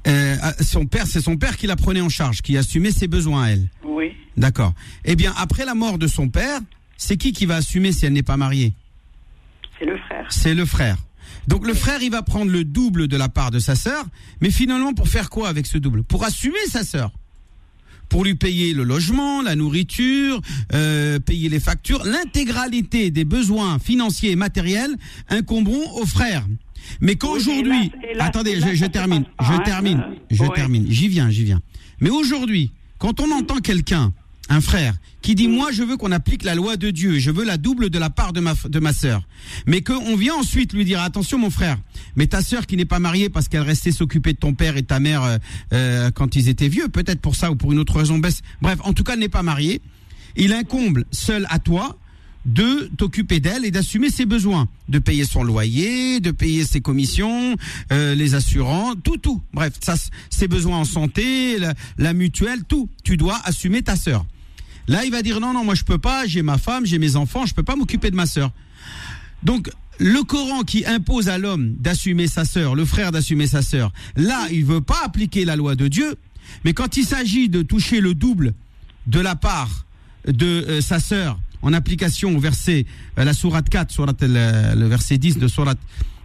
Euh, 0.06 0.36
son 0.60 0.86
père, 0.86 1.06
c'est 1.06 1.20
son 1.20 1.36
père 1.36 1.56
qui 1.56 1.66
la 1.66 1.76
prenait 1.76 2.00
en 2.00 2.08
charge, 2.08 2.42
qui 2.42 2.56
assumait 2.56 2.90
ses 2.90 3.08
besoins 3.08 3.44
à 3.44 3.48
elle. 3.50 3.68
Oui. 3.84 4.12
D'accord. 4.36 4.74
Eh 5.04 5.16
bien, 5.16 5.32
après 5.36 5.64
la 5.64 5.74
mort 5.74 5.98
de 5.98 6.06
son 6.06 6.28
père, 6.28 6.60
c'est 6.96 7.16
qui 7.16 7.32
qui 7.32 7.46
va 7.46 7.56
assumer 7.56 7.92
si 7.92 8.06
elle 8.06 8.12
n'est 8.12 8.22
pas 8.22 8.36
mariée? 8.36 8.74
C'est 9.78 9.86
le 9.86 9.96
frère. 9.98 10.26
C'est 10.30 10.54
le 10.54 10.66
frère. 10.66 10.96
Donc 11.48 11.66
le 11.66 11.74
frère, 11.74 12.02
il 12.02 12.10
va 12.10 12.22
prendre 12.22 12.50
le 12.50 12.64
double 12.64 13.08
de 13.08 13.16
la 13.16 13.28
part 13.28 13.50
de 13.50 13.58
sa 13.58 13.74
sœur, 13.74 14.04
mais 14.40 14.50
finalement 14.50 14.94
pour 14.94 15.08
faire 15.08 15.30
quoi 15.30 15.48
avec 15.48 15.66
ce 15.66 15.78
double? 15.78 16.04
Pour 16.04 16.24
assumer 16.24 16.58
sa 16.68 16.84
sœur. 16.84 17.10
Pour 18.14 18.24
lui 18.24 18.36
payer 18.36 18.74
le 18.74 18.84
logement, 18.84 19.42
la 19.42 19.56
nourriture, 19.56 20.40
euh, 20.72 21.18
payer 21.18 21.48
les 21.48 21.58
factures, 21.58 22.04
l'intégralité 22.04 23.10
des 23.10 23.24
besoins 23.24 23.80
financiers 23.80 24.30
et 24.30 24.36
matériels 24.36 24.94
incomberont 25.30 26.00
au 26.00 26.06
frère. 26.06 26.46
Mais 27.00 27.16
qu'aujourd'hui, 27.16 27.90
attendez, 28.20 28.60
je, 28.60 28.86
termine, 28.86 29.24
pas, 29.24 29.44
je 29.44 29.52
hein, 29.54 29.62
termine, 29.64 29.98
euh, 29.98 30.14
je 30.30 30.44
ouais. 30.44 30.48
termine, 30.54 30.86
j'y 30.88 31.08
viens, 31.08 31.28
j'y 31.28 31.42
viens. 31.42 31.60
Mais 31.98 32.10
aujourd'hui, 32.10 32.70
quand 32.98 33.18
on 33.18 33.32
entend 33.32 33.56
quelqu'un, 33.56 34.12
un 34.48 34.60
frère, 34.60 34.94
qui 35.22 35.34
dit 35.34 35.48
moi 35.48 35.70
je 35.72 35.82
veux 35.82 35.96
qu'on 35.96 36.12
applique 36.12 36.44
la 36.44 36.54
loi 36.54 36.76
de 36.76 36.90
Dieu, 36.90 37.18
je 37.18 37.30
veux 37.30 37.44
la 37.44 37.56
double 37.56 37.90
de 37.90 37.98
la 37.98 38.10
part 38.10 38.32
de 38.32 38.40
ma 38.40 38.54
de 38.64 38.78
ma 38.78 38.92
sœur, 38.92 39.22
mais 39.66 39.82
qu'on 39.82 40.16
vient 40.16 40.34
ensuite 40.34 40.72
lui 40.72 40.84
dire 40.84 41.00
attention 41.00 41.38
mon 41.38 41.50
frère, 41.50 41.78
mais 42.16 42.26
ta 42.26 42.42
sœur 42.42 42.66
qui 42.66 42.76
n'est 42.76 42.84
pas 42.84 42.98
mariée 42.98 43.28
parce 43.30 43.48
qu'elle 43.48 43.62
restait 43.62 43.92
s'occuper 43.92 44.32
de 44.32 44.38
ton 44.38 44.54
père 44.54 44.76
et 44.76 44.82
ta 44.82 45.00
mère 45.00 45.22
euh, 45.22 45.38
euh, 45.72 46.10
quand 46.10 46.36
ils 46.36 46.48
étaient 46.48 46.68
vieux, 46.68 46.88
peut-être 46.88 47.20
pour 47.20 47.36
ça 47.36 47.50
ou 47.50 47.56
pour 47.56 47.72
une 47.72 47.78
autre 47.78 47.96
raison, 47.96 48.18
bref, 48.18 48.78
en 48.84 48.92
tout 48.92 49.04
cas 49.04 49.16
n'est 49.16 49.28
pas 49.28 49.42
mariée, 49.42 49.80
il 50.36 50.52
incombe 50.52 51.04
seul 51.10 51.46
à 51.50 51.58
toi 51.58 51.98
de 52.44 52.90
t'occuper 52.96 53.40
d'elle 53.40 53.64
et 53.64 53.70
d'assumer 53.70 54.10
ses 54.10 54.26
besoins, 54.26 54.68
de 54.88 54.98
payer 54.98 55.24
son 55.24 55.42
loyer, 55.42 56.20
de 56.20 56.30
payer 56.30 56.64
ses 56.64 56.80
commissions, 56.80 57.56
euh, 57.92 58.14
les 58.14 58.34
assurances, 58.34 58.96
tout, 59.02 59.16
tout. 59.16 59.40
Bref, 59.52 59.72
ça, 59.80 59.94
ses 60.30 60.48
besoins 60.48 60.78
en 60.78 60.84
santé, 60.84 61.58
la, 61.58 61.74
la 61.98 62.12
mutuelle, 62.12 62.64
tout. 62.64 62.88
Tu 63.02 63.16
dois 63.16 63.40
assumer 63.44 63.82
ta 63.82 63.96
sœur. 63.96 64.26
Là, 64.88 65.04
il 65.04 65.10
va 65.10 65.22
dire 65.22 65.40
non, 65.40 65.54
non, 65.54 65.64
moi 65.64 65.74
je 65.74 65.84
peux 65.84 65.98
pas, 65.98 66.26
j'ai 66.26 66.42
ma 66.42 66.58
femme, 66.58 66.84
j'ai 66.84 66.98
mes 66.98 67.16
enfants, 67.16 67.46
je 67.46 67.54
peux 67.54 67.62
pas 67.62 67.76
m'occuper 67.76 68.10
de 68.10 68.16
ma 68.16 68.26
sœur. 68.26 68.52
Donc, 69.42 69.70
le 69.98 70.22
Coran 70.22 70.62
qui 70.62 70.84
impose 70.84 71.28
à 71.28 71.38
l'homme 71.38 71.74
d'assumer 71.78 72.26
sa 72.26 72.44
sœur, 72.44 72.74
le 72.74 72.84
frère 72.84 73.12
d'assumer 73.12 73.46
sa 73.46 73.62
sœur, 73.62 73.92
là, 74.16 74.48
il 74.50 74.64
veut 74.64 74.80
pas 74.80 75.00
appliquer 75.04 75.44
la 75.44 75.56
loi 75.56 75.76
de 75.76 75.88
Dieu, 75.88 76.16
mais 76.64 76.74
quand 76.74 76.96
il 76.96 77.04
s'agit 77.04 77.48
de 77.48 77.62
toucher 77.62 78.00
le 78.00 78.14
double 78.14 78.54
de 79.06 79.20
la 79.20 79.36
part 79.36 79.86
de 80.26 80.46
euh, 80.46 80.80
sa 80.80 80.98
sœur 80.98 81.38
en 81.64 81.72
application 81.72 82.36
au 82.36 82.38
verset, 82.38 82.86
euh, 83.18 83.24
la 83.24 83.32
sourate 83.32 83.68
4, 83.68 83.90
sourate, 83.90 84.22
le, 84.22 84.74
le 84.76 84.86
verset 84.86 85.18
10 85.18 85.38
de 85.38 85.48
sourate 85.48 85.78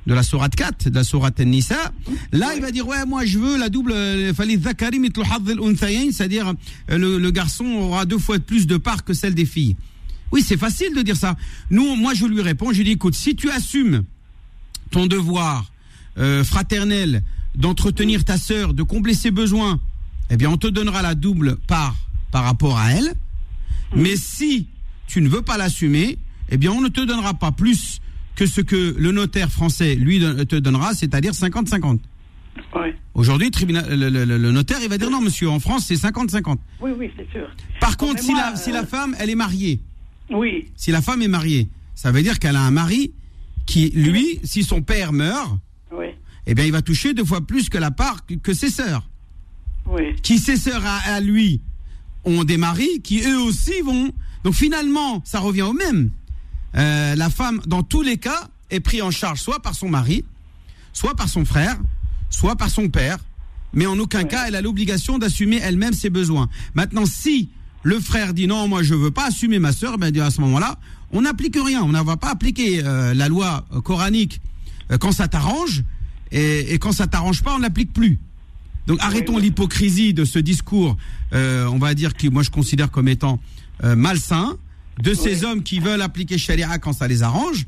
de 0.06 0.14
la 0.14 0.24
sourate 0.24 0.56
4, 0.56 0.90
de 0.90 0.96
la 0.96 1.04
sourate 1.04 1.40
Nisa, 1.40 1.92
là 2.32 2.54
il 2.56 2.62
va 2.62 2.72
dire 2.72 2.88
ouais 2.88 3.06
moi 3.06 3.26
je 3.26 3.38
veux 3.38 3.58
la 3.58 3.70
double 3.70 3.92
euh, 3.92 4.34
c'est-à-dire 4.34 6.54
euh, 6.90 6.98
le, 6.98 7.20
le 7.20 7.32
garçon 7.32 7.66
aura 7.66 8.06
deux 8.06 8.18
fois 8.18 8.40
plus 8.40 8.66
de 8.66 8.78
parts 8.78 9.04
que 9.04 9.14
celle 9.14 9.36
des 9.36 9.46
filles. 9.46 9.76
Oui, 10.32 10.44
c'est 10.46 10.58
facile 10.58 10.94
de 10.96 11.02
dire 11.02 11.18
ça. 11.18 11.36
Nous, 11.72 11.96
moi, 11.96 12.14
je 12.14 12.26
lui 12.26 12.42
réponds, 12.42 12.72
je 12.72 12.78
lui 12.78 12.84
dis, 12.84 12.92
écoute, 12.92 13.16
si 13.16 13.36
tu 13.36 13.50
assumes 13.50 14.04
ton 14.92 15.08
devoir 15.08 15.72
euh, 16.18 16.44
fraternel 16.44 17.24
d'entretenir 17.56 18.24
ta 18.24 18.38
sœur, 18.38 18.74
de 18.74 18.84
combler 18.84 19.16
ses 19.16 19.32
besoins, 19.32 19.80
eh 20.30 20.38
bien, 20.38 20.50
on 20.50 20.58
te 20.58 20.68
donnera 20.68 21.02
la 21.02 21.16
double 21.16 21.58
part 21.68 21.96
par 22.32 22.44
rapport 22.44 22.78
à 22.78 22.92
elle. 22.92 23.14
Mais 23.96 24.16
si 24.16 24.68
tu 25.10 25.22
ne 25.22 25.28
veux 25.28 25.42
pas 25.42 25.58
l'assumer, 25.58 26.18
eh 26.50 26.58
bien, 26.58 26.72
on 26.72 26.82
ne 26.82 26.88
te 26.88 27.02
donnera 27.02 27.34
pas 27.34 27.52
plus 27.52 28.00
que 28.36 28.46
ce 28.46 28.62
que 28.62 28.96
le 28.98 29.12
notaire 29.12 29.52
français 29.52 29.96
lui 29.96 30.20
te 30.20 30.56
donnera, 30.56 30.94
c'est-à-dire 30.94 31.34
50-50. 31.34 32.00
Oui, 32.76 32.90
Aujourd'hui, 33.14 33.52
le 33.60 34.52
notaire, 34.52 34.78
il 34.82 34.90
va 34.90 34.98
dire 34.98 35.10
non, 35.10 35.22
monsieur, 35.22 35.50
en 35.50 35.60
France, 35.60 35.86
c'est 35.88 35.96
50-50. 35.96 36.58
oui, 36.82 36.92
oui 36.98 37.12
c'est 37.18 37.30
sûr. 37.32 37.48
Par 37.82 37.98
contre, 37.98 38.22
si, 38.22 38.34
la, 38.34 38.56
si 38.56 38.70
euh, 38.70 38.74
la 38.74 38.86
femme, 38.86 39.16
elle 39.20 39.30
est 39.30 39.36
mariée, 39.36 39.80
Oui, 40.30 40.68
si 40.76 40.92
la 40.92 41.02
femme 41.02 41.22
est 41.22 41.28
mariée, 41.28 41.68
ça 41.96 42.12
veut 42.12 42.22
dire 42.22 42.38
qu'elle 42.40 42.56
a 42.56 42.62
un 42.62 42.72
mari 42.72 43.12
qui, 43.66 43.90
lui, 43.92 44.40
si 44.44 44.64
son 44.64 44.82
père 44.82 45.12
meurt, 45.12 45.58
oui, 45.92 46.08
eh 46.46 46.54
bien, 46.54 46.66
il 46.66 46.72
va 46.72 46.82
toucher 46.82 47.14
deux 47.14 47.26
fois 47.26 47.42
plus 47.42 47.70
que 47.70 47.78
la 47.78 47.92
part 47.92 48.26
que, 48.26 48.36
que 48.36 48.54
ses 48.54 48.70
sœurs. 48.70 49.10
oui. 49.86 50.16
Qui 50.22 50.38
ses 50.38 50.58
sœurs 50.58 50.86
à, 50.86 50.98
à 51.16 51.20
lui 51.20 51.62
ont 52.26 52.44
des 52.44 52.58
maris 52.58 53.02
qui 53.04 53.22
eux 53.22 53.40
aussi 53.40 53.82
vont. 53.82 54.12
Donc 54.44 54.54
finalement, 54.54 55.22
ça 55.26 55.40
revient 55.40 55.64
au 55.64 55.74
même. 55.74 56.12
Euh, 56.76 57.16
la 57.16 57.30
femme, 57.30 57.62
dans 57.66 57.84
tous 57.84 58.02
les 58.02 58.18
cas, 58.18 58.48
est 58.70 58.80
prise 58.80 59.02
en 59.02 59.12
charge 59.12 59.40
soit 59.40 59.62
par 59.62 59.76
son 59.76 59.90
mari, 59.90 60.24
soit 60.94 61.16
par 61.16 61.30
son 61.30 61.46
frère, 61.46 61.78
soit 62.30 62.56
par 62.56 62.70
son 62.70 62.90
père. 62.90 63.18
Mais 63.74 63.86
en 63.86 63.98
aucun 64.00 64.24
cas, 64.24 64.46
elle 64.48 64.56
a 64.56 64.62
l'obligation 64.62 65.18
d'assumer 65.18 65.60
elle-même 65.62 65.94
ses 65.94 66.10
besoins. 66.10 66.50
Maintenant, 66.74 67.06
si 67.06 67.50
le 67.84 68.00
frère 68.00 68.34
dit 68.34 68.48
non, 68.48 68.68
moi 68.68 68.84
je 68.84 68.94
veux 68.94 69.12
pas 69.12 69.28
assumer 69.28 69.60
ma 69.60 69.72
sœur, 69.72 69.98
ben 69.98 70.16
à 70.20 70.32
ce 70.32 70.42
moment-là, 70.42 70.78
on 71.12 71.22
n'applique 71.22 71.56
rien. 71.56 71.82
On 71.84 71.90
ne 71.90 72.02
va 72.02 72.18
pas 72.18 72.30
appliquer 72.30 72.84
euh, 72.84 73.14
la 73.14 73.28
loi 73.28 73.66
euh, 73.74 73.82
coranique 73.82 74.42
euh, 74.92 74.98
quand 74.98 75.12
ça 75.12 75.28
t'arrange, 75.28 75.84
et, 76.32 76.74
et 76.74 76.80
quand 76.80 76.92
ça 76.92 77.08
t'arrange 77.08 77.44
pas, 77.44 77.56
on 77.56 77.60
n'applique 77.60 77.94
plus. 77.94 78.20
Donc 78.90 78.98
arrêtons 79.02 79.36
oui. 79.36 79.44
l'hypocrisie 79.44 80.14
de 80.14 80.26
ce 80.26 80.40
discours, 80.40 80.98
euh, 81.34 81.66
on 81.68 81.78
va 81.78 81.94
dire 81.94 82.16
que 82.16 82.28
moi 82.28 82.42
je 82.44 82.50
considère 82.50 82.90
comme 82.90 83.08
étant 83.08 83.40
euh, 83.84 83.96
malsain, 83.96 84.58
de 85.02 85.14
ces 85.14 85.46
hommes 85.46 85.62
qui 85.64 85.80
veulent 85.80 86.02
appliquer 86.02 86.38
Sharia 86.38 86.78
quand 86.80 86.92
ça 86.92 87.08
les 87.08 87.22
arrange, 87.24 87.68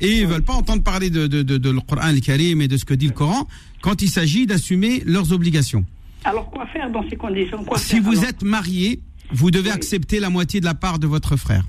et 0.00 0.20
ils 0.20 0.26
veulent 0.26 0.42
pas 0.42 0.54
entendre 0.54 0.82
parler 0.82 1.10
de, 1.10 1.26
de, 1.26 1.42
de, 1.42 1.58
de 1.58 1.70
le 1.70 1.80
Coran 1.80 2.00
al-Karim 2.02 2.60
et 2.62 2.66
de 2.66 2.76
ce 2.78 2.84
que 2.86 2.94
dit 2.94 3.06
le 3.06 3.12
Coran 3.12 3.46
quand 3.82 4.00
il 4.02 4.08
s'agit 4.08 4.46
d'assumer 4.46 5.02
leurs 5.06 5.32
obligations. 5.32 5.84
Alors, 6.24 6.50
quoi 6.50 6.66
faire 6.72 6.90
dans 6.90 7.06
ces 7.08 7.16
conditions? 7.16 7.62
Quoi 7.64 7.78
Si 7.78 7.96
faire, 7.96 8.02
vous 8.02 8.12
alors? 8.18 8.24
êtes 8.24 8.42
marié, 8.42 9.00
vous 9.32 9.50
devez 9.50 9.70
accepter 9.70 10.18
la 10.18 10.30
moitié 10.30 10.60
de 10.60 10.64
la 10.64 10.74
part 10.74 10.98
de 10.98 11.06
votre 11.06 11.36
frère. 11.36 11.64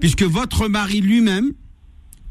Puisque 0.00 0.24
votre 0.24 0.68
mari 0.68 1.00
lui-même 1.00 1.52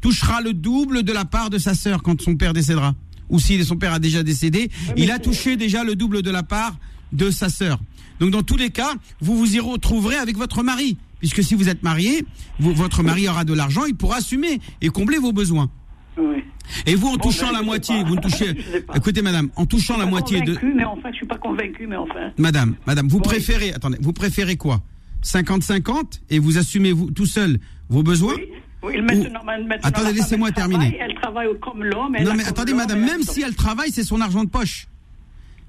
touchera 0.02 0.42
le 0.42 0.52
double 0.52 1.02
de 1.02 1.12
la 1.12 1.24
part 1.24 1.48
de 1.50 1.56
sa 1.58 1.74
sœur 1.74 2.02
quand 2.02 2.20
son 2.20 2.36
père 2.36 2.52
décédera. 2.52 2.94
Ou 3.30 3.38
si 3.38 3.62
son 3.64 3.76
père 3.76 3.92
a 3.92 3.98
déjà 3.98 4.22
décédé, 4.22 4.70
il 4.96 5.10
a 5.10 5.18
touché 5.18 5.56
déjà 5.56 5.84
le 5.84 5.94
double 5.94 6.22
de 6.22 6.30
la 6.30 6.42
part 6.42 6.76
de 7.12 7.30
sa 7.30 7.48
sœur. 7.48 7.78
Donc 8.20 8.30
dans 8.30 8.42
tous 8.42 8.56
les 8.56 8.70
cas, 8.70 8.94
vous 9.20 9.36
vous 9.36 9.54
y 9.56 9.60
retrouverez 9.60 10.16
avec 10.16 10.36
votre 10.36 10.62
mari. 10.62 10.96
Puisque 11.20 11.42
si 11.42 11.54
vous 11.54 11.68
êtes 11.68 11.82
marié, 11.82 12.24
vous- 12.60 12.74
votre 12.74 13.02
mari 13.02 13.28
aura 13.28 13.44
de 13.44 13.52
l'argent, 13.54 13.84
il 13.86 13.94
pourra 13.96 14.16
assumer 14.18 14.60
et 14.80 14.88
combler 14.88 15.18
vos 15.18 15.32
besoins. 15.32 15.68
Oui. 16.16 16.44
Et 16.86 16.94
vous, 16.94 17.08
en 17.08 17.12
Bon, 17.12 17.18
touchant 17.28 17.46
ben, 17.46 17.52
la 17.54 17.62
moitié, 17.62 18.04
vous 18.04 18.14
ne 18.16 18.20
touchez... 18.20 18.52
Écoutez, 18.94 19.22
madame, 19.22 19.48
en 19.56 19.64
touchant 19.66 19.96
la 19.96 20.04
moitié 20.06 20.42
de... 20.42 20.58
mais 20.76 20.84
enfin, 20.84 21.10
je 21.12 21.16
suis 21.16 21.26
pas 21.26 21.38
convaincu, 21.38 21.86
mais 21.86 21.96
enfin. 21.96 22.30
Madame, 22.36 22.74
madame, 22.86 23.08
vous 23.08 23.20
préférez, 23.20 23.72
attendez, 23.72 23.98
vous 24.00 24.12
préférez 24.12 24.56
quoi? 24.56 24.82
50-50 25.24 26.20
et 26.30 26.38
vous 26.38 26.58
assumez 26.58 26.92
vous 26.92 27.10
tout 27.10 27.26
seul 27.26 27.58
vos 27.88 28.02
besoins? 28.02 28.34
Oui, 28.36 28.48
oui 28.88 29.00
maintenant, 29.00 29.44
maintenant, 29.44 29.76
Attendez, 29.82 30.12
laissez-moi 30.12 30.50
terminer. 30.52 30.90
travaille, 30.90 31.10
Elle 31.10 31.14
travaille 31.16 31.48
comme 31.60 31.84
l'homme. 31.84 32.16
Non 32.22 32.30
a 32.30 32.34
mais 32.34 32.44
attendez 32.46 32.74
madame, 32.74 33.00
même 33.00 33.22
si 33.22 33.42
elle 33.42 33.54
travaille, 33.54 33.90
c'est 33.90 34.04
son 34.04 34.20
argent 34.20 34.44
de 34.44 34.50
poche. 34.50 34.88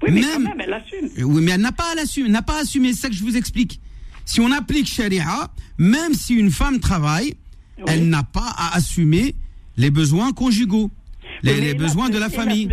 Oui, 0.02 0.10
mais 0.12 0.20
même- 0.20 0.44
quand 0.44 0.56
même, 0.56 0.60
elle 0.60 0.72
assume. 0.72 1.08
Oui, 1.26 1.42
mais 1.42 1.52
elle 1.52 1.60
n'a 1.60 1.72
pas 1.72 1.92
à 1.92 1.94
l'assumer, 1.94 2.28
n'a 2.32 2.42
pas 2.42 2.58
c'est 2.94 3.02
ça 3.02 3.08
que 3.08 3.14
je 3.14 3.22
vous 3.22 3.36
explique. 3.36 3.80
Si 4.24 4.40
on 4.40 4.50
applique 4.52 4.86
Sharia, 4.86 5.50
même 5.78 6.14
si 6.14 6.34
une 6.34 6.50
femme 6.50 6.78
travaille, 6.80 7.34
Oui. 7.78 7.84
elle 7.88 8.08
n'a 8.08 8.22
pas 8.22 8.54
à 8.56 8.76
assumer 8.76 9.34
les 9.76 9.90
besoins 9.90 10.32
conjugaux, 10.32 10.90
les, 11.42 11.74
besoins 11.74 12.10
de 12.10 12.18
la 12.18 12.28
famille. 12.30 12.68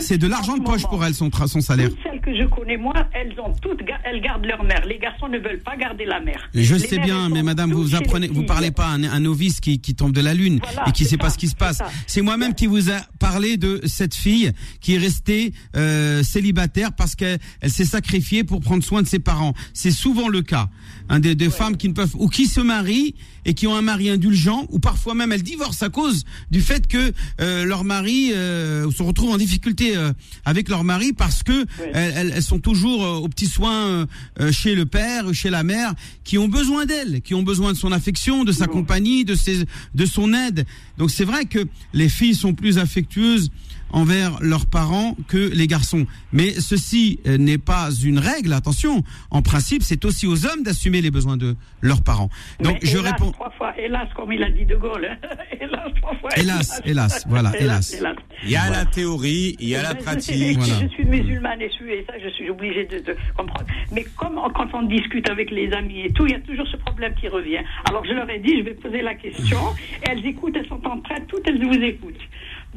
C'est 0.00 0.18
de 0.18 0.26
en 0.26 0.30
l'argent 0.30 0.56
de 0.56 0.62
poche 0.62 0.82
moment, 0.82 0.88
pour 0.90 1.04
elle 1.04 1.14
son, 1.14 1.30
salaire. 1.60 1.90
Toutes 1.90 2.02
que 2.28 2.36
je 2.36 2.44
connais, 2.44 2.76
moi, 2.76 2.94
elles 3.12 3.34
ont 3.40 3.52
toutes, 3.60 3.80
elles 4.04 4.20
gardent 4.20 4.44
leur 4.44 4.62
mère. 4.62 4.84
Les 4.86 4.98
garçons 4.98 5.28
ne 5.28 5.38
veulent 5.38 5.60
pas 5.60 5.76
garder 5.76 6.04
la 6.04 6.20
mère. 6.20 6.48
Je 6.54 6.74
Les 6.74 6.80
sais 6.86 6.98
bien, 6.98 7.28
mais 7.28 7.42
madame, 7.42 7.72
vous 7.72 7.94
apprenez, 7.94 8.28
vous 8.28 8.44
parlez 8.44 8.70
pas 8.70 8.86
à 8.86 8.90
un, 8.90 9.04
un 9.04 9.20
novice 9.20 9.60
qui, 9.60 9.80
qui 9.80 9.94
tombe 9.94 10.12
de 10.12 10.20
la 10.20 10.34
lune 10.34 10.60
Voilà, 10.62 10.88
et 10.88 10.92
qui 10.92 11.04
sait 11.04 11.16
pas 11.16 11.30
ce 11.30 11.38
qui 11.38 11.48
se 11.48 11.56
passe. 11.56 11.82
c'est 12.06 12.22
moi-même 12.22 12.54
qui 12.54 12.66
vous 12.66 12.90
a 12.90 13.00
parlé 13.18 13.56
de 13.56 13.80
cette 13.86 14.14
fille 14.14 14.52
qui 14.80 14.94
est 14.94 14.98
restée 14.98 15.52
euh, 15.76 16.22
célibataire 16.22 16.92
parce 16.92 17.14
qu'elle 17.14 17.38
elle 17.60 17.70
s'est 17.70 17.84
sacrifiée 17.84 18.44
pour 18.44 18.60
prendre 18.60 18.82
soin 18.84 19.02
de 19.02 19.06
ses 19.06 19.18
parents. 19.18 19.54
C'est 19.72 19.90
souvent 19.90 20.28
le 20.28 20.42
cas. 20.42 20.68
Hein, 21.10 21.20
des, 21.20 21.34
des 21.34 21.48
femmes 21.48 21.76
qui 21.78 21.88
ne 21.88 21.94
peuvent 21.94 22.14
ou 22.18 22.28
qui 22.28 22.46
se 22.46 22.60
marient 22.60 23.14
et 23.46 23.54
qui 23.54 23.66
ont 23.66 23.74
un 23.74 23.80
mari 23.82 24.10
indulgent 24.10 24.66
ou 24.68 24.78
parfois 24.78 25.14
même 25.14 25.32
elles 25.32 25.42
divorcent 25.42 25.86
à 25.86 25.88
cause 25.88 26.24
du 26.50 26.60
fait 26.60 26.86
que 26.86 27.12
euh, 27.40 27.64
leur 27.64 27.82
mari 27.84 28.32
euh, 28.34 28.90
se 28.90 29.02
retrouve 29.02 29.30
en 29.30 29.38
difficulté 29.38 29.96
euh, 29.96 30.12
avec 30.44 30.68
leur 30.68 30.84
mari 30.84 31.14
parce 31.14 31.42
que 31.42 31.64
elles, 31.94 32.17
elles- 32.20 32.32
elles 32.34 32.42
sont 32.42 32.58
toujours 32.58 33.04
euh, 33.04 33.16
aux 33.16 33.28
petits 33.28 33.46
soins 33.46 33.86
euh, 33.86 34.06
euh, 34.40 34.52
chez 34.52 34.74
le 34.74 34.86
père, 34.86 35.32
chez 35.34 35.50
la 35.50 35.62
mère, 35.62 35.94
qui 36.24 36.38
ont 36.38 36.48
besoin 36.48 36.84
d'elle, 36.86 37.20
qui 37.22 37.34
ont 37.34 37.42
besoin 37.42 37.72
de 37.72 37.78
son 37.78 37.92
affection, 37.92 38.44
de 38.44 38.52
sa 38.52 38.66
compagnie, 38.66 39.24
de 39.24 39.34
ses, 39.34 39.64
de 39.94 40.06
son 40.06 40.32
aide. 40.34 40.66
Donc 40.98 41.10
c'est 41.10 41.24
vrai 41.24 41.44
que 41.46 41.60
les 41.92 42.08
filles 42.08 42.34
sont 42.34 42.54
plus 42.54 42.78
affectueuses 42.78 43.50
envers 43.92 44.38
leurs 44.40 44.66
parents 44.66 45.16
que 45.28 45.50
les 45.54 45.66
garçons. 45.66 46.06
Mais 46.32 46.50
ceci 46.60 47.20
euh, 47.26 47.38
n'est 47.38 47.58
pas 47.58 47.88
une 48.04 48.18
règle, 48.18 48.52
attention. 48.52 49.02
En 49.30 49.42
principe, 49.42 49.82
c'est 49.82 50.04
aussi 50.04 50.26
aux 50.26 50.46
hommes 50.46 50.62
d'assumer 50.62 51.00
les 51.00 51.10
besoins 51.10 51.36
de 51.36 51.56
leurs 51.80 52.02
parents. 52.02 52.28
Donc 52.60 52.78
Mais 52.82 52.88
je 52.88 52.98
hélas, 52.98 53.12
réponds. 53.12 53.32
Trois 53.32 53.50
fois, 53.50 53.72
hélas, 53.78 54.08
comme 54.14 54.32
il 54.32 54.42
a 54.42 54.50
dit 54.50 54.64
De 54.64 54.76
Gaulle. 54.76 55.06
hein. 55.10 55.16
hélas, 55.60 55.92
trois 56.00 56.14
fois. 56.16 56.30
Hélas, 56.36 56.82
hélas, 56.84 57.24
voilà, 57.28 57.52
hélas. 57.58 57.96
Il 58.44 58.50
y 58.50 58.56
a 58.56 58.70
la 58.70 58.84
théorie, 58.84 59.56
il 59.60 59.68
y 59.68 59.74
a 59.74 59.82
la 59.82 59.94
pratique. 59.94 60.58
Voilà. 60.58 60.74
Je 60.82 60.88
suis 60.88 61.04
musulmane 61.04 61.60
et, 61.62 61.70
ça, 62.06 62.12
je 62.22 62.28
suis 62.30 62.50
obligée 62.50 62.84
de, 62.86 62.98
de 62.98 63.16
comprendre. 63.36 63.66
Mais 63.92 64.04
comme 64.16 64.38
on- 64.38 64.50
quand 64.50 64.68
on 64.74 64.82
discute 64.82 65.28
avec 65.28 65.50
les 65.50 65.72
amis 65.72 66.00
et 66.02 66.12
tout, 66.12 66.26
il 66.26 66.32
y 66.32 66.36
a 66.36 66.40
toujours 66.40 66.66
ce 66.68 66.76
problème 66.76 67.14
qui 67.20 67.28
revient. 67.28 67.58
Alors 67.88 68.04
je 68.04 68.12
leur 68.12 68.28
ai 68.30 68.38
dit, 68.38 68.58
je 68.58 68.62
vais 68.64 68.74
poser 68.74 69.02
la 69.02 69.14
question. 69.14 69.58
Et 70.02 70.10
elles 70.10 70.24
écoutent, 70.26 70.56
elles 70.56 70.68
sont 70.68 70.84
en 70.86 71.00
train, 71.00 71.16
toutes 71.26 71.46
elles 71.46 71.64
vous 71.64 71.74
écoutent. 71.74 72.14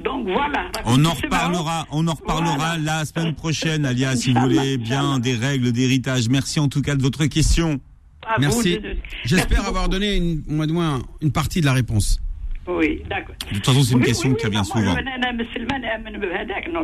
Donc 0.04 0.28
voilà. 0.28 0.72
On 0.86 1.04
en 1.06 1.14
reparlera, 1.14 1.88
on 1.92 2.08
en 2.08 2.14
reparlera 2.14 2.56
voilà. 2.56 2.78
la 2.78 3.06
semaine 3.06 3.34
prochaine, 3.36 3.86
Alia, 3.86 4.16
si 4.16 4.34
vous 4.34 4.40
voulez 4.42 4.78
bien 4.78 5.20
des 5.20 5.36
règles 5.36 5.72
d'héritage. 5.72 6.30
Merci 6.30 6.60
en 6.60 6.68
tout 6.68 6.82
cas 6.82 6.96
de 6.96 7.02
votre 7.02 7.26
question. 7.26 7.80
À 8.26 8.40
Merci. 8.40 8.80
J'espère 9.26 9.68
avoir 9.68 9.90
donné 9.90 10.16
une, 10.16 10.44
au 10.48 10.74
moins 10.74 11.02
une 11.22 11.32
partie 11.32 11.62
de 11.62 11.66
la 11.66 11.74
réponse. 11.74 12.22
Oui, 12.68 13.02
d'accord. 13.10 13.36
De 13.50 13.56
toute 13.56 13.66
façon, 13.66 13.84
c'est 13.84 13.94
une 13.94 14.00
oui, 14.00 14.06
question 14.06 14.30
oui, 14.30 14.36
qui 14.38 14.46
revient 14.46 14.64
souvent. 14.64 14.96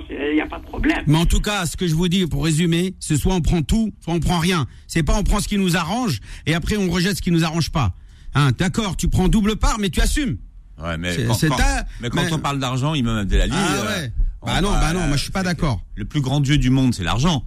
Il 0.10 0.34
n'y 0.34 0.42
a 0.42 0.48
pas 0.48 0.58
de 0.58 0.64
problème. 0.64 1.04
Mais 1.06 1.18
en 1.18 1.26
tout 1.26 1.40
cas, 1.40 1.68
ce 1.68 1.78
que 1.78 1.88
je 1.88 1.94
vous 1.94 2.08
dis 2.08 2.26
pour 2.26 2.44
résumer, 2.44 2.96
c'est 3.00 3.16
soit 3.16 3.36
on 3.36 3.42
prend 3.42 3.62
tout, 3.62 3.94
soit 4.02 4.14
on 4.14 4.20
prend 4.20 4.40
rien. 4.40 4.66
C'est 4.88 5.04
pas 5.04 5.16
on 5.18 5.24
prend 5.24 5.40
ce 5.40 5.48
qui 5.48 5.58
nous 5.58 5.78
arrange 5.78 6.20
et 6.48 6.56
après 6.56 6.78
on 6.78 6.90
rejette 6.90 7.18
ce 7.18 7.22
qui 7.22 7.32
nous 7.32 7.46
arrange 7.46 7.72
pas. 7.72 7.94
Hein, 8.34 8.52
d'accord, 8.58 8.98
tu 8.98 9.08
prends 9.08 9.28
double 9.28 9.56
part, 9.56 9.78
mais 9.80 9.90
tu 9.90 10.02
assumes. 10.02 10.38
Ouais, 10.82 10.98
mais 10.98 11.16
quand, 11.26 11.34
quand- 11.50 11.58
mais 12.02 12.10
quand 12.10 12.24
mais- 12.24 12.34
on 12.34 12.40
parle 12.40 12.60
d'argent, 12.60 12.94
Imam 12.94 13.18
Abdelali. 13.18 13.52
Ah 13.56 13.74
euh, 13.76 13.86
ouais. 14.02 14.12
Bah 14.46 14.62
non, 14.62 14.72
bah 14.72 14.94
non, 14.94 15.08
moi 15.08 15.18
je 15.18 15.24
suis 15.24 15.32
pas 15.32 15.40
c'est- 15.40 15.46
d'accord. 15.46 15.82
Le 15.96 16.06
plus 16.06 16.22
grand 16.22 16.40
dieu 16.40 16.58
du 16.58 16.70
monde, 16.70 16.94
c'est 16.94 17.04
l'argent. 17.04 17.44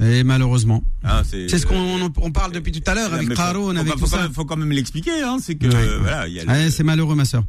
Et 0.00 0.24
malheureusement. 0.24 0.82
Hein, 1.04 1.22
c'est 1.24 1.46
ce 1.56 1.66
qu'on 1.66 1.76
on, 1.76 2.10
on 2.16 2.32
parle 2.32 2.50
depuis 2.50 2.72
tout 2.72 2.82
à 2.90 2.94
l'heure 2.94 3.14
avec 3.14 3.28
faut- 3.28 3.34
faut, 3.36 3.40
avec 3.78 3.86
pas- 3.86 3.92
tout 3.92 3.98
faut, 4.00 4.06
quand 4.06 4.16
ça. 4.16 4.22
même, 4.22 4.32
faut 4.32 4.44
quand 4.44 4.56
même 4.56 4.72
l'expliquer, 4.72 5.22
hein, 5.22 5.36
c'est 5.40 5.54
que 5.54 5.68
Ouais. 5.68 5.74
euh, 5.76 5.98
voilà, 6.00 6.26
le- 6.26 6.48
Ouais, 6.48 6.70
c'est 6.70 6.82
malheureux, 6.82 7.14
ma 7.14 7.24
soeur. 7.24 7.44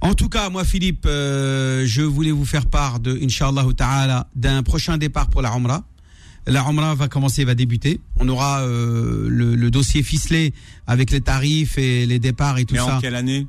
En 0.00 0.14
tout 0.14 0.28
cas, 0.28 0.48
moi, 0.48 0.64
Philippe, 0.64 1.04
euh, 1.06 1.84
je 1.86 2.02
voulais 2.02 2.32
vous 2.32 2.44
faire 2.44 2.66
part 2.66 2.98
de, 2.98 3.14
ta'ala, 3.72 4.26
d'un 4.34 4.64
prochain 4.64 4.98
départ 4.98 5.28
pour 5.28 5.42
la 5.42 5.50
Umrah. 5.54 5.84
La 6.48 6.62
Umrah 6.68 6.94
va 6.96 7.06
commencer, 7.08 7.44
va 7.44 7.54
débuter. 7.54 8.00
On 8.18 8.28
aura 8.28 8.62
euh, 8.62 9.28
le, 9.28 9.54
le 9.54 9.70
dossier 9.70 10.02
ficelé 10.02 10.54
avec 10.88 11.10
les 11.12 11.20
tarifs 11.20 11.76
et 11.78 12.04
les 12.06 12.18
départs 12.18 12.58
et 12.58 12.64
tout 12.64 12.74
mais 12.74 12.80
ça. 12.80 12.96
en 12.96 13.00
quelle 13.00 13.14
année? 13.16 13.46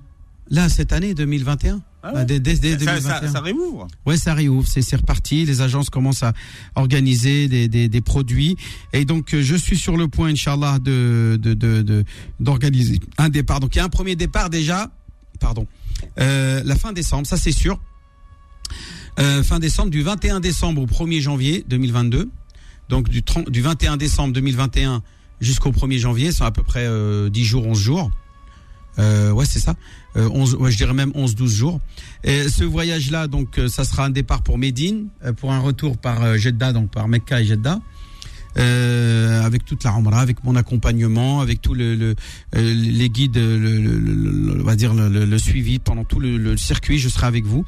Là, 0.50 0.70
cette 0.70 0.93
année 0.93 1.14
2021. 1.14 1.82
Ah 2.04 2.14
ouais. 2.14 2.22
Euh, 2.22 2.26
dès, 2.26 2.39
dès- 2.39 2.56
dès 2.56 2.72
ça, 2.72 2.76
2021. 2.78 3.02
ça, 3.22 3.28
ça 3.28 3.41
réouvre. 3.41 3.88
Ouais, 4.06 4.16
ça 4.18 4.34
réouvre, 4.34 4.68
c'est 4.68 4.95
reparti. 4.95 5.45
Les 5.45 5.62
agences 5.62 5.89
commencent 5.89 6.24
à 6.24 6.34
organiser 6.76 7.48
des, 7.48 7.68
des, 7.68 7.89
des 7.89 8.02
produits. 8.02 8.56
Et 8.93 9.04
donc, 9.04 9.34
euh, 9.34 9.41
je 9.41 9.56
suis 9.56 9.78
sur 9.78 9.98
le 9.98 10.08
point, 10.08 10.30
Inch'Allah, 10.30 10.80
de 10.80 11.38
de 11.41 11.54
de 11.54 11.82
de- 11.82 12.04
d'organiser 12.39 13.00
un 13.18 13.30
départ. 13.30 13.60
Donc, 13.60 13.76
il 13.76 13.80
y 13.80 13.82
a 13.82 13.86
un 13.86 13.89
premier 13.89 14.16
départ 14.16 14.50
déjà. 14.50 14.89
Pardon. 15.39 15.68
Euh, 16.20 16.62
la 16.64 16.76
fin 16.76 16.93
décembre, 16.93 17.28
ça 17.28 17.38
c'est 17.38 17.52
sûr. 17.52 17.80
Euh, 19.20 19.43
fin 19.43 19.60
décembre, 19.60 19.89
du 19.89 20.02
21 20.02 20.39
décembre 20.39 20.82
au 20.82 20.86
1er 20.86 21.22
janvier 21.22 21.66
2022. 21.68 22.30
Donc, 22.89 23.10
du, 23.10 23.24
30 23.24 23.50
du 23.50 23.62
21 23.62 23.98
décembre 23.98 24.34
2021 24.34 25.02
jusqu'au 25.41 25.72
1er 25.72 25.98
janvier, 25.98 26.32
c'est 26.32 26.43
à 26.43 26.52
peu 26.52 26.64
près 26.64 26.86
euh, 26.86 27.30
10 27.30 27.43
jours, 27.43 27.66
11 27.68 27.80
jours. 27.80 28.12
Euh, 29.00 29.32
ouais, 29.32 29.45
c'est 29.45 29.60
ça. 29.60 29.76
Euh, 30.16 30.28
11, 30.32 30.56
ouais, 30.56 30.72
je 30.72 30.78
dirais 30.78 30.93
même 30.93 31.12
11-12 31.12 31.48
jours. 31.56 31.80
Et 32.24 32.50
ce 32.50 32.64
voyage-là, 32.64 33.28
donc, 33.28 33.60
euh, 33.60 33.68
ça 33.68 33.84
sera 33.84 34.06
un 34.06 34.10
départ 34.10 34.41
pour 34.41 34.58
Médine, 34.58 35.08
euh, 35.24 35.34
pour 35.34 35.52
un 35.54 35.60
retour 35.60 35.98
par 35.98 36.24
euh, 36.24 36.38
Jeddah, 36.38 36.74
donc 36.74 36.89
par 36.91 37.08
Mecca 37.08 37.39
et 37.41 37.45
Jeddah. 37.45 37.80
Euh, 38.58 39.43
avec 39.43 39.66
toute 39.66 39.84
la 39.84 39.91
Umrah, 39.91 40.20
avec 40.22 40.43
mon 40.43 40.56
accompagnement, 40.56 41.41
avec 41.41 41.60
euh, 41.68 42.16
les 42.56 43.10
guides, 43.10 43.38
le, 43.38 43.58
le, 43.60 44.00
le- 44.00 44.62
on 44.62 44.64
va 44.64 44.76
dire 44.76 44.95
le, 44.95 45.38
suivi 45.38 45.78
pendant 45.78 46.04
tout 46.04 46.20
le 46.20 46.58
circuit, 46.58 46.98
je 46.98 47.08
serai 47.08 47.28
avec 47.28 47.45
vous 47.45 47.66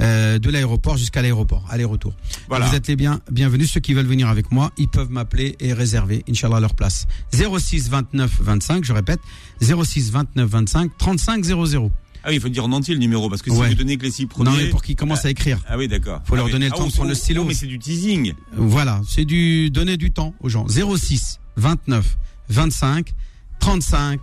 euh, 0.00 0.38
de 0.38 0.50
l'aéroport 0.50 0.96
jusqu'à 0.96 1.22
l'aéroport, 1.22 1.64
aller-retour. 1.70 2.14
Voilà. 2.48 2.66
Vous 2.66 2.74
êtes 2.74 2.88
les 2.88 2.96
bien, 2.96 3.20
bienvenus. 3.30 3.70
Ceux 3.70 3.80
qui 3.80 3.92
veulent 3.94 4.06
venir 4.06 4.28
avec 4.28 4.50
moi, 4.50 4.72
ils 4.78 4.88
peuvent 4.88 5.10
m'appeler 5.10 5.56
et 5.60 5.72
réserver, 5.72 6.24
Inch'Allah, 6.28 6.60
leur 6.60 6.74
place. 6.74 7.06
06 7.32 7.88
29 7.90 8.38
25, 8.40 8.84
je 8.84 8.92
répète, 8.92 9.20
06 9.60 10.10
29 10.10 10.48
25 10.48 10.90
35 10.98 11.44
00. 11.44 11.90
Ah 12.22 12.28
oui, 12.28 12.34
il 12.34 12.40
faut 12.40 12.48
dire 12.50 12.64
en 12.66 12.72
entier 12.72 12.92
le 12.94 13.00
numéro 13.00 13.30
parce 13.30 13.40
que 13.40 13.50
si 13.50 13.56
Ouais. 13.56 13.68
vous 13.70 13.74
donnez 13.74 13.96
que 13.96 14.02
les 14.04 14.10
six 14.10 14.26
premiers. 14.26 14.50
Non, 14.50 14.56
mais 14.56 14.68
pour 14.68 14.82
qu'ils 14.82 14.94
commencent 14.96 15.24
à 15.24 15.30
écrire. 15.30 15.58
Ah 15.66 15.78
oui, 15.78 15.88
d'accord. 15.88 16.20
Faut 16.26 16.34
Ah 16.34 16.36
leur 16.36 16.46
oui. 16.46 16.52
donner 16.52 16.66
le 16.66 16.72
Ah, 16.74 16.76
temps 16.76 16.86
de 16.86 16.92
prendre 16.92 17.08
le 17.08 17.14
stylo. 17.14 17.44
mais 17.44 17.54
c'est 17.54 17.66
du 17.66 17.78
teasing. 17.78 18.34
Voilà, 18.56 19.00
c'est 19.08 19.24
du 19.24 19.70
donner 19.70 19.96
du 19.96 20.10
temps 20.10 20.34
aux 20.40 20.48
gens. 20.50 20.66
06 20.68 21.40
29 21.56 22.18
25 22.50 23.14
35 23.58 24.20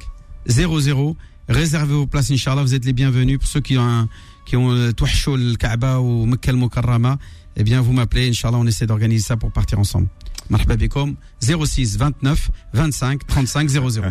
00. 0.47 1.15
Réservez 1.49 1.93
vos 1.93 2.07
places, 2.07 2.29
Inch'Allah. 2.31 2.61
Vous 2.61 2.75
êtes 2.75 2.85
les 2.85 2.93
bienvenus. 2.93 3.39
Pour 3.39 3.47
ceux 3.47 3.61
qui 3.61 3.77
ont 3.77 3.83
un, 3.87 4.09
qui 4.47 4.55
ont 4.55 4.71
euh, 4.71 4.91
Touhchou 4.93 5.35
le 5.35 5.55
Kaaba 5.55 5.99
ou 5.99 6.25
Mekka 6.25 6.51
al 6.51 6.57
Mukarrama, 6.57 7.17
eh 7.57 7.63
bien, 7.63 7.81
vous 7.81 7.91
m'appelez. 7.91 8.29
Inch'Allah, 8.29 8.57
on 8.57 8.65
essaie 8.65 8.87
d'organiser 8.87 9.23
ça 9.23 9.35
pour 9.37 9.51
partir 9.51 9.77
ensemble. 9.77 10.07
Marhaba 10.49 10.77
bikoum. 10.77 11.15
06 11.41 11.97
29 11.97 12.49
25 12.73 13.27
35 13.27 13.69
00. 13.69 14.05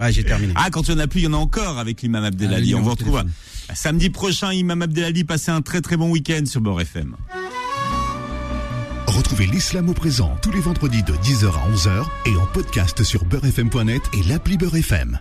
Ouais, 0.00 0.12
j'ai 0.12 0.24
terminé. 0.24 0.52
Ah, 0.56 0.68
quand 0.70 0.88
il 0.88 0.94
n'y 0.96 1.00
en 1.00 1.04
a 1.04 1.06
plus, 1.06 1.20
il 1.20 1.24
y 1.24 1.26
en 1.28 1.32
a 1.34 1.36
encore 1.36 1.78
avec 1.78 2.02
l'imam 2.02 2.24
Ah, 2.24 2.26
Abdelali. 2.26 2.70
le 2.72 2.76
on 2.76 2.82
vous 2.82 2.90
retrouve 2.90 3.22
samedi 3.72 4.10
prochain, 4.10 4.52
imam 4.52 4.82
Abdelali. 4.82 5.22
Passez 5.22 5.52
un 5.52 5.62
très 5.62 5.80
très 5.80 5.96
bon 5.96 6.10
week-end 6.10 6.42
sur 6.46 6.60
Beurre 6.60 6.80
FM. 6.80 7.14
Retrouvez 9.06 9.46
l'islam 9.46 9.88
au 9.88 9.92
présent 9.94 10.36
tous 10.42 10.50
les 10.50 10.60
vendredis 10.60 11.04
de 11.04 11.12
10h 11.12 11.46
à 11.46 11.70
11h 11.72 12.04
et 12.26 12.36
en 12.36 12.46
podcast 12.46 13.04
sur 13.04 13.24
beurrefm.net 13.24 14.02
et 14.14 14.22
l'appli 14.24 14.56
Beurre 14.56 14.76
FM. 14.76 15.20